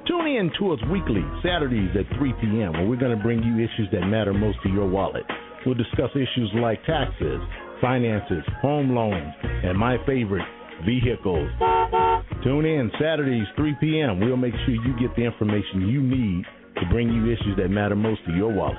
Tune 0.06 0.28
in 0.28 0.52
to 0.60 0.74
us 0.74 0.80
weekly, 0.92 1.24
Saturdays 1.42 1.96
at 1.96 2.04
3 2.20 2.34
p.m., 2.42 2.74
where 2.74 2.86
we're 2.86 3.00
going 3.00 3.16
to 3.16 3.24
bring 3.24 3.42
you 3.42 3.64
issues 3.64 3.88
that 3.94 4.02
matter 4.02 4.34
most 4.34 4.58
to 4.64 4.70
your 4.70 4.90
wallet. 4.90 5.24
We'll 5.66 5.76
discuss 5.76 6.12
issues 6.12 6.52
like 6.56 6.84
taxes, 6.84 7.40
finances, 7.80 8.44
home 8.62 8.94
loans, 8.94 9.34
and 9.44 9.78
my 9.78 9.96
favorite, 10.06 10.44
vehicles. 10.86 11.50
Tune 12.44 12.66
in 12.66 12.92
Saturdays, 13.00 13.48
3 13.56 13.76
p.m. 13.80 14.20
We'll 14.20 14.36
make 14.36 14.54
sure 14.66 14.76
you 14.76 15.00
get 15.00 15.16
the 15.16 15.24
information 15.24 15.88
you 15.88 16.04
need 16.04 16.44
to 16.76 16.90
bring 16.92 17.08
you 17.08 17.32
issues 17.32 17.56
that 17.56 17.70
matter 17.70 17.96
most 17.96 18.20
to 18.26 18.34
your 18.34 18.52
wallet. 18.52 18.76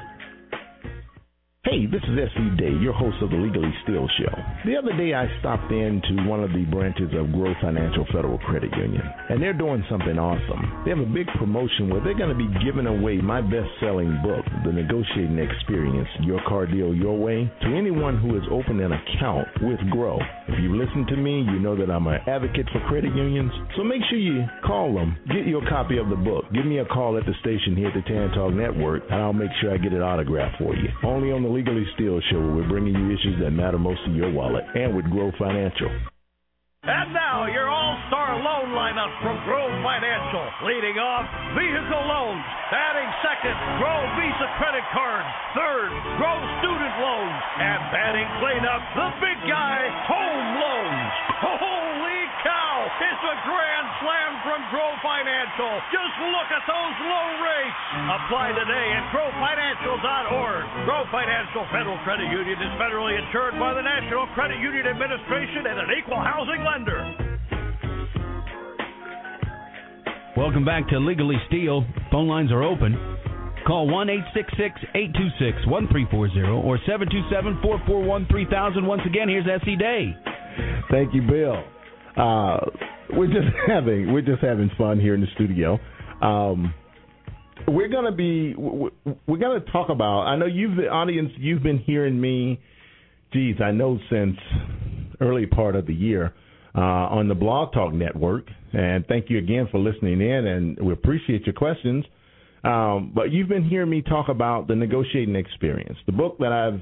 Hey, 1.65 1.87
this 1.87 2.03
is 2.05 2.19
S.E. 2.21 2.61
Day, 2.61 2.77
your 2.77 2.93
host 2.93 3.17
of 3.23 3.31
the 3.31 3.37
Legally 3.37 3.73
Steal 3.85 4.07
Show. 4.21 4.37
The 4.67 4.77
other 4.77 4.93
day 5.01 5.15
I 5.15 5.25
stopped 5.41 5.73
into 5.73 6.29
one 6.29 6.45
of 6.45 6.53
the 6.53 6.69
branches 6.69 7.09
of 7.17 7.33
Grow 7.33 7.55
Financial 7.63 8.05
Federal 8.13 8.37
Credit 8.37 8.71
Union, 8.77 9.01
and 9.31 9.41
they're 9.41 9.57
doing 9.57 9.83
something 9.89 10.19
awesome. 10.19 10.85
They 10.85 10.91
have 10.91 11.01
a 11.01 11.09
big 11.09 11.27
promotion 11.39 11.89
where 11.89 12.05
they're 12.05 12.21
going 12.21 12.29
to 12.29 12.37
be 12.37 12.53
giving 12.63 12.85
away 12.85 13.17
my 13.17 13.41
best 13.41 13.73
selling 13.81 14.13
book, 14.21 14.45
The 14.61 14.77
Negotiating 14.77 15.41
Experience 15.41 16.09
Your 16.21 16.45
Car 16.47 16.67
Deal 16.67 16.93
Your 16.93 17.17
Way, 17.17 17.51
to 17.63 17.69
anyone 17.73 18.21
who 18.21 18.35
has 18.35 18.45
opened 18.53 18.85
an 18.85 18.93
account 18.93 19.49
with 19.63 19.81
Grow. 19.89 20.21
If 20.47 20.61
you 20.61 20.77
listen 20.77 21.07
to 21.07 21.17
me, 21.17 21.41
you 21.41 21.59
know 21.59 21.75
that 21.77 21.91
I'm 21.91 22.07
an 22.07 22.21
advocate 22.27 22.69
for 22.71 22.81
credit 22.87 23.15
unions, 23.17 23.51
so 23.77 23.83
make 23.83 24.03
sure 24.11 24.19
you 24.19 24.45
call 24.65 24.95
them, 24.95 25.17
get 25.29 25.47
your 25.47 25.67
copy 25.69 25.97
of 25.97 26.11
the 26.11 26.17
book. 26.17 26.45
Give 26.53 26.67
me 26.67 26.79
a 26.79 26.85
call 26.85 27.17
at 27.17 27.25
the 27.25 27.33
station 27.41 27.75
here 27.75 27.89
at 27.89 27.95
the 27.95 28.03
Tan 28.03 28.31
Talk 28.33 28.53
Network, 28.53 29.05
and 29.11 29.21
I'll 29.23 29.33
make 29.33 29.51
sure 29.61 29.73
I 29.73 29.79
get 29.79 29.95
it 29.95 30.03
autographed 30.03 30.59
for 30.59 30.77
you. 30.77 30.89
Only 31.03 31.33
on 31.33 31.43
the 31.43 31.49
Legally 31.49 31.87
Steal 31.95 32.21
Show, 32.31 32.41
where 32.41 32.57
we're 32.57 32.69
bringing 32.69 32.95
you 32.95 33.07
issues 33.07 33.41
that 33.41 33.51
matter 33.53 33.79
most 33.79 34.05
to 34.05 34.13
your 34.13 34.31
wallet, 34.33 34.65
and 34.75 34.95
with 34.95 35.07
Grow 35.11 35.33
Financial. 35.39 35.89
And 36.85 37.17
now, 37.17 37.49
your 37.49 37.73
all 37.73 37.97
star 38.13 38.37
loan 38.37 38.77
lineup 38.77 39.09
from 39.25 39.41
Grow 39.49 39.73
Financial. 39.81 40.45
Leading 40.69 41.01
off, 41.01 41.25
vehicle 41.57 42.05
loans. 42.05 42.45
Batting 42.69 43.09
second, 43.25 43.57
Grow 43.81 44.01
Visa 44.21 44.49
credit 44.61 44.85
cards. 44.93 45.25
Third, 45.57 45.89
Grow 46.21 46.37
student 46.61 46.95
loans. 47.01 47.41
And 47.57 47.81
batting 47.89 48.29
cleanup, 48.37 48.83
the 49.01 49.09
big 49.17 49.39
guy, 49.49 49.81
home 50.05 50.49
loans. 50.61 51.84
It's 52.95 53.25
a 53.27 53.37
grand 53.43 53.89
slam 53.99 54.33
from 54.47 54.61
Grow 54.71 54.87
Financial. 55.03 55.73
Just 55.91 56.15
look 56.31 56.47
at 56.55 56.63
those 56.63 56.97
low 57.03 57.29
rates. 57.43 57.81
Apply 58.07 58.55
today 58.55 58.87
at 58.95 59.11
GrowFinancial.org. 59.11 60.63
Grow 60.87 61.03
Financial 61.11 61.67
Federal 61.75 61.99
Credit 62.07 62.31
Union 62.31 62.55
is 62.55 62.71
federally 62.79 63.19
insured 63.19 63.59
by 63.59 63.75
the 63.75 63.83
National 63.83 64.31
Credit 64.39 64.63
Union 64.63 64.87
Administration 64.87 65.67
and 65.67 65.79
an 65.83 65.91
equal 65.99 66.23
housing 66.23 66.63
lender. 66.63 67.03
Welcome 70.37 70.65
back 70.65 70.87
to 70.95 70.99
Legally 71.01 71.43
Steal. 71.49 71.83
Phone 72.13 72.29
lines 72.29 72.53
are 72.53 72.63
open. 72.63 72.95
Call 73.67 73.91
1 73.91 74.09
826 74.39 75.67
1340 75.67 76.63
or 76.63 76.79
727 76.87 77.59
441 77.59 78.27
3000. 78.31 78.87
Once 78.87 79.03
again, 79.05 79.29
here's 79.29 79.47
S.E. 79.51 79.75
Day. 79.75 80.15
Thank 80.93 81.13
you, 81.13 81.23
Bill. 81.23 81.74
Uh, 82.17 82.59
we're 83.13 83.27
just 83.27 83.49
having 83.67 84.13
we're 84.13 84.23
just 84.23 84.43
having 84.43 84.71
fun 84.77 85.01
here 85.01 85.15
in 85.15 85.21
the 85.21 85.27
studio. 85.35 85.79
Um, 86.23 86.75
we're 87.69 87.89
to 88.05 88.13
be 88.13 88.55
we're 88.57 89.39
to 89.61 89.71
talk 89.73 89.89
about. 89.89 90.23
I 90.23 90.37
know 90.37 90.47
you've 90.47 90.77
the 90.77 90.89
audience. 90.89 91.31
You've 91.37 91.63
been 91.63 91.79
hearing 91.79 92.21
me. 92.21 92.61
Geez, 93.33 93.57
I 93.63 93.73
know 93.73 93.99
since 94.11 94.37
early 95.21 95.47
part 95.47 95.77
of 95.77 95.87
the 95.87 95.95
year 95.95 96.35
uh, 96.77 96.81
on 96.81 97.29
the 97.29 97.35
Blog 97.35 97.73
Talk 97.73 97.93
Network. 97.93 98.47
And 98.73 99.07
thank 99.07 99.31
you 99.31 99.39
again 99.39 99.69
for 99.71 99.79
listening 99.79 100.21
in, 100.21 100.47
and 100.47 100.79
we 100.81 100.93
appreciate 100.93 101.47
your 101.47 101.55
questions. 101.55 102.05
Um, 102.65 103.13
but 103.15 103.31
you've 103.31 103.49
been 103.49 103.69
hearing 103.69 103.91
me 103.91 104.03
talk 104.03 104.29
about 104.29 104.69
the 104.69 104.75
negotiating 104.75 105.37
experience, 105.37 105.99
the 106.07 106.13
book 106.13 106.39
that 106.39 106.51
I've 106.51 106.81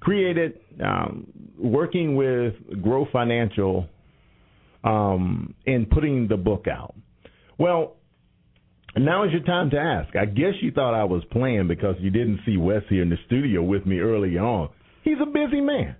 created, 0.00 0.60
um, 0.84 1.26
working 1.58 2.16
with 2.16 2.54
Grow 2.82 3.06
Financial, 3.12 3.88
um, 4.86 5.54
and 5.66 5.90
putting 5.90 6.28
the 6.28 6.36
book 6.36 6.66
out. 6.68 6.94
Well, 7.58 7.96
now 8.96 9.24
is 9.24 9.32
your 9.32 9.42
time 9.42 9.70
to 9.70 9.78
ask. 9.78 10.14
I 10.16 10.24
guess 10.24 10.54
you 10.62 10.70
thought 10.70 10.94
I 10.94 11.04
was 11.04 11.22
playing 11.32 11.68
because 11.68 11.96
you 12.00 12.10
didn't 12.10 12.40
see 12.46 12.56
Wes 12.56 12.82
here 12.88 13.02
in 13.02 13.10
the 13.10 13.18
studio 13.26 13.62
with 13.62 13.84
me 13.84 13.98
early 13.98 14.38
on. 14.38 14.70
He's 15.02 15.18
a 15.20 15.26
busy 15.26 15.60
man. 15.60 15.96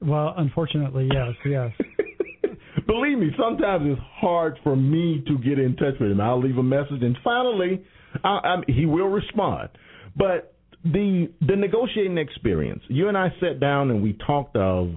Well, 0.00 0.34
unfortunately, 0.36 1.08
yes, 1.12 1.34
yes. 1.46 1.70
Believe 2.86 3.18
me, 3.18 3.30
sometimes 3.38 3.84
it's 3.86 4.00
hard 4.16 4.58
for 4.64 4.74
me 4.74 5.22
to 5.28 5.38
get 5.38 5.58
in 5.58 5.76
touch 5.76 5.94
with 6.00 6.10
him. 6.10 6.20
I'll 6.20 6.42
leave 6.42 6.58
a 6.58 6.62
message, 6.62 7.02
and 7.02 7.16
finally, 7.22 7.84
I, 8.24 8.28
I, 8.28 8.56
he 8.66 8.86
will 8.86 9.08
respond. 9.08 9.68
But 10.16 10.54
the 10.84 11.30
the 11.46 11.54
negotiating 11.54 12.18
experience, 12.18 12.82
you 12.88 13.08
and 13.08 13.16
I 13.16 13.28
sat 13.40 13.60
down 13.60 13.90
and 13.90 14.02
we 14.02 14.18
talked 14.26 14.56
of, 14.56 14.90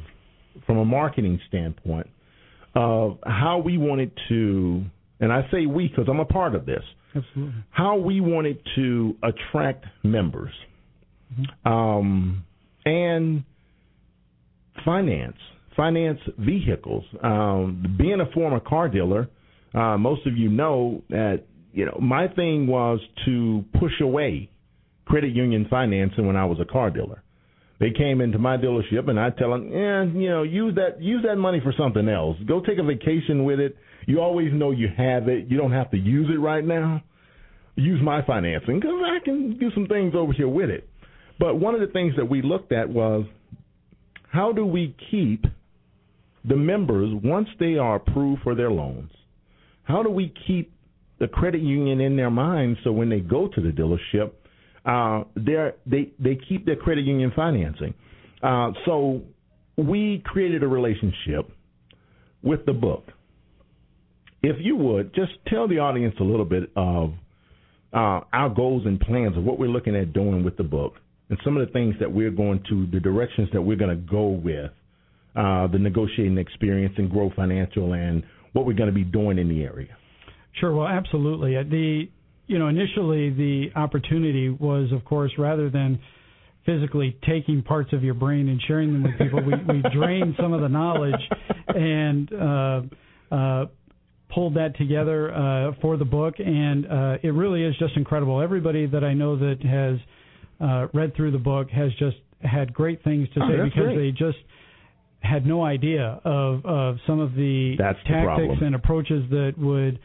from 0.66 0.78
a 0.78 0.86
marketing 0.86 1.40
standpoint, 1.48 2.08
of 2.76 3.20
how 3.26 3.60
we 3.64 3.78
wanted 3.78 4.12
to, 4.30 4.84
and 5.20 5.32
I 5.32 5.48
say 5.52 5.66
we 5.66 5.88
because 5.88 6.06
I'm 6.10 6.20
a 6.20 6.26
part 6.26 6.56
of 6.56 6.66
this. 6.66 6.84
Absolutely. 7.16 7.54
How 7.70 7.98
we 7.98 8.20
wanted 8.20 8.60
to 8.76 9.16
attract 9.24 9.86
members, 10.04 10.52
mm-hmm. 11.34 11.72
um, 11.72 12.44
and 12.86 13.44
finance 14.84 15.38
finance 15.76 16.20
vehicles. 16.38 17.04
Um, 17.24 17.96
being 17.98 18.22
a 18.22 18.32
former 18.34 18.60
car 18.60 18.88
dealer, 18.90 19.28
uh, 19.74 19.98
most 19.98 20.26
of 20.26 20.38
you 20.38 20.50
know 20.50 21.04
that 21.10 21.44
you 21.74 21.86
know 21.86 21.98
my 22.02 22.28
thing 22.30 22.68
was 22.68 23.00
to 23.26 23.64
push 23.80 24.00
away 24.02 24.50
credit 25.06 25.36
union 25.36 25.68
financing 25.70 26.26
when 26.26 26.36
I 26.36 26.46
was 26.46 26.60
a 26.60 26.66
car 26.66 26.90
dealer. 26.90 27.22
They 27.80 27.92
came 27.92 28.22
into 28.22 28.40
my 28.40 28.58
dealership 28.58 29.10
and 29.10 29.20
I 29.20 29.32
tell 29.32 29.52
them, 29.52 29.70
yeah, 29.72 30.04
you 30.04 30.30
know, 30.30 30.44
use 30.44 30.76
that 30.76 31.02
use 31.02 31.24
that 31.28 31.36
money 31.36 31.60
for 31.62 31.74
something 31.78 32.08
else. 32.08 32.38
Go 32.48 32.62
take 32.62 32.78
a 32.80 32.84
vacation 32.84 33.44
with 33.44 33.60
it. 33.60 33.76
You 34.08 34.22
always 34.22 34.54
know 34.54 34.72
you 34.72 34.88
have 34.96 35.28
it. 35.28 35.48
You 35.48 35.58
don't 35.58 35.74
have 35.74 35.92
to 35.92 35.98
use 35.98 36.30
it 36.30 36.40
right 36.40 36.64
now. 36.64 37.04
Use 37.76 38.02
my 38.02 38.26
financing 38.26 38.80
because 38.80 39.02
I 39.04 39.20
can 39.24 39.58
do 39.60 39.70
some 39.74 39.88
things 39.88 40.14
over 40.16 40.32
here 40.32 40.48
with 40.48 40.70
it. 40.70 40.88
But 41.38 41.56
one 41.56 41.76
of 41.76 41.82
the 41.82 41.88
things 41.88 42.14
that 42.16 42.30
we 42.30 42.42
looked 42.42 42.72
at 42.72 42.90
was 42.90 43.26
how 44.32 44.54
do 44.54 44.66
we 44.66 44.96
keep 45.12 45.46
the 46.48 46.56
members, 46.56 47.12
once 47.24 47.50
they 47.60 47.78
are 47.78 47.96
approved 47.96 48.42
for 48.44 48.56
their 48.56 48.72
loans, 48.72 49.12
how 49.84 50.04
do 50.04 50.10
we 50.10 50.34
keep 50.48 50.72
the 51.20 51.28
credit 51.28 51.62
union 51.62 52.02
in 52.02 52.16
their 52.16 52.30
minds 52.30 52.80
so 52.84 52.92
when 52.92 53.10
they 53.10 53.20
go 53.20 53.48
to 53.48 53.62
the 53.62 53.70
dealership, 53.70 54.32
uh, 54.86 55.24
they 55.36 56.12
they 56.20 56.38
keep 56.48 56.66
their 56.66 56.76
credit 56.76 57.06
union 57.06 57.32
financing? 57.36 57.94
Uh, 58.44 58.72
so 58.86 59.22
we 59.78 60.22
created 60.26 60.64
a 60.64 60.68
relationship 60.68 61.50
with 62.44 62.66
the 62.66 62.74
book. 62.74 63.06
If 64.44 64.58
you 64.60 64.76
would 64.76 65.14
just 65.16 65.32
tell 65.48 65.68
the 65.68 65.80
audience 65.80 66.16
a 66.20 66.24
little 66.24 66.46
bit 66.46 66.70
of 66.76 67.14
uh, 67.92 68.22
our 68.32 68.50
goals 68.50 68.84
and 68.86 69.00
plans 69.00 69.38
of 69.38 69.44
what 69.44 69.58
we're 69.58 69.70
looking 69.70 69.96
at 69.96 70.14
doing 70.14 70.44
with 70.44 70.58
the 70.58 70.64
book, 70.64 70.94
and 71.30 71.40
some 71.44 71.58
of 71.58 71.66
the 71.66 71.74
things 71.74 71.96
that 72.00 72.12
we're 72.12 72.30
going 72.30 72.64
to, 72.70 72.86
the 72.92 73.00
directions 73.00 73.50
that 73.54 73.62
we're 73.62 73.78
going 73.78 73.90
to 73.90 74.12
go 74.12 74.28
with 74.28 74.70
uh, 75.36 75.68
the 75.68 75.80
negotiating 75.80 76.38
experience 76.38 76.94
and 76.98 77.10
Grow 77.10 77.32
Financial 77.36 77.94
and 77.94 78.24
what 78.54 78.66
we're 78.66 78.74
going 78.74 78.90
to 78.90 78.96
be 78.96 79.04
doing 79.04 79.40
in 79.40 79.50
the 79.50 79.64
area. 79.64 79.98
Sure. 80.60 80.74
Well, 80.74 80.88
absolutely. 80.88 81.58
Uh, 81.58 81.64
the 81.64 82.08
you 82.48 82.60
know 82.60 82.68
initially 82.68 83.30
the 83.32 83.68
opportunity 83.76 84.50
was, 84.50 84.92
of 84.92 85.04
course, 85.06 85.32
rather 85.38 85.70
than 85.70 86.00
physically 86.66 87.18
taking 87.28 87.62
parts 87.62 87.94
of 87.94 88.04
your 88.04 88.16
brain 88.16 88.50
and 88.50 88.62
sharing 88.68 88.92
them 88.94 89.04
with 89.04 89.18
people, 89.18 89.40
we, 89.44 89.54
we 89.72 89.84
drained 89.94 90.36
some 90.40 90.52
of 90.52 90.62
the 90.62 90.68
knowledge 90.68 91.14
and 91.68 92.34
uh, 92.34 92.82
uh, 93.32 93.66
pulled 94.34 94.56
that 94.56 94.76
together 94.78 95.34
uh, 95.34 95.72
for 95.82 95.98
the 95.98 96.06
book, 96.06 96.36
and 96.40 96.86
uh, 96.86 97.18
it 97.22 97.30
really 97.30 97.64
is 97.64 97.76
just 97.78 97.96
incredible. 97.96 98.42
Everybody 98.42 98.86
that 98.88 99.04
I 99.04 99.14
know 99.14 99.38
that 99.38 99.62
has 99.64 100.00
uh, 100.60 100.88
read 100.94 101.16
through 101.16 101.32
the 101.32 101.38
book 101.38 101.70
has 101.70 101.92
just 102.00 102.18
had 102.42 102.74
great 102.74 103.04
things 103.04 103.28
to 103.34 103.42
oh, 103.42 103.48
say 103.48 103.64
because 103.64 103.96
great. 103.96 103.98
they 103.98 104.12
just 104.12 104.38
had 105.22 105.46
no 105.46 105.64
idea 105.64 106.22
of 106.24 106.66
of 106.66 106.98
some 107.08 107.20
of 107.20 107.34
the 107.34 107.76
That's 107.78 107.98
tactics 108.08 108.60
the 108.60 108.66
and 108.66 108.76
approaches 108.76 109.24
that 109.32 109.54
would 109.58 110.00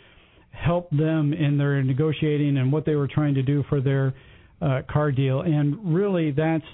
help 0.50 0.90
them 0.90 1.32
in 1.32 1.58
their 1.58 1.82
negotiating 1.82 2.58
and 2.58 2.72
what 2.72 2.84
they 2.84 2.94
were 2.94 3.08
trying 3.08 3.34
to 3.34 3.42
do 3.42 3.64
for 3.68 3.80
their 3.80 4.14
uh, 4.60 4.82
car 4.90 5.10
deal. 5.12 5.42
And 5.42 5.94
really, 5.94 6.32
that's 6.32 6.64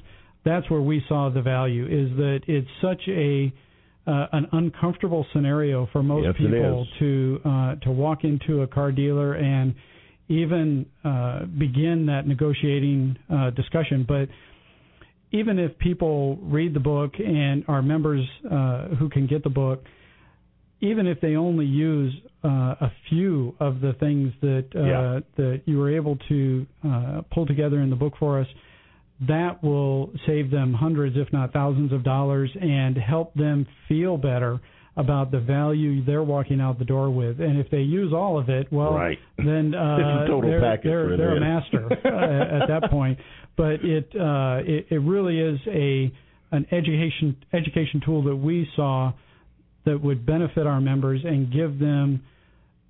that's 0.45 0.69
where 0.71 0.81
we 0.81 1.03
saw 1.09 1.31
the 1.31 1.43
value 1.43 1.85
is 1.85 2.17
that 2.17 2.41
it's 2.47 2.69
such 2.81 3.03
a 3.09 3.53
uh, 4.07 4.27
an 4.33 4.47
uncomfortable 4.53 5.27
scenario 5.33 5.89
for 5.93 6.03
most 6.03 6.27
yes, 6.27 6.35
people 6.39 6.87
to 6.99 7.41
uh, 7.45 7.75
to 7.77 7.91
walk 7.91 8.25
into 8.25 8.63
a 8.63 8.67
car 8.67 8.93
dealer 8.93 9.35
and 9.35 9.75
even 10.29 10.87
uh, 11.05 11.45
begin 11.45 12.07
that 12.07 12.27
negotiating 12.27 13.17
uh, 13.33 13.51
discussion, 13.51 14.05
but 14.07 14.29
even 15.33 15.59
if 15.59 15.77
people 15.79 16.37
read 16.43 16.75
the 16.75 16.81
book 16.81 17.13
and 17.19 17.65
are 17.69 17.83
members 17.83 18.27
uh, 18.51 18.89
who 18.99 19.09
can 19.09 19.27
get 19.27 19.43
the 19.45 19.51
book, 19.51 19.85
even 20.81 21.07
if 21.07 21.21
they 21.21 21.37
only 21.37 21.67
use 21.67 22.13
a 22.49 22.93
few 23.09 23.55
of 23.61 23.81
the 23.81 23.93
things 23.99 24.33
that 24.41 24.67
uh, 24.75 24.83
yeah. 24.83 25.21
that 25.37 25.63
you 25.65 25.79
were 25.79 25.95
able 25.95 26.17
to 26.29 26.67
uh, 26.87 27.23
pull 27.33 27.47
together 27.47 27.81
in 27.81 27.91
the 27.91 27.97
book 27.97 28.15
for 28.19 28.41
us, 28.41 28.47
that 29.29 29.63
will 29.63 30.13
save 30.27 30.51
them 30.51 30.75
hundreds, 30.75 31.17
if 31.17 31.33
not 31.33 31.53
thousands, 31.53 31.93
of 31.93 32.05
dollars 32.05 32.51
and 32.61 32.97
help 32.97 33.35
them 33.35 33.67
feel 33.89 34.17
better 34.17 34.61
about 34.97 35.31
the 35.31 35.41
value 35.41 36.05
they're 36.05 36.23
walking 36.23 36.61
out 36.61 36.79
the 36.79 36.85
door 36.85 37.11
with. 37.11 37.41
And 37.41 37.59
if 37.59 37.71
they 37.71 37.81
use 37.81 38.13
all 38.15 38.39
of 38.39 38.49
it, 38.49 38.73
well, 38.73 38.95
right. 38.95 39.19
then 39.37 39.75
uh, 39.79 40.27
they're, 40.27 40.61
they're, 40.83 41.17
they're 41.17 41.37
a 41.37 41.41
master 41.41 41.87
uh, 41.91 42.63
at 42.63 42.69
that 42.69 42.91
point. 42.91 43.19
But 43.57 43.85
it, 43.85 44.11
uh, 44.15 44.61
it 44.65 44.87
it 44.91 44.99
really 44.99 45.41
is 45.41 45.59
a 45.67 46.13
an 46.53 46.67
education 46.71 47.37
education 47.53 48.03
tool 48.05 48.23
that 48.25 48.37
we 48.37 48.69
saw 48.77 49.13
that 49.87 50.03
would 50.03 50.27
benefit 50.27 50.67
our 50.67 50.81
members 50.81 51.21
and 51.25 51.51
give 51.53 51.79
them 51.79 52.23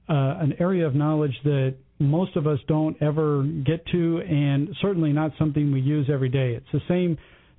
uh, 0.08 0.36
an 0.40 0.54
area 0.60 0.86
of 0.86 0.94
knowledge 0.94 1.34
that 1.44 1.74
most 1.98 2.36
of 2.36 2.46
us 2.46 2.58
don't 2.68 3.00
ever 3.02 3.42
get 3.42 3.84
to, 3.86 4.20
and 4.20 4.68
certainly 4.80 5.12
not 5.12 5.32
something 5.38 5.72
we 5.72 5.80
use 5.80 6.08
every 6.12 6.28
day. 6.28 6.54
It's 6.54 6.66
the 6.72 6.80
same 6.88 7.18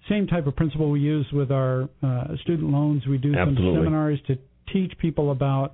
same 0.09 0.27
type 0.27 0.47
of 0.47 0.55
principle 0.55 0.89
we 0.89 1.01
use 1.01 1.27
with 1.33 1.51
our 1.51 1.89
uh, 2.01 2.27
student 2.43 2.69
loans. 2.69 3.05
We 3.05 3.17
do 3.17 3.35
Absolutely. 3.35 3.65
some 3.65 3.83
seminars 3.83 4.19
to 4.27 4.37
teach 4.71 4.93
people 4.99 5.31
about 5.31 5.73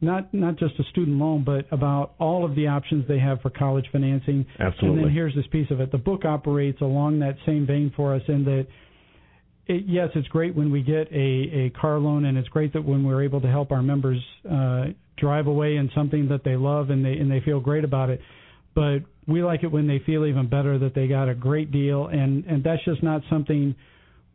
not 0.00 0.32
not 0.34 0.56
just 0.56 0.74
a 0.78 0.84
student 0.90 1.18
loan, 1.18 1.44
but 1.44 1.66
about 1.70 2.14
all 2.18 2.44
of 2.44 2.56
the 2.56 2.66
options 2.66 3.06
they 3.06 3.18
have 3.18 3.40
for 3.42 3.50
college 3.50 3.86
financing. 3.92 4.46
Absolutely. 4.58 4.88
And 4.88 5.06
then 5.06 5.14
here's 5.14 5.34
this 5.34 5.46
piece 5.52 5.70
of 5.70 5.80
it. 5.80 5.92
The 5.92 5.98
book 5.98 6.24
operates 6.24 6.80
along 6.80 7.20
that 7.20 7.36
same 7.46 7.66
vein 7.66 7.92
for 7.94 8.14
us 8.14 8.22
in 8.28 8.44
that. 8.44 8.66
It, 9.70 9.84
yes, 9.86 10.08
it's 10.16 10.26
great 10.26 10.56
when 10.56 10.72
we 10.72 10.82
get 10.82 11.06
a, 11.12 11.14
a 11.14 11.70
car 11.80 12.00
loan, 12.00 12.24
and 12.24 12.36
it's 12.36 12.48
great 12.48 12.72
that 12.72 12.84
when 12.84 13.04
we're 13.04 13.22
able 13.22 13.40
to 13.40 13.46
help 13.46 13.70
our 13.70 13.82
members 13.82 14.20
uh, 14.50 14.86
drive 15.16 15.46
away 15.46 15.76
in 15.76 15.88
something 15.94 16.28
that 16.30 16.42
they 16.42 16.56
love 16.56 16.90
and 16.90 17.04
they 17.04 17.12
and 17.12 17.30
they 17.30 17.38
feel 17.38 17.60
great 17.60 17.84
about 17.84 18.10
it. 18.10 18.20
But 18.74 19.04
we 19.28 19.44
like 19.44 19.62
it 19.62 19.70
when 19.70 19.86
they 19.86 20.00
feel 20.04 20.26
even 20.26 20.48
better 20.48 20.76
that 20.80 20.96
they 20.96 21.06
got 21.06 21.28
a 21.28 21.36
great 21.36 21.70
deal, 21.70 22.08
and 22.08 22.44
and 22.46 22.64
that's 22.64 22.84
just 22.84 23.00
not 23.00 23.22
something 23.30 23.76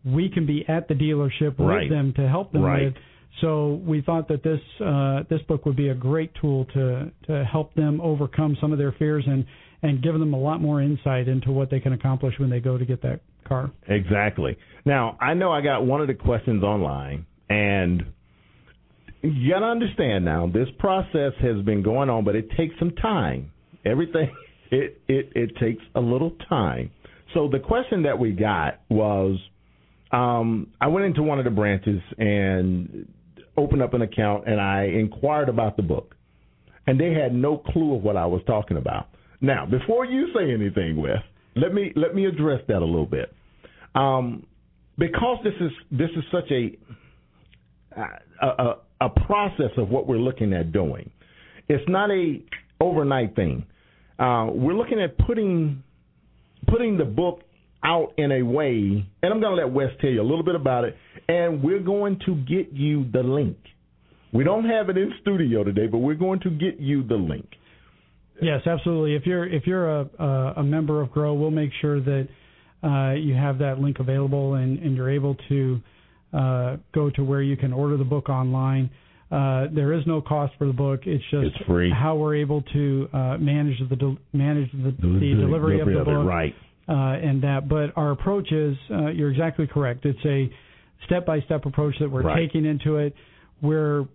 we 0.06 0.30
can 0.30 0.46
be 0.46 0.64
at 0.70 0.88
the 0.88 0.94
dealership 0.94 1.60
right. 1.60 1.82
with 1.82 1.90
them 1.90 2.14
to 2.16 2.30
help 2.30 2.54
them 2.54 2.62
right. 2.62 2.86
with. 2.86 2.94
So 3.42 3.82
we 3.86 4.02
thought 4.02 4.30
that 4.30 4.42
this 4.42 4.62
uh, 4.80 5.24
this 5.30 5.42
book 5.50 5.66
would 5.66 5.76
be 5.76 5.90
a 5.90 5.96
great 5.96 6.32
tool 6.40 6.64
to 6.76 7.12
to 7.28 7.44
help 7.44 7.74
them 7.74 8.00
overcome 8.00 8.56
some 8.62 8.72
of 8.72 8.78
their 8.78 8.94
fears 8.94 9.26
and 9.28 9.46
and 9.84 10.02
give 10.02 10.18
them 10.18 10.34
a 10.34 10.40
lot 10.40 10.62
more 10.62 10.82
insight 10.82 11.28
into 11.28 11.52
what 11.52 11.70
they 11.70 11.82
can 11.82 11.92
accomplish 11.92 12.36
when 12.40 12.50
they 12.50 12.62
go 12.62 12.78
to 12.78 12.86
get 12.86 13.02
that 13.02 13.20
car. 13.48 13.72
Exactly. 13.88 14.58
Now 14.86 15.18
I 15.20 15.34
know 15.34 15.52
I 15.52 15.62
got 15.62 15.86
one 15.86 16.02
of 16.02 16.08
the 16.08 16.14
questions 16.14 16.64
online, 16.64 17.26
and 17.50 18.04
you 19.22 19.52
got 19.52 19.60
to 19.60 19.66
understand 19.66 20.26
now 20.26 20.48
this 20.48 20.68
process 20.80 21.34
has 21.42 21.64
been 21.66 21.82
going 21.82 22.10
on, 22.10 22.24
but 22.24 22.36
it 22.36 22.50
takes 22.58 22.76
some 22.80 22.92
time. 22.92 23.52
Everything 23.86 24.30
it 24.72 25.02
it 25.08 25.32
it 25.36 25.52
takes 25.58 25.84
a 25.96 26.02
little 26.02 26.32
time. 26.50 26.92
So 27.34 27.50
the 27.52 27.60
question 27.60 28.04
that 28.04 28.20
we 28.20 28.32
got 28.32 28.82
was. 28.90 29.40
Um, 30.12 30.68
I 30.80 30.88
went 30.88 31.08
into 31.08 31.24
one 31.24 31.40
of 31.40 31.46
the 31.46 31.52
branches 31.52 32.00
and 32.18 33.08
opened 33.58 33.82
up 33.82 33.94
an 33.94 34.02
account 34.02 34.48
and 34.48 34.60
I 34.60 34.84
inquired 34.84 35.50
about 35.50 35.78
the 35.78 35.84
book. 35.84 36.16
And 36.88 37.00
they 37.00 37.14
had 37.14 37.34
no 37.34 37.58
clue 37.58 37.96
of 37.96 38.04
what 38.04 38.16
I 38.16 38.26
was 38.26 38.42
talking 38.46 38.78
about. 38.78 39.08
Now, 39.42 39.66
before 39.66 40.06
you 40.06 40.28
say 40.36 40.52
anything, 40.52 41.02
Wes, 41.02 41.18
let 41.56 41.74
me 41.74 41.92
let 41.96 42.14
me 42.14 42.26
address 42.26 42.62
that 42.68 42.78
a 42.78 42.86
little 42.86 43.06
bit. 43.06 43.34
Um, 43.96 44.46
because 44.98 45.40
this 45.44 45.54
is 45.60 45.72
this 45.92 46.10
is 46.16 46.24
such 46.32 46.52
a 46.52 46.78
a, 48.42 48.48
a 48.48 48.76
a 49.02 49.10
process 49.10 49.72
of 49.78 49.90
what 49.90 50.08
we're 50.08 50.18
looking 50.18 50.54
at 50.54 50.72
doing. 50.72 51.10
It's 51.68 51.84
not 51.88 52.12
a 52.12 52.42
overnight 52.80 53.36
thing. 53.36 53.66
Uh, 54.20 54.48
we're 54.52 54.76
looking 54.76 55.02
at 55.02 55.18
putting 55.18 55.84
putting 56.68 56.98
the 56.98 57.06
book 57.06 57.42
out 57.84 58.14
in 58.18 58.32
a 58.32 58.42
way, 58.42 59.06
and 59.22 59.34
I'm 59.34 59.40
going 59.40 59.56
to 59.56 59.64
let 59.64 59.72
Wes 59.72 59.90
tell 60.02 60.10
you 60.10 60.22
a 60.22 60.24
little 60.24 60.44
bit 60.44 60.56
about 60.56 60.86
it, 60.86 60.96
and 61.28 61.64
we're 61.64 61.82
going 61.82 62.20
to 62.26 62.36
get 62.36 62.74
you 62.74 63.06
the 63.12 63.22
link. 63.22 63.58
We 64.34 64.44
don't 64.44 64.66
have 64.66 64.90
it 64.90 64.98
in 64.98 65.14
studio 65.22 65.64
today, 65.64 65.88
but 65.88 66.00
we're 66.00 66.16
going 66.16 66.40
to 66.42 66.50
get 66.50 66.80
you 66.80 67.04
the 67.04 67.16
link. 67.16 67.48
Yes, 68.42 68.62
absolutely. 68.66 69.16
If 69.16 69.26
you're 69.26 69.48
if 69.48 69.66
you're 69.66 70.02
a 70.02 70.54
a 70.58 70.64
member 70.64 71.02
of 71.02 71.12
Grow, 71.12 71.34
we'll 71.34 71.52
make 71.52 71.72
sure 71.80 72.02
that 72.02 72.28
uh, 72.86 73.14
you 73.14 73.34
have 73.34 73.58
that 73.60 73.80
link 73.80 73.98
available 74.00 74.56
and, 74.56 74.80
and 74.80 74.96
you're 74.96 75.10
able 75.10 75.36
to 75.50 75.82
uh, 76.34 76.78
go 76.94 77.10
to 77.10 77.24
where 77.24 77.42
you 77.42 77.58
can 77.58 77.74
order 77.74 77.98
the 77.98 78.04
book 78.04 78.30
online. 78.30 78.90
Uh, 79.32 79.66
there 79.74 79.94
is 79.94 80.04
no 80.06 80.22
cost 80.22 80.54
for 80.58 80.68
the 80.68 80.74
book. 80.74 81.02
It's 81.06 81.24
just 81.32 81.48
it's 81.48 81.66
free. 81.66 81.92
how 81.92 82.16
we're 82.16 82.36
able 82.36 82.62
to 82.74 83.10
uh, 83.12 83.38
manage 83.38 83.78
the 83.90 83.96
de- 83.96 84.18
manage 84.34 84.72
the, 84.72 84.96
the, 85.02 85.08
the 85.08 85.36
delivery, 85.42 85.80
of 85.80 85.88
the 85.88 85.94
book, 85.94 86.08
it, 86.08 86.28
right? 86.28 86.56
Uh, 86.88 87.28
and 87.28 87.42
that. 87.44 87.68
But 87.68 88.00
our 88.00 88.12
approach 88.12 88.52
is 88.52 88.78
uh, 88.92 89.08
you're 89.08 89.32
exactly 89.32 89.66
correct. 89.66 90.06
It's 90.06 90.24
a 90.26 90.48
step 91.06 91.26
by 91.26 91.42
step 91.42 91.66
approach 91.66 91.96
that 92.00 92.12
we're 92.12 92.22
right. 92.22 92.38
taking 92.38 92.66
into 92.66 92.98
it. 92.98 93.16
We're 93.64 94.06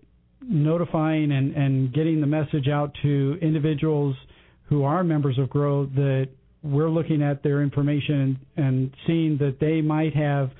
notifying 0.42 1.32
and, 1.32 1.54
and 1.54 1.92
getting 1.92 2.20
the 2.20 2.26
message 2.26 2.68
out 2.68 2.94
to 3.02 3.38
individuals 3.42 4.16
who 4.68 4.84
are 4.84 5.02
members 5.02 5.38
of 5.38 5.50
Grow 5.50 5.86
that 5.86 6.28
we're 6.62 6.90
looking 6.90 7.22
at 7.22 7.42
their 7.42 7.62
information 7.62 8.38
and, 8.56 8.94
seeing 9.06 9.38
that 9.38 9.58
they 9.60 9.80
might 9.80 10.14
have 10.14 10.50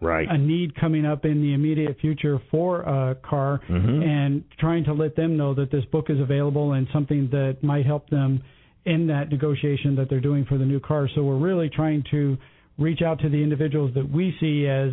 right. 0.00 0.28
a 0.28 0.36
need 0.36 0.78
coming 0.78 1.06
up 1.06 1.24
in 1.24 1.40
the 1.40 1.54
immediate 1.54 1.96
future 2.00 2.40
for 2.50 2.82
a 2.82 3.14
car 3.14 3.60
mm-hmm. 3.68 4.02
and 4.02 4.44
trying 4.58 4.84
to 4.84 4.92
let 4.92 5.16
them 5.16 5.36
know 5.36 5.54
that 5.54 5.70
this 5.70 5.84
book 5.86 6.06
is 6.08 6.20
available 6.20 6.72
and 6.72 6.86
something 6.92 7.28
that 7.30 7.58
might 7.62 7.86
help 7.86 8.08
them 8.10 8.42
in 8.84 9.06
that 9.08 9.30
negotiation 9.30 9.96
that 9.96 10.08
they're 10.08 10.20
doing 10.20 10.44
for 10.44 10.58
the 10.58 10.64
new 10.64 10.80
car. 10.80 11.08
So 11.14 11.22
we're 11.22 11.38
really 11.38 11.68
trying 11.68 12.04
to 12.10 12.36
reach 12.78 13.02
out 13.02 13.20
to 13.20 13.28
the 13.28 13.42
individuals 13.42 13.92
that 13.94 14.08
we 14.08 14.36
see 14.38 14.66
as 14.66 14.92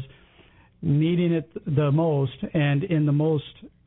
needing 0.82 1.34
it 1.34 1.50
the 1.66 1.92
most 1.92 2.38
and 2.54 2.84
in 2.84 3.06
the 3.06 3.12
most 3.12 3.44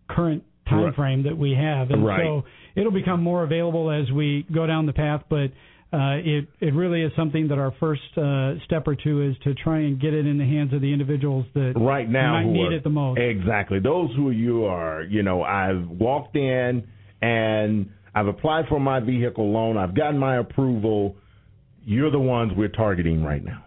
current 0.09 0.45
time 0.69 0.93
frame 0.95 1.23
that 1.25 1.37
we 1.37 1.53
have. 1.53 1.91
And 1.91 2.05
right. 2.05 2.21
so 2.21 2.45
it'll 2.75 2.93
become 2.93 3.23
more 3.23 3.45
available 3.45 3.91
as 3.91 4.11
we 4.13 4.47
go 4.53 4.67
down 4.67 4.87
the 4.87 4.93
path, 4.93 5.23
but 5.29 5.51
uh, 5.93 6.19
it 6.19 6.49
it 6.61 6.75
really 6.75 7.03
is 7.03 7.13
something 7.17 7.49
that 7.49 7.59
our 7.59 7.73
first 7.79 8.03
uh, 8.17 8.55
step 8.65 8.89
or 8.89 8.97
two 8.97 9.23
is 9.23 9.37
to 9.45 9.55
try 9.55 9.79
and 9.79 10.01
get 10.01 10.13
it 10.15 10.27
in 10.27 10.37
the 10.37 10.45
hands 10.45 10.73
of 10.73 10.81
the 10.81 10.93
individuals 10.93 11.47
that 11.55 11.75
right 11.77 12.09
now 12.09 12.35
might 12.35 12.51
need 12.51 12.67
are, 12.67 12.73
it 12.73 12.85
the 12.85 12.91
most. 12.91 13.21
Exactly, 13.21 13.79
those 13.79 14.11
who 14.17 14.31
you 14.31 14.65
are, 14.65 15.03
you 15.03 15.23
know, 15.23 15.43
I've 15.43 15.89
walked 15.89 16.35
in 16.35 16.87
and 17.23 17.89
I've 18.15 18.27
applied 18.27 18.65
for 18.69 18.81
my 18.81 18.99
vehicle 18.99 19.53
loan, 19.53 19.77
I've 19.77 19.95
gotten 19.95 20.19
my 20.19 20.39
approval. 20.39 21.17
You're 21.85 22.11
the 22.11 22.19
ones 22.19 22.53
we're 22.57 22.69
targeting 22.69 23.23
right 23.23 23.45
now. 23.45 23.65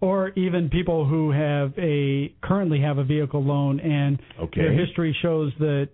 Or 0.00 0.28
even 0.30 0.68
people 0.68 1.06
who 1.06 1.32
have 1.32 1.72
a 1.76 2.32
currently 2.40 2.80
have 2.82 2.98
a 2.98 3.04
vehicle 3.04 3.42
loan 3.42 3.80
and 3.80 4.20
okay. 4.40 4.60
their 4.60 4.72
history 4.72 5.16
shows 5.22 5.52
that 5.58 5.88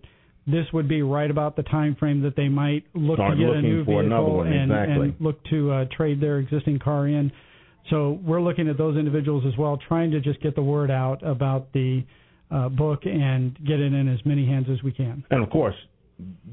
this 0.47 0.66
would 0.72 0.88
be 0.88 1.03
right 1.03 1.30
about 1.30 1.57
the 1.57 1.62
time 1.62 1.97
frame 1.97 2.22
that 2.22 2.36
they 2.36 2.49
might 2.49 2.84
look 2.95 3.16
Start 3.16 3.38
to 3.38 3.45
get 3.45 3.55
a 3.57 3.62
new 3.62 3.84
vehicle 3.84 4.36
one, 4.36 4.47
and, 4.47 4.70
exactly. 4.70 5.09
and 5.09 5.14
look 5.20 5.42
to 5.51 5.72
uh, 5.72 5.84
trade 5.97 6.20
their 6.20 6.38
existing 6.38 6.78
car 6.78 7.09
in. 7.09 7.32
So 7.90 8.18
we're 8.24 8.42
looking 8.42 8.68
at 8.68 8.78
those 8.78 8.97
individuals 8.97 9.45
as 9.47 9.57
well, 9.59 9.78
trying 9.88 10.11
to 10.12 10.20
just 10.20 10.40
get 10.42 10.55
the 10.55 10.62
word 10.62 10.90
out 10.90 11.26
about 11.26 11.72
the 11.72 12.05
uh, 12.51 12.68
book 12.68 13.01
and 13.05 13.57
get 13.66 13.80
it 13.80 13.92
in 13.92 14.09
as 14.09 14.24
many 14.24 14.47
hands 14.47 14.66
as 14.70 14.82
we 14.82 14.92
can. 14.92 15.24
And 15.30 15.42
of 15.42 15.51
course, 15.51 15.74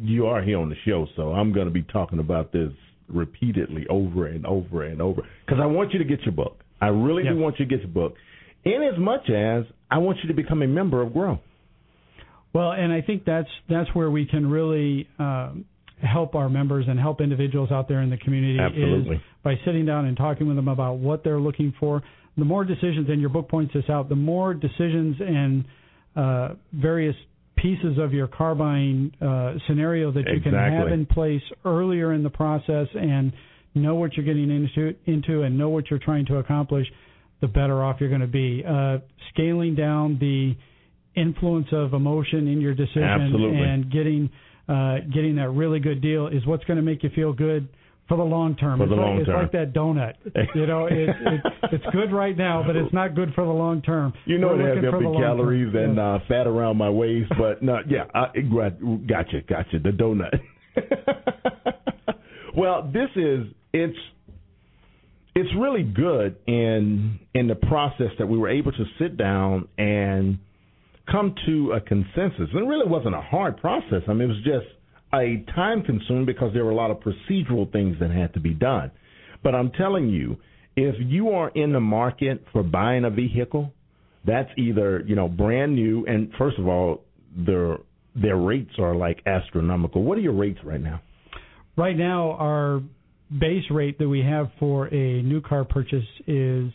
you 0.02 0.26
are 0.26 0.42
here 0.42 0.60
on 0.60 0.70
the 0.70 0.76
show, 0.86 1.08
so 1.16 1.32
I'm 1.32 1.54
going 1.54 1.68
to 1.68 1.72
be 1.72 1.84
talking 1.84 2.20
about 2.20 2.52
this 2.52 2.72
repeatedly 3.08 3.86
over 3.89 4.28
and 4.28 4.46
over 4.46 4.84
and 4.84 5.02
over 5.02 5.22
because 5.46 5.62
I 5.62 5.66
want 5.66 5.92
you 5.94 6.00
to 6.00 6.06
get 6.06 6.22
your 6.22 6.32
book. 6.32 6.64
I 6.82 6.88
really 6.88 7.24
Yes. 7.24 7.34
do 7.34 7.39
want 7.39 7.60
you 7.60 7.66
to 7.66 7.70
get 7.70 7.82
your 7.82 7.92
book, 7.92 8.16
in 8.64 8.82
as 8.82 8.98
much 8.98 9.30
as 9.30 9.66
I 9.89 10.00
want 10.00 10.20
you 10.24 10.30
to 10.30 10.34
become 10.34 10.62
a 10.64 10.68
member 10.68 11.02
of 11.02 11.14
Grow. 11.14 11.39
Well, 12.54 12.72
and 12.72 12.91
I 12.91 13.02
think 13.02 13.26
that's 13.26 13.49
that's 13.70 13.89
where 13.93 14.12
we 14.12 14.26
can 14.26 14.49
really 14.49 15.08
um, 15.20 15.66
help 16.02 16.36
our 16.36 16.49
members 16.49 16.86
and 16.88 16.99
help 16.99 17.22
individuals 17.22 17.72
out 17.72 17.88
there 17.88 18.02
in 18.02 18.10
the 18.10 18.18
community 18.18 18.60
Absolutely. 18.60 19.16
is 19.16 19.22
by 19.43 19.56
sitting 19.66 19.86
down 19.86 20.06
and 20.06 20.18
talking 20.18 20.47
with 20.47 20.56
them 20.56 20.68
about 20.68 20.97
what 20.97 21.24
they're 21.24 21.39
looking 21.39 21.74
for. 21.80 22.02
The 22.38 22.45
more 22.45 22.64
decisions, 22.64 23.10
and 23.10 23.20
your 23.20 23.30
book 23.30 23.49
points 23.49 23.74
this 23.74 23.89
out, 23.89 24.10
the 24.10 24.16
more 24.16 24.54
decisions 24.54 25.18
and 25.20 25.66
uh, 26.16 26.49
various 26.74 27.16
pieces 27.56 27.97
of 27.97 28.14
your 28.14 28.28
car 28.28 28.56
buying 28.56 29.14
uh, 29.22 29.54
scenario 29.68 30.12
that 30.12 30.24
you 30.34 30.41
can 30.41 30.54
have 30.54 30.88
in 30.88 31.06
place 31.06 31.41
earlier 31.64 32.14
in 32.14 32.24
the 32.24 32.30
process 32.30 32.88
and 32.95 33.32
know 33.76 33.95
what 33.95 34.14
you're 34.16 34.26
getting 34.26 34.49
into 34.49 34.95
into 35.06 35.43
and 35.43 35.58
know 35.58 35.70
what 35.70 35.89
you're 35.89 35.99
trying 35.99 36.26
to 36.26 36.38
accomplish, 36.38 36.88
the 37.39 37.47
better 37.47 37.84
off 37.84 37.97
you're 37.99 38.10
going 38.10 38.22
to 38.22 38.28
be. 38.28 38.64
Uh, 38.68 38.97
scaling 39.34 39.76
down 39.76 40.18
the 40.20 40.56
influence 41.16 41.68
of 41.72 41.93
emotion 41.93 42.47
in 42.47 42.62
your 42.62 42.74
decision 42.74 43.03
Absolutely. 43.03 43.59
and 43.62 43.91
getting 43.91 44.30
uh, 44.68 44.99
getting 45.14 45.36
that 45.36 45.49
really 45.49 45.80
good 45.80 46.01
deal 46.01 46.28
is 46.28 46.45
what's 46.45 46.64
going 46.66 46.78
to 46.78 46.84
make 46.84 47.03
you 47.03 47.09
feel 47.14 47.34
good 47.34 47.68
for 48.07 48.16
the 48.18 48.24
long 48.24 48.55
term. 48.55 48.80
For 48.80 48.84
it's 48.86 48.89
the 48.91 48.95
like, 48.95 49.05
long 49.05 49.18
it's 49.20 49.28
like 49.30 49.51
that 49.53 49.74
donut. 49.74 50.14
You 50.55 50.66
know, 50.68 50.86
it, 50.86 50.93
it, 51.09 51.41
it's 51.72 51.84
good 51.93 52.12
right 52.14 52.38
now, 52.38 52.64
but 52.66 52.76
it's 52.76 52.93
not 52.93 53.16
good 53.16 53.34
for 53.36 53.45
the 53.45 53.51
long 53.51 53.82
term. 53.82 54.14
You 54.26 54.38
know 54.38 54.49
We're 54.49 54.62
it 54.72 54.76
has 54.76 54.86
empty 54.86 55.05
the 55.05 55.12
term. 55.14 55.22
calories 55.22 55.74
and 55.76 55.95
Yeah. 55.95 56.16
uh, 56.16 56.20
fat 56.28 56.47
around 56.47 56.78
my 56.78 56.89
waist, 56.89 57.32
but 57.38 57.62
no, 57.62 57.80
yeah, 57.88 58.03
I, 58.14 58.28
gotcha, 58.38 59.41
gotcha. 59.47 59.80
The 59.80 59.91
donut. 59.91 60.39
well, 62.57 62.89
this 62.91 63.09
is 63.16 63.47
it's 63.74 63.97
it's 65.36 65.49
really 65.57 65.84
good 65.84 66.36
in 66.47 67.20
in 67.34 67.47
the 67.47 67.55
process 67.55 68.12
that 68.20 68.28
we 68.28 68.38
were 68.38 68.49
able 68.49 68.72
to 68.72 68.86
sit 68.99 69.18
down 69.18 69.68
and 69.78 70.39
come 71.12 71.36
to 71.45 71.74
a 71.74 71.82
consensus. 71.82 72.49
And 72.53 72.62
it 72.62 72.68
really 72.68 72.88
wasn't 72.88 73.16
a 73.16 73.22
hard 73.22 73.57
process. 73.57 74.01
I 74.07 74.14
mean, 74.14 74.30
it 74.30 74.34
was 74.34 74.43
just 74.43 74.76
a 75.14 75.43
time 75.53 75.84
consuming 75.84 76.26
because 76.26 76.53
there 76.53 76.64
were 76.64 76.72
a 76.72 76.76
lot 76.76 76.91
of 76.91 76.97
procedural 76.97 77.72
things 77.72 77.97
that 77.99 78.12
had 78.12 78.34
to 78.34 78.39
be 78.39 78.53
done. 78.53 78.91
But 79.43 79.55
I'm 79.55 79.72
telling 79.72 80.09
you, 80.09 80.38
if 80.76 80.95
you 80.99 81.30
are 81.30 81.49
in 81.49 81.74
the 81.74 81.80
market 81.80 82.45
for 82.53 82.64
buying 82.64 83.05
a 83.05 83.09
vehicle, 83.09 83.74
that's 84.26 84.49
either 84.57 85.03
you 85.05 85.16
know 85.16 85.28
brand 85.28 85.76
new 85.76 86.05
and 86.05 86.32
first 86.38 86.57
of 86.59 86.68
all, 86.68 87.03
their 87.36 87.78
their 88.16 88.38
rates 88.38 88.72
are 88.78 88.95
like 88.95 89.22
astronomical. 89.26 90.03
What 90.03 90.18
are 90.18 90.22
your 90.22 90.34
rates 90.34 90.59
right 90.64 90.82
now? 90.82 91.01
Right 91.78 91.97
now, 91.97 92.32
our 92.34 92.82
base 93.39 93.64
rate 93.72 93.97
that 93.99 94.07
we 94.07 94.22
have 94.22 94.51
for 94.59 94.88
a 94.88 95.22
new 95.22 95.41
car 95.41 95.64
purchase 95.64 96.03
is 96.28 96.72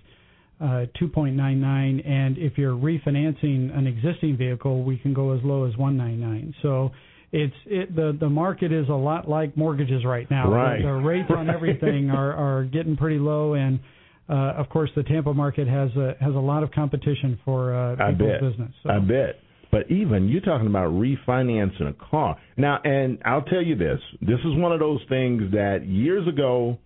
uh, 0.60 0.86
2.99, 1.00 2.08
and 2.08 2.38
if 2.38 2.56
you're 2.56 2.74
refinancing 2.74 3.76
an 3.76 3.86
existing 3.86 4.36
vehicle, 4.36 4.84
we 4.84 4.96
can 4.96 5.12
go 5.12 5.32
as 5.32 5.40
low 5.44 5.64
as 5.64 5.74
1.99. 5.74 6.54
So 6.62 6.92
it's 7.32 7.54
it, 7.66 7.94
the 7.94 8.16
the 8.18 8.28
market 8.28 8.72
is 8.72 8.88
a 8.88 8.94
lot 8.94 9.28
like 9.28 9.56
mortgages 9.56 10.04
right 10.04 10.30
now. 10.30 10.50
Right. 10.50 10.78
The, 10.78 10.88
the 10.88 10.92
rates 10.92 11.30
on 11.36 11.50
everything 11.50 12.10
are 12.14 12.32
are 12.32 12.64
getting 12.64 12.96
pretty 12.96 13.18
low, 13.18 13.54
and 13.54 13.80
uh, 14.28 14.54
of 14.56 14.68
course 14.68 14.90
the 14.96 15.02
Tampa 15.02 15.34
market 15.34 15.68
has 15.68 15.90
a 15.96 16.14
has 16.20 16.34
a 16.34 16.38
lot 16.38 16.62
of 16.62 16.70
competition 16.70 17.38
for 17.44 17.74
uh, 17.74 17.96
I 17.96 18.12
people's 18.12 18.30
bet. 18.30 18.40
business. 18.40 18.72
So. 18.82 18.90
I 18.90 18.98
bet. 18.98 19.40
But 19.72 19.90
even 19.90 20.28
you're 20.28 20.40
talking 20.40 20.68
about 20.68 20.92
refinancing 20.92 21.88
a 21.88 22.10
car 22.10 22.38
now, 22.56 22.78
and 22.84 23.18
I'll 23.24 23.42
tell 23.42 23.62
you 23.62 23.76
this: 23.76 23.98
this 24.20 24.38
is 24.38 24.56
one 24.56 24.72
of 24.72 24.80
those 24.80 25.00
things 25.08 25.50
that 25.52 25.84
years 25.84 26.26
ago 26.28 26.78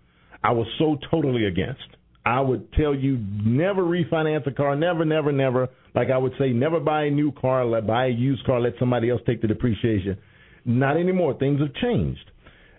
I 0.43 0.53
was 0.53 0.67
so 0.79 0.97
totally 1.11 1.47
against. 1.47 1.83
I 2.25 2.41
would 2.41 2.73
tell 2.75 2.95
you 2.95 3.19
never 3.19 3.83
refinance 3.83 4.47
a 4.47 4.51
car, 4.51 4.77
never, 4.77 5.05
never, 5.05 5.33
never. 5.33 5.69
Like 5.95 6.09
I 6.11 6.19
would 6.19 6.33
say, 6.39 6.51
never 6.51 6.79
buy 6.79 7.05
a 7.05 7.11
new 7.11 7.33
car, 7.33 7.65
let 7.65 7.87
buy 7.87 8.07
a 8.07 8.11
used 8.11 8.45
car, 8.45 8.61
let 8.61 8.75
somebody 8.79 9.11
else 9.11 9.21
take 9.27 9.41
the 9.41 9.49
depreciation. 9.49 10.19
Not 10.65 10.97
anymore. 10.97 11.35
Things 11.39 11.61
have 11.61 11.75
changed. 11.75 12.31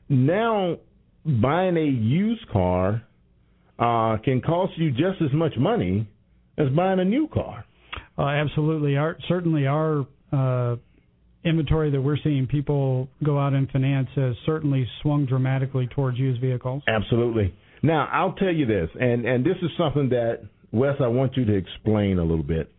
Now, 0.10 0.78
buying 1.26 1.78
a 1.78 1.86
used 1.86 2.48
car 2.50 3.04
uh, 3.80 4.18
can 4.24 4.42
cost 4.42 4.74
you 4.78 4.92
just 4.92 5.22
as 5.22 5.34
much 5.34 5.54
money 5.58 6.08
as 6.58 6.70
buying 6.70 7.00
a 7.00 7.06
new 7.06 7.28
car. 7.28 7.66
Uh, 8.18 8.28
absolutely. 8.28 8.98
Our 8.98 9.18
certainly 9.28 9.66
our 9.66 10.06
uh, 10.32 10.76
inventory 11.44 11.90
that 11.92 12.02
we're 12.02 12.18
seeing 12.24 12.46
people 12.46 13.10
go 13.24 13.40
out 13.40 13.54
and 13.54 13.70
finance 13.72 14.10
has 14.16 14.36
certainly 14.46 14.88
swung 15.02 15.26
dramatically 15.26 15.88
towards 15.88 16.18
used 16.18 16.40
vehicles. 16.42 16.84
Absolutely. 16.88 17.54
Now, 17.84 18.08
I'll 18.12 18.34
tell 18.34 18.54
you 18.54 18.66
this, 18.66 18.90
and, 19.00 19.26
and 19.26 19.44
this 19.44 19.58
is 19.62 19.70
something 19.78 20.10
that, 20.10 20.42
Wes, 20.72 20.96
I 21.00 21.08
want 21.08 21.36
you 21.36 21.46
to 21.46 21.56
explain 21.56 22.20
a 22.20 22.24
little 22.24 22.44
bit. 22.44 22.72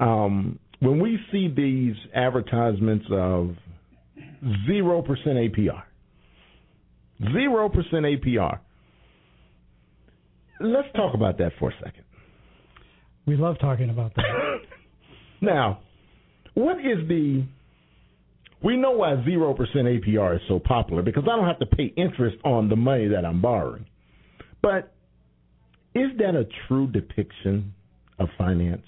Um, 0.00 0.58
when 0.80 1.00
we 1.00 1.18
see 1.30 1.48
these 1.48 1.94
advertisements 2.12 3.06
of 3.12 3.54
0% 4.68 5.06
APR, 5.06 5.82
0% 7.22 7.92
APR, 7.92 8.58
let's 10.60 10.88
talk 10.96 11.14
about 11.14 11.38
that 11.38 11.52
for 11.60 11.70
a 11.70 11.74
second. 11.84 12.04
We 13.26 13.36
love 13.36 13.56
talking 13.60 13.90
about 13.90 14.12
that. 14.16 14.24
now, 15.40 15.80
what 16.54 16.78
is 16.78 17.06
the 17.08 17.44
we 18.64 18.76
know 18.76 18.92
why 18.92 19.14
0% 19.14 19.56
APR 19.56 20.36
is 20.36 20.40
so 20.46 20.60
popular 20.60 21.02
because 21.02 21.24
I 21.24 21.36
don't 21.36 21.46
have 21.46 21.58
to 21.58 21.66
pay 21.66 21.92
interest 21.96 22.36
on 22.44 22.68
the 22.68 22.76
money 22.76 23.08
that 23.08 23.24
I'm 23.24 23.42
borrowing. 23.42 23.86
But 24.62 24.92
is 25.94 26.10
that 26.18 26.34
a 26.34 26.46
true 26.66 26.86
depiction 26.86 27.74
of 28.18 28.28
finance? 28.38 28.82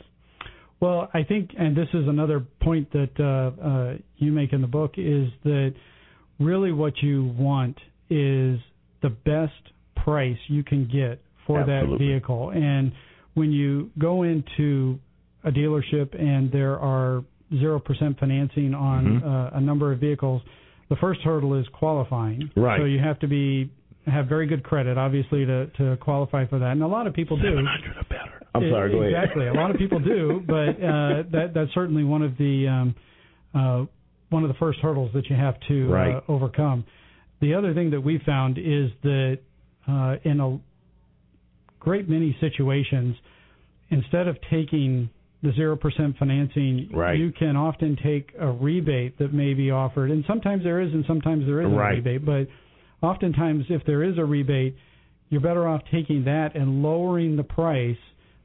Well, 0.80 1.08
I 1.14 1.22
think, 1.22 1.50
and 1.58 1.76
this 1.76 1.88
is 1.94 2.06
another 2.08 2.44
point 2.62 2.90
that 2.92 3.10
uh, 3.18 3.62
uh, 3.62 3.94
you 4.16 4.32
make 4.32 4.52
in 4.52 4.60
the 4.60 4.66
book, 4.66 4.94
is 4.96 5.28
that 5.44 5.74
really 6.38 6.72
what 6.72 6.94
you 7.02 7.32
want 7.38 7.76
is 8.10 8.58
the 9.02 9.10
best 9.24 9.52
price 9.96 10.36
you 10.48 10.62
can 10.62 10.84
get 10.84 11.20
for 11.46 11.60
Absolutely. 11.60 11.98
that 11.98 12.04
vehicle. 12.04 12.50
And 12.50 12.92
when 13.34 13.50
you 13.52 13.90
go 13.98 14.22
into 14.22 14.98
a 15.44 15.50
dealership 15.50 16.18
and 16.20 16.50
there 16.50 16.78
are 16.78 17.22
0% 17.52 18.18
financing 18.18 18.74
on 18.74 19.20
Mhm. 19.20 19.24
uh, 19.24 19.50
a 19.56 19.60
number 19.60 19.92
of 19.92 20.00
vehicles, 20.00 20.42
the 20.88 20.96
first 20.96 21.20
hurdle 21.22 21.54
is 21.54 21.66
qualifying. 21.68 22.50
Right. 22.56 22.78
So 22.78 22.84
you 22.84 22.98
have 22.98 23.18
to 23.20 23.28
be 23.28 23.70
have 24.06 24.26
very 24.26 24.46
good 24.46 24.62
credit, 24.62 24.98
obviously, 24.98 25.44
to 25.46 25.66
to 25.78 25.96
qualify 25.98 26.46
for 26.46 26.58
that. 26.58 26.72
And 26.72 26.82
a 26.82 26.86
lot 26.86 27.06
of 27.06 27.14
people 27.14 27.36
do. 27.36 27.56
I'm 28.54 28.70
sorry, 28.70 28.90
go 28.92 28.98
ahead. 29.02 29.12
Exactly. 29.12 29.48
A 29.48 29.52
lot 29.54 29.70
of 29.70 29.76
people 29.78 29.98
do, 29.98 30.42
but 30.46 30.52
uh, 30.52 31.22
that 31.32 31.52
that's 31.54 31.72
certainly 31.74 32.04
one 32.04 32.22
of 32.22 32.36
the 32.38 32.68
um, 32.68 32.94
uh, 33.54 33.84
one 34.30 34.42
of 34.42 34.48
the 34.48 34.54
first 34.54 34.78
hurdles 34.80 35.10
that 35.14 35.28
you 35.30 35.36
have 35.36 35.54
to 35.68 35.88
Right. 35.88 36.16
uh, 36.16 36.20
overcome. 36.28 36.84
The 37.40 37.54
other 37.54 37.74
thing 37.74 37.90
that 37.90 38.00
we 38.00 38.18
found 38.24 38.58
is 38.58 38.90
that 39.02 39.38
uh, 39.88 40.16
in 40.24 40.40
a 40.40 40.58
great 41.80 42.08
many 42.08 42.36
situations, 42.40 43.16
instead 43.90 44.28
of 44.28 44.36
taking 44.50 45.10
the 45.42 45.52
zero 45.52 45.76
percent 45.76 46.16
financing, 46.18 46.88
Right. 46.92 47.18
you 47.18 47.32
can 47.32 47.56
often 47.56 47.96
take 48.02 48.32
a 48.38 48.50
rebate 48.50 49.18
that 49.18 49.32
may 49.34 49.52
be 49.54 49.70
offered, 49.70 50.10
and 50.10 50.24
sometimes 50.26 50.62
there 50.64 50.80
is, 50.80 50.92
and 50.92 51.04
sometimes 51.06 51.44
there 51.46 51.60
isn't 51.60 51.74
Right. 51.74 51.92
a 51.92 51.96
rebate. 51.96 52.24
But 52.24 52.48
oftentimes, 53.04 53.66
if 53.68 53.82
there 53.86 54.02
is 54.02 54.18
a 54.18 54.24
rebate, 54.24 54.76
you're 55.28 55.40
better 55.40 55.68
off 55.68 55.82
taking 55.92 56.24
that 56.24 56.54
and 56.54 56.82
lowering 56.82 57.36
the 57.36 57.44
price 57.44 57.96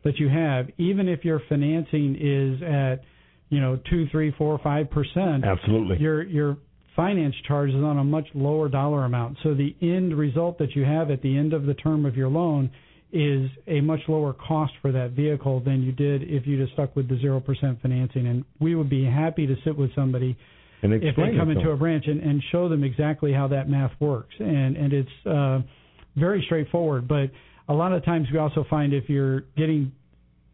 that 0.03 0.17
you 0.17 0.29
have, 0.29 0.67
even 0.77 1.07
if 1.07 1.25
your 1.25 1.41
financing 1.49 2.15
is 2.19 2.61
at 2.63 3.03
you 3.49 3.59
know 3.59 3.79
two, 3.89 4.07
three, 4.11 4.33
four, 4.37 4.59
five 4.63 4.89
percent. 4.89 5.43
Absolutely. 5.43 5.97
Your 5.99 6.23
your 6.23 6.57
finance 6.95 7.35
charge 7.47 7.69
is 7.69 7.75
on 7.75 7.97
a 7.97 8.03
much 8.03 8.27
lower 8.33 8.69
dollar 8.69 9.05
amount. 9.05 9.37
So 9.43 9.53
the 9.53 9.75
end 9.81 10.17
result 10.17 10.57
that 10.59 10.75
you 10.75 10.83
have 10.83 11.11
at 11.11 11.21
the 11.21 11.37
end 11.37 11.53
of 11.53 11.65
the 11.65 11.73
term 11.73 12.05
of 12.05 12.15
your 12.15 12.29
loan 12.29 12.71
is 13.11 13.49
a 13.67 13.81
much 13.81 14.01
lower 14.07 14.33
cost 14.33 14.73
for 14.81 14.91
that 14.91 15.11
vehicle 15.11 15.61
than 15.61 15.81
you 15.81 15.91
did 15.91 16.23
if 16.23 16.45
you 16.45 16.57
just 16.57 16.73
stuck 16.73 16.95
with 16.95 17.09
the 17.09 17.17
zero 17.17 17.39
percent 17.39 17.81
financing. 17.81 18.27
And 18.27 18.45
we 18.59 18.75
would 18.75 18.89
be 18.89 19.03
happy 19.03 19.47
to 19.47 19.55
sit 19.63 19.77
with 19.77 19.93
somebody 19.95 20.37
And 20.81 20.93
if 20.93 21.15
they 21.15 21.35
come 21.37 21.49
into 21.49 21.71
a 21.71 21.75
branch 21.77 22.05
and, 22.07 22.21
and 22.21 22.41
show 22.51 22.69
them 22.69 22.83
exactly 22.83 23.33
how 23.33 23.47
that 23.49 23.69
math 23.69 23.91
works. 23.99 24.33
And 24.39 24.77
and 24.77 24.93
it's 24.93 25.25
uh, 25.25 25.59
very 26.15 26.41
straightforward. 26.45 27.07
But 27.07 27.31
a 27.67 27.73
lot 27.73 27.91
of 27.93 28.03
times 28.05 28.27
we 28.31 28.39
also 28.39 28.65
find 28.69 28.93
if 28.93 29.09
you're 29.09 29.41
getting 29.57 29.91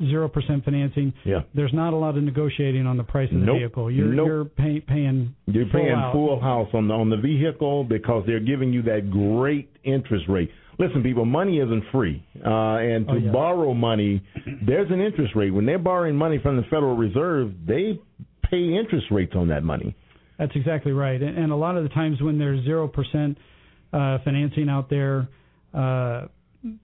zero 0.03 0.27
percent 0.27 0.65
financing, 0.65 1.13
Yeah. 1.23 1.41
there's 1.53 1.71
not 1.73 1.93
a 1.93 1.95
lot 1.95 2.17
of 2.17 2.23
negotiating 2.23 2.85
on 2.85 2.97
the 2.97 3.03
price 3.03 3.29
of 3.31 3.39
the 3.39 3.45
Nope. 3.45 3.59
vehicle. 3.59 3.89
You're 3.91 4.07
Nope. 4.07 4.27
you're 4.27 4.45
pay, 4.45 4.79
paying 4.81 5.33
You're 5.45 5.67
full 5.67 5.79
paying 5.79 5.93
out. 5.93 6.11
full 6.13 6.39
house 6.41 6.67
on 6.73 6.87
the 6.89 6.93
on 6.93 7.09
the 7.09 7.17
vehicle 7.17 7.83
because 7.85 8.23
they're 8.25 8.41
giving 8.41 8.73
you 8.73 8.81
that 8.83 9.09
great 9.09 9.69
interest 9.83 10.25
rate. 10.27 10.49
Listen, 10.77 11.01
people, 11.01 11.23
money 11.23 11.59
isn't 11.59 11.83
free, 11.93 12.21
uh, 12.45 12.49
and 12.49 13.07
to 13.07 13.13
Oh, 13.13 13.17
yeah. 13.17 13.31
borrow 13.31 13.73
money, 13.73 14.21
there's 14.67 14.91
an 14.91 14.99
interest 14.99 15.33
rate. 15.33 15.51
When 15.51 15.65
they're 15.65 15.79
borrowing 15.79 16.17
money 16.17 16.37
from 16.39 16.57
the 16.57 16.63
Federal 16.63 16.97
Reserve, 16.97 17.53
they 17.65 17.97
pay 18.43 18.75
interest 18.75 19.07
rates 19.09 19.33
on 19.35 19.47
that 19.47 19.63
money. 19.63 19.95
That's 20.37 20.51
exactly 20.55 20.91
right. 20.91 21.21
And, 21.21 21.37
and 21.37 21.51
a 21.51 21.55
lot 21.55 21.77
of 21.77 21.83
the 21.83 21.89
times 21.89 22.21
when 22.21 22.37
there's 22.37 22.63
zero 22.65 22.87
percent 22.87 23.37
uh, 23.93 24.17
financing 24.23 24.69
out 24.69 24.89
there, 24.89 25.27
uh, 25.73 26.27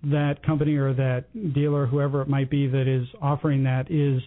that 0.03 0.43
company 0.45 0.75
or 0.75 0.93
that 0.93 1.25
dealer, 1.53 1.85
whoever 1.87 2.21
it 2.21 2.27
might 2.27 2.49
be, 2.49 2.67
that 2.67 2.87
is 2.87 3.07
offering 3.21 3.63
that 3.63 3.89
is 3.89 4.21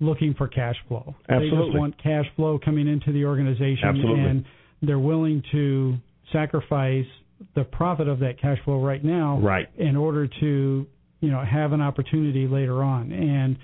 looking 0.00 0.34
for 0.34 0.46
cash 0.46 0.76
flow. 0.86 1.14
Absolutely. 1.28 1.58
They 1.58 1.64
just 1.66 1.78
want 1.78 2.02
cash 2.02 2.26
flow 2.36 2.58
coming 2.64 2.86
into 2.86 3.12
the 3.12 3.24
organization, 3.24 3.88
Absolutely. 3.88 4.24
and 4.24 4.44
they're 4.82 4.98
willing 4.98 5.42
to 5.52 5.96
sacrifice 6.32 7.06
the 7.54 7.64
profit 7.64 8.08
of 8.08 8.20
that 8.20 8.40
cash 8.40 8.58
flow 8.64 8.80
right 8.82 9.04
now 9.04 9.38
Right. 9.40 9.68
in 9.76 9.96
order 9.96 10.26
to 10.26 10.86
you 11.20 11.30
know 11.30 11.44
have 11.44 11.72
an 11.72 11.80
opportunity 11.80 12.46
later 12.46 12.82
on 12.82 13.12
and 13.12 13.56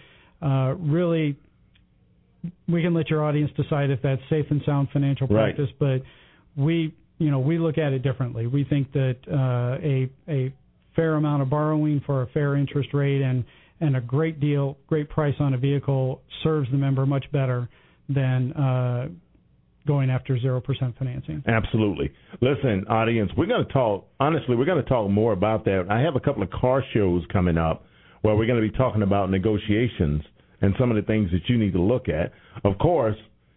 uh, 0.43 0.75
really 0.77 1.37
we 2.69 2.83
can 2.83 2.95
let 2.95 3.09
your 3.11 3.25
audience 3.25 3.51
decide 3.57 3.91
if 3.91 4.01
that's 4.03 4.21
safe 4.31 4.47
and 4.51 4.61
sound 4.67 4.89
financial 4.93 5.27
Right. 5.27 5.55
practice 5.57 5.75
but 5.79 6.03
we 6.57 6.95
you 7.19 7.31
know 7.31 7.39
we 7.39 7.59
look 7.59 7.79
at 7.79 7.93
it 7.93 8.03
differently 8.03 8.47
we 8.47 8.65
think 8.65 8.93
that 8.93 9.17
uh, 9.31 9.79
a 9.83 10.11
a 10.29 10.53
fair 10.97 11.15
amount 11.15 11.43
of 11.43 11.51
borrowing 11.51 12.01
for 12.07 12.23
a 12.23 12.27
fair 12.29 12.57
interest 12.57 12.91
rate 12.93 13.23
and 13.23 13.45
and 13.81 13.97
a 13.97 14.01
great 14.01 14.41
deal 14.41 14.77
great 14.87 15.09
price 15.09 15.35
on 15.41 15.55
a 15.55 15.59
vehicle 15.59 16.21
serves 16.43 16.71
the 16.71 16.77
member 16.77 17.07
much 17.07 17.25
better 17.33 17.69
than 18.09 18.53
uh, 18.53 19.09
going 19.87 20.11
after 20.11 20.39
zero 20.39 20.61
percent 20.61 20.95
financing 20.99 21.43
Absolutely. 21.47 22.11
Listen, 22.41 22.87
audience, 22.89 23.31
we're 23.37 23.47
going 23.47 23.67
to 23.67 23.73
talk, 23.73 24.07
honestly, 24.19 24.57
we're 24.57 24.65
going 24.65 24.83
to 24.83 24.89
talk 24.89 25.09
more 25.11 25.33
about 25.33 25.65
that. 25.67 25.87
I 25.91 26.01
have 26.01 26.17
a 26.17 26.21
couple 26.21 26.43
of 26.43 26.51
car 26.51 26.83
shows 26.95 27.23
coming 27.33 27.57
up 27.59 27.85
where 28.23 28.35
we're 28.35 28.47
going 28.47 28.63
to 28.63 28.67
be 28.71 28.77
talking 28.77 29.03
about 29.03 29.31
negotiations 29.31 30.23
and 30.65 30.75
some 30.79 30.91
of 30.91 30.97
the 30.97 31.03
things 31.03 31.31
that 31.31 31.43
you 31.49 31.59
need 31.59 31.73
to 31.75 31.81
look 31.81 32.09
at. 32.09 32.33
Of 32.65 32.79
course, 32.79 33.17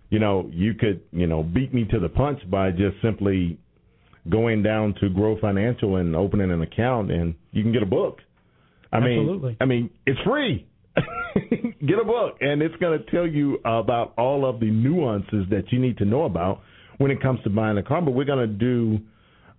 you 0.10 0.20
know, 0.20 0.50
you 0.52 0.74
could, 0.74 1.02
you 1.12 1.28
know, 1.28 1.42
beat 1.42 1.74
me 1.74 1.86
to 1.92 2.00
the 2.00 2.10
punch 2.10 2.40
by 2.50 2.72
just 2.72 3.02
simply 3.02 3.58
going 4.30 4.62
down 4.62 4.94
to 5.00 5.10
Grow 5.10 5.40
Financial 5.40 5.96
and 5.96 6.16
opening 6.16 6.52
an 6.52 6.62
account 6.62 7.12
and 7.12 7.36
you 7.52 7.64
can 7.64 7.72
get 7.72 7.82
a 7.82 7.88
book. 7.88 8.20
I 8.92 8.98
Absolutely. 8.98 9.50
mean, 9.50 9.58
I 9.62 9.66
mean, 9.66 9.90
it's 10.06 10.20
free. 10.26 10.68
get 11.86 12.00
a 12.02 12.06
book 12.06 12.38
and 12.42 12.62
it's 12.62 12.76
going 12.78 13.00
to 13.00 13.12
tell 13.12 13.28
you 13.28 13.60
about 13.64 14.14
all 14.18 14.50
of 14.50 14.60
the 14.60 14.70
nuances 14.70 15.46
that 15.50 15.72
you 15.72 15.80
need 15.80 15.98
to 16.00 16.06
know 16.06 16.24
about 16.24 16.62
when 16.98 17.12
it 17.12 17.22
comes 17.22 17.40
to 17.44 17.50
buying 17.50 17.78
a 17.78 17.84
car. 17.84 18.02
But 18.02 18.12
we're 18.12 18.26
going 18.26 18.48
to 18.48 18.54
do 18.54 19.00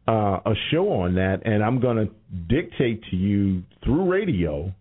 uh, 0.07 0.41
a 0.45 0.55
show 0.71 0.91
on 0.91 1.15
that, 1.17 1.43
and 1.45 1.63
I'm 1.63 1.81
going 1.81 1.97
to 1.97 2.11
dictate 2.49 3.05
to 3.11 3.17
you 3.17 3.63
through 3.85 4.11
radio. 4.11 4.75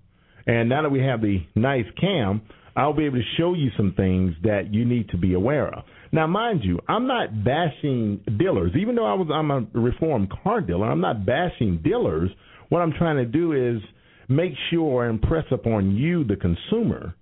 And 0.48 0.70
now 0.70 0.82
that 0.82 0.90
we 0.90 1.02
have 1.02 1.22
the 1.22 1.40
nice 1.56 1.86
cam, 2.00 2.42
I'll 2.76 2.94
be 2.94 3.06
able 3.06 3.18
to 3.18 3.24
show 3.38 3.54
you 3.54 3.70
some 3.76 3.94
things 3.98 4.34
that 4.44 4.74
you 4.74 4.86
need 4.86 5.10
to 5.10 5.18
be 5.18 5.34
aware 5.34 5.68
of. 5.68 5.84
Now, 6.12 6.26
mind 6.28 6.62
you, 6.64 6.80
I'm 6.88 7.06
not 7.08 7.44
bashing 7.44 8.22
dealers, 8.38 8.72
even 8.80 8.96
though 8.96 9.06
I 9.06 9.14
was 9.14 9.28
I'm 9.34 9.52
a 9.52 9.66
reformed 9.74 10.32
car 10.44 10.62
dealer. 10.62 10.90
I'm 10.90 11.02
not 11.02 11.26
bashing 11.26 11.82
dealers. 11.84 12.30
What 12.70 12.80
I'm 12.80 12.94
trying 12.94 13.18
to 13.18 13.26
do 13.26 13.52
is 13.52 13.82
make 14.30 14.54
sure 14.70 15.10
and 15.10 15.22
press 15.22 15.46
upon 15.52 15.96
you, 15.96 16.24
the 16.24 16.36
consumer, 16.36 17.16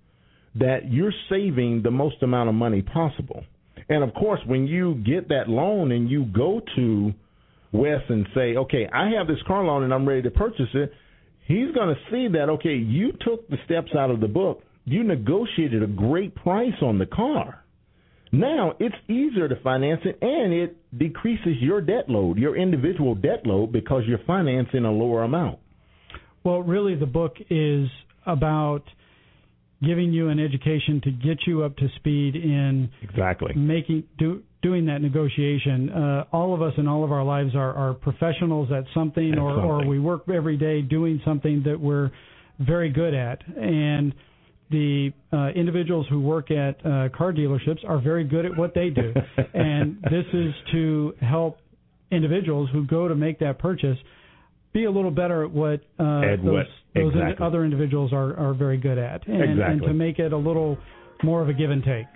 that 0.54 0.90
you're 0.90 1.12
saving 1.28 1.82
the 1.82 1.90
most 1.90 2.22
amount 2.22 2.48
of 2.48 2.54
money 2.54 2.82
possible. 2.82 3.44
And 3.88 4.04
of 4.04 4.14
course, 4.14 4.40
when 4.46 4.66
you 4.66 4.96
get 5.06 5.28
that 5.28 5.48
loan 5.48 5.92
and 5.92 6.10
you 6.10 6.24
go 6.26 6.60
to 6.76 7.12
Wes 7.72 8.00
and 8.08 8.26
say, 8.34 8.56
okay, 8.56 8.88
I 8.92 9.10
have 9.18 9.26
this 9.26 9.38
car 9.46 9.64
loan 9.64 9.84
and 9.84 9.92
I'm 9.92 10.06
ready 10.08 10.22
to 10.22 10.30
purchase 10.30 10.68
it, 10.74 10.92
he's 11.46 11.72
going 11.74 11.94
to 11.94 12.00
see 12.10 12.28
that, 12.32 12.48
okay, 12.50 12.74
you 12.74 13.12
took 13.20 13.48
the 13.48 13.56
steps 13.64 13.92
out 13.98 14.10
of 14.10 14.20
the 14.20 14.28
book. 14.28 14.62
You 14.84 15.02
negotiated 15.02 15.82
a 15.82 15.86
great 15.86 16.34
price 16.34 16.80
on 16.82 16.98
the 16.98 17.06
car. 17.06 17.64
Now 18.32 18.74
it's 18.78 18.94
easier 19.08 19.48
to 19.48 19.56
finance 19.62 20.00
it 20.04 20.18
and 20.20 20.52
it 20.52 20.76
decreases 20.96 21.56
your 21.60 21.80
debt 21.80 22.08
load, 22.08 22.38
your 22.38 22.56
individual 22.56 23.14
debt 23.14 23.46
load, 23.46 23.72
because 23.72 24.02
you're 24.06 24.20
financing 24.26 24.84
a 24.84 24.90
lower 24.90 25.22
amount. 25.22 25.58
Well, 26.44 26.62
really, 26.62 26.94
the 26.94 27.06
book 27.06 27.36
is 27.50 27.88
about 28.26 28.82
giving 29.82 30.12
you 30.12 30.28
an 30.28 30.38
education 30.40 31.00
to 31.04 31.10
get 31.10 31.38
you 31.46 31.62
up 31.62 31.76
to 31.76 31.88
speed 31.96 32.34
in 32.34 32.90
Exactly. 33.02 33.54
making 33.54 34.04
do, 34.18 34.42
doing 34.62 34.86
that 34.86 35.02
negotiation. 35.02 35.90
Uh, 35.90 36.24
all 36.32 36.54
of 36.54 36.62
us 36.62 36.72
in 36.78 36.88
all 36.88 37.04
of 37.04 37.12
our 37.12 37.24
lives 37.24 37.54
are, 37.54 37.74
are 37.74 37.94
professionals 37.94 38.70
at 38.72 38.84
something, 38.94 39.32
At 39.32 39.38
or, 39.38 39.60
or 39.60 39.86
we 39.86 39.98
work 39.98 40.22
every 40.32 40.56
day 40.56 40.82
doing 40.82 41.20
something 41.24 41.62
that 41.64 41.78
we're 41.78 42.10
very 42.58 42.90
good 42.90 43.14
at. 43.14 43.42
And 43.56 44.14
the 44.70 45.12
uh, 45.32 45.48
individuals 45.54 46.06
who 46.08 46.20
work 46.20 46.50
at 46.50 46.78
uh, 46.80 47.08
car 47.16 47.32
dealerships 47.32 47.86
are 47.86 48.00
very 48.00 48.24
good 48.24 48.46
at 48.46 48.56
what 48.56 48.74
they 48.74 48.90
do. 48.90 49.12
and 49.54 49.98
this 50.10 50.24
is 50.32 50.54
to 50.72 51.14
help 51.20 51.58
individuals 52.10 52.68
who 52.72 52.86
go 52.86 53.08
to 53.08 53.14
make 53.14 53.38
that 53.40 53.58
purchase 53.58 53.98
be 54.76 54.84
a 54.84 54.90
little 54.90 55.10
better 55.10 55.42
at 55.44 55.50
what 55.50 55.80
uh, 55.98 56.20
At 56.20 56.36
those, 56.44 56.52
what- 56.52 56.66
those 56.94 57.12
indi- 57.12 57.18
exactly. 57.24 57.46
other 57.46 57.64
individuals 57.64 58.12
are, 58.12 58.36
are 58.38 58.54
very 58.54 58.76
good 58.78 58.98
at, 58.98 59.26
and, 59.26 59.60
and 59.60 59.82
to 59.82 59.92
make 59.92 60.18
it 60.18 60.32
a 60.32 60.36
little 60.36 60.78
more 61.22 61.42
of 61.42 61.48
a 61.48 61.52
give 61.54 61.70
and 61.70 61.82
take. 61.84 62.06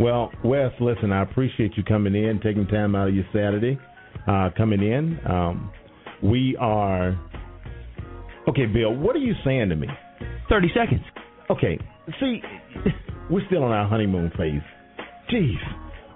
Well, 0.00 0.30
Wes, 0.44 0.70
listen, 0.80 1.12
I 1.12 1.22
appreciate 1.22 1.72
you 1.76 1.82
coming 1.84 2.14
in, 2.14 2.40
taking 2.42 2.66
time 2.68 2.94
out 2.94 3.08
of 3.08 3.14
your 3.14 3.24
Saturday, 3.32 3.78
uh, 4.28 4.50
coming 4.56 4.80
in. 4.82 5.18
Um, 5.28 5.70
we 6.22 6.56
are 6.60 7.18
Okay, 8.48 8.64
Bill, 8.66 8.94
what 8.94 9.14
are 9.14 9.20
you 9.20 9.34
saying 9.44 9.68
to 9.68 9.76
me? 9.76 9.88
30 10.48 10.68
seconds. 10.74 11.02
Okay, 11.50 11.78
see, 12.20 12.40
we're 13.30 13.44
still 13.46 13.66
in 13.66 13.72
our 13.72 13.86
honeymoon 13.88 14.30
phase. 14.38 14.62
Jeez. 15.30 15.56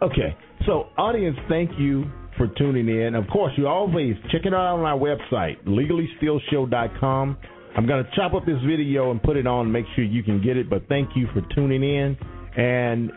Okay, 0.00 0.34
so 0.66 0.88
audience, 0.96 1.36
thank 1.48 1.70
you 1.78 2.04
for 2.36 2.48
tuning 2.58 2.88
in. 2.88 3.14
Of 3.14 3.26
course, 3.28 3.52
you 3.56 3.68
always 3.68 4.14
check 4.30 4.42
it 4.44 4.54
out 4.54 4.78
on 4.78 4.80
our 4.80 4.98
website, 4.98 5.62
legallystealshow.com. 5.66 7.36
I'm 7.76 7.86
going 7.86 8.04
to 8.04 8.10
chop 8.14 8.34
up 8.34 8.44
this 8.44 8.58
video 8.66 9.10
and 9.10 9.22
put 9.22 9.36
it 9.36 9.46
on, 9.46 9.70
make 9.70 9.86
sure 9.94 10.04
you 10.04 10.22
can 10.22 10.42
get 10.42 10.56
it. 10.56 10.68
But 10.68 10.88
thank 10.88 11.10
you 11.16 11.26
for 11.32 11.42
tuning 11.54 11.82
in, 11.82 12.16
and 12.56 13.10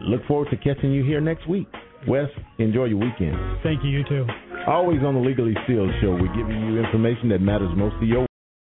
look 0.00 0.24
forward 0.26 0.48
to 0.50 0.56
catching 0.56 0.92
you 0.92 1.04
here 1.04 1.20
next 1.20 1.48
week. 1.48 1.66
Wes, 2.06 2.28
enjoy 2.58 2.84
your 2.84 2.98
weekend. 2.98 3.36
Thank 3.62 3.82
you, 3.82 3.90
you 3.90 4.04
too. 4.08 4.26
Always 4.68 5.02
on 5.02 5.14
the 5.14 5.20
Legally 5.20 5.54
Steal 5.64 5.88
Show, 6.00 6.12
we're 6.12 6.34
giving 6.36 6.60
you 6.60 6.78
information 6.84 7.28
that 7.30 7.40
matters 7.40 7.70
most 7.76 7.98
to 8.00 8.06
your 8.06 8.25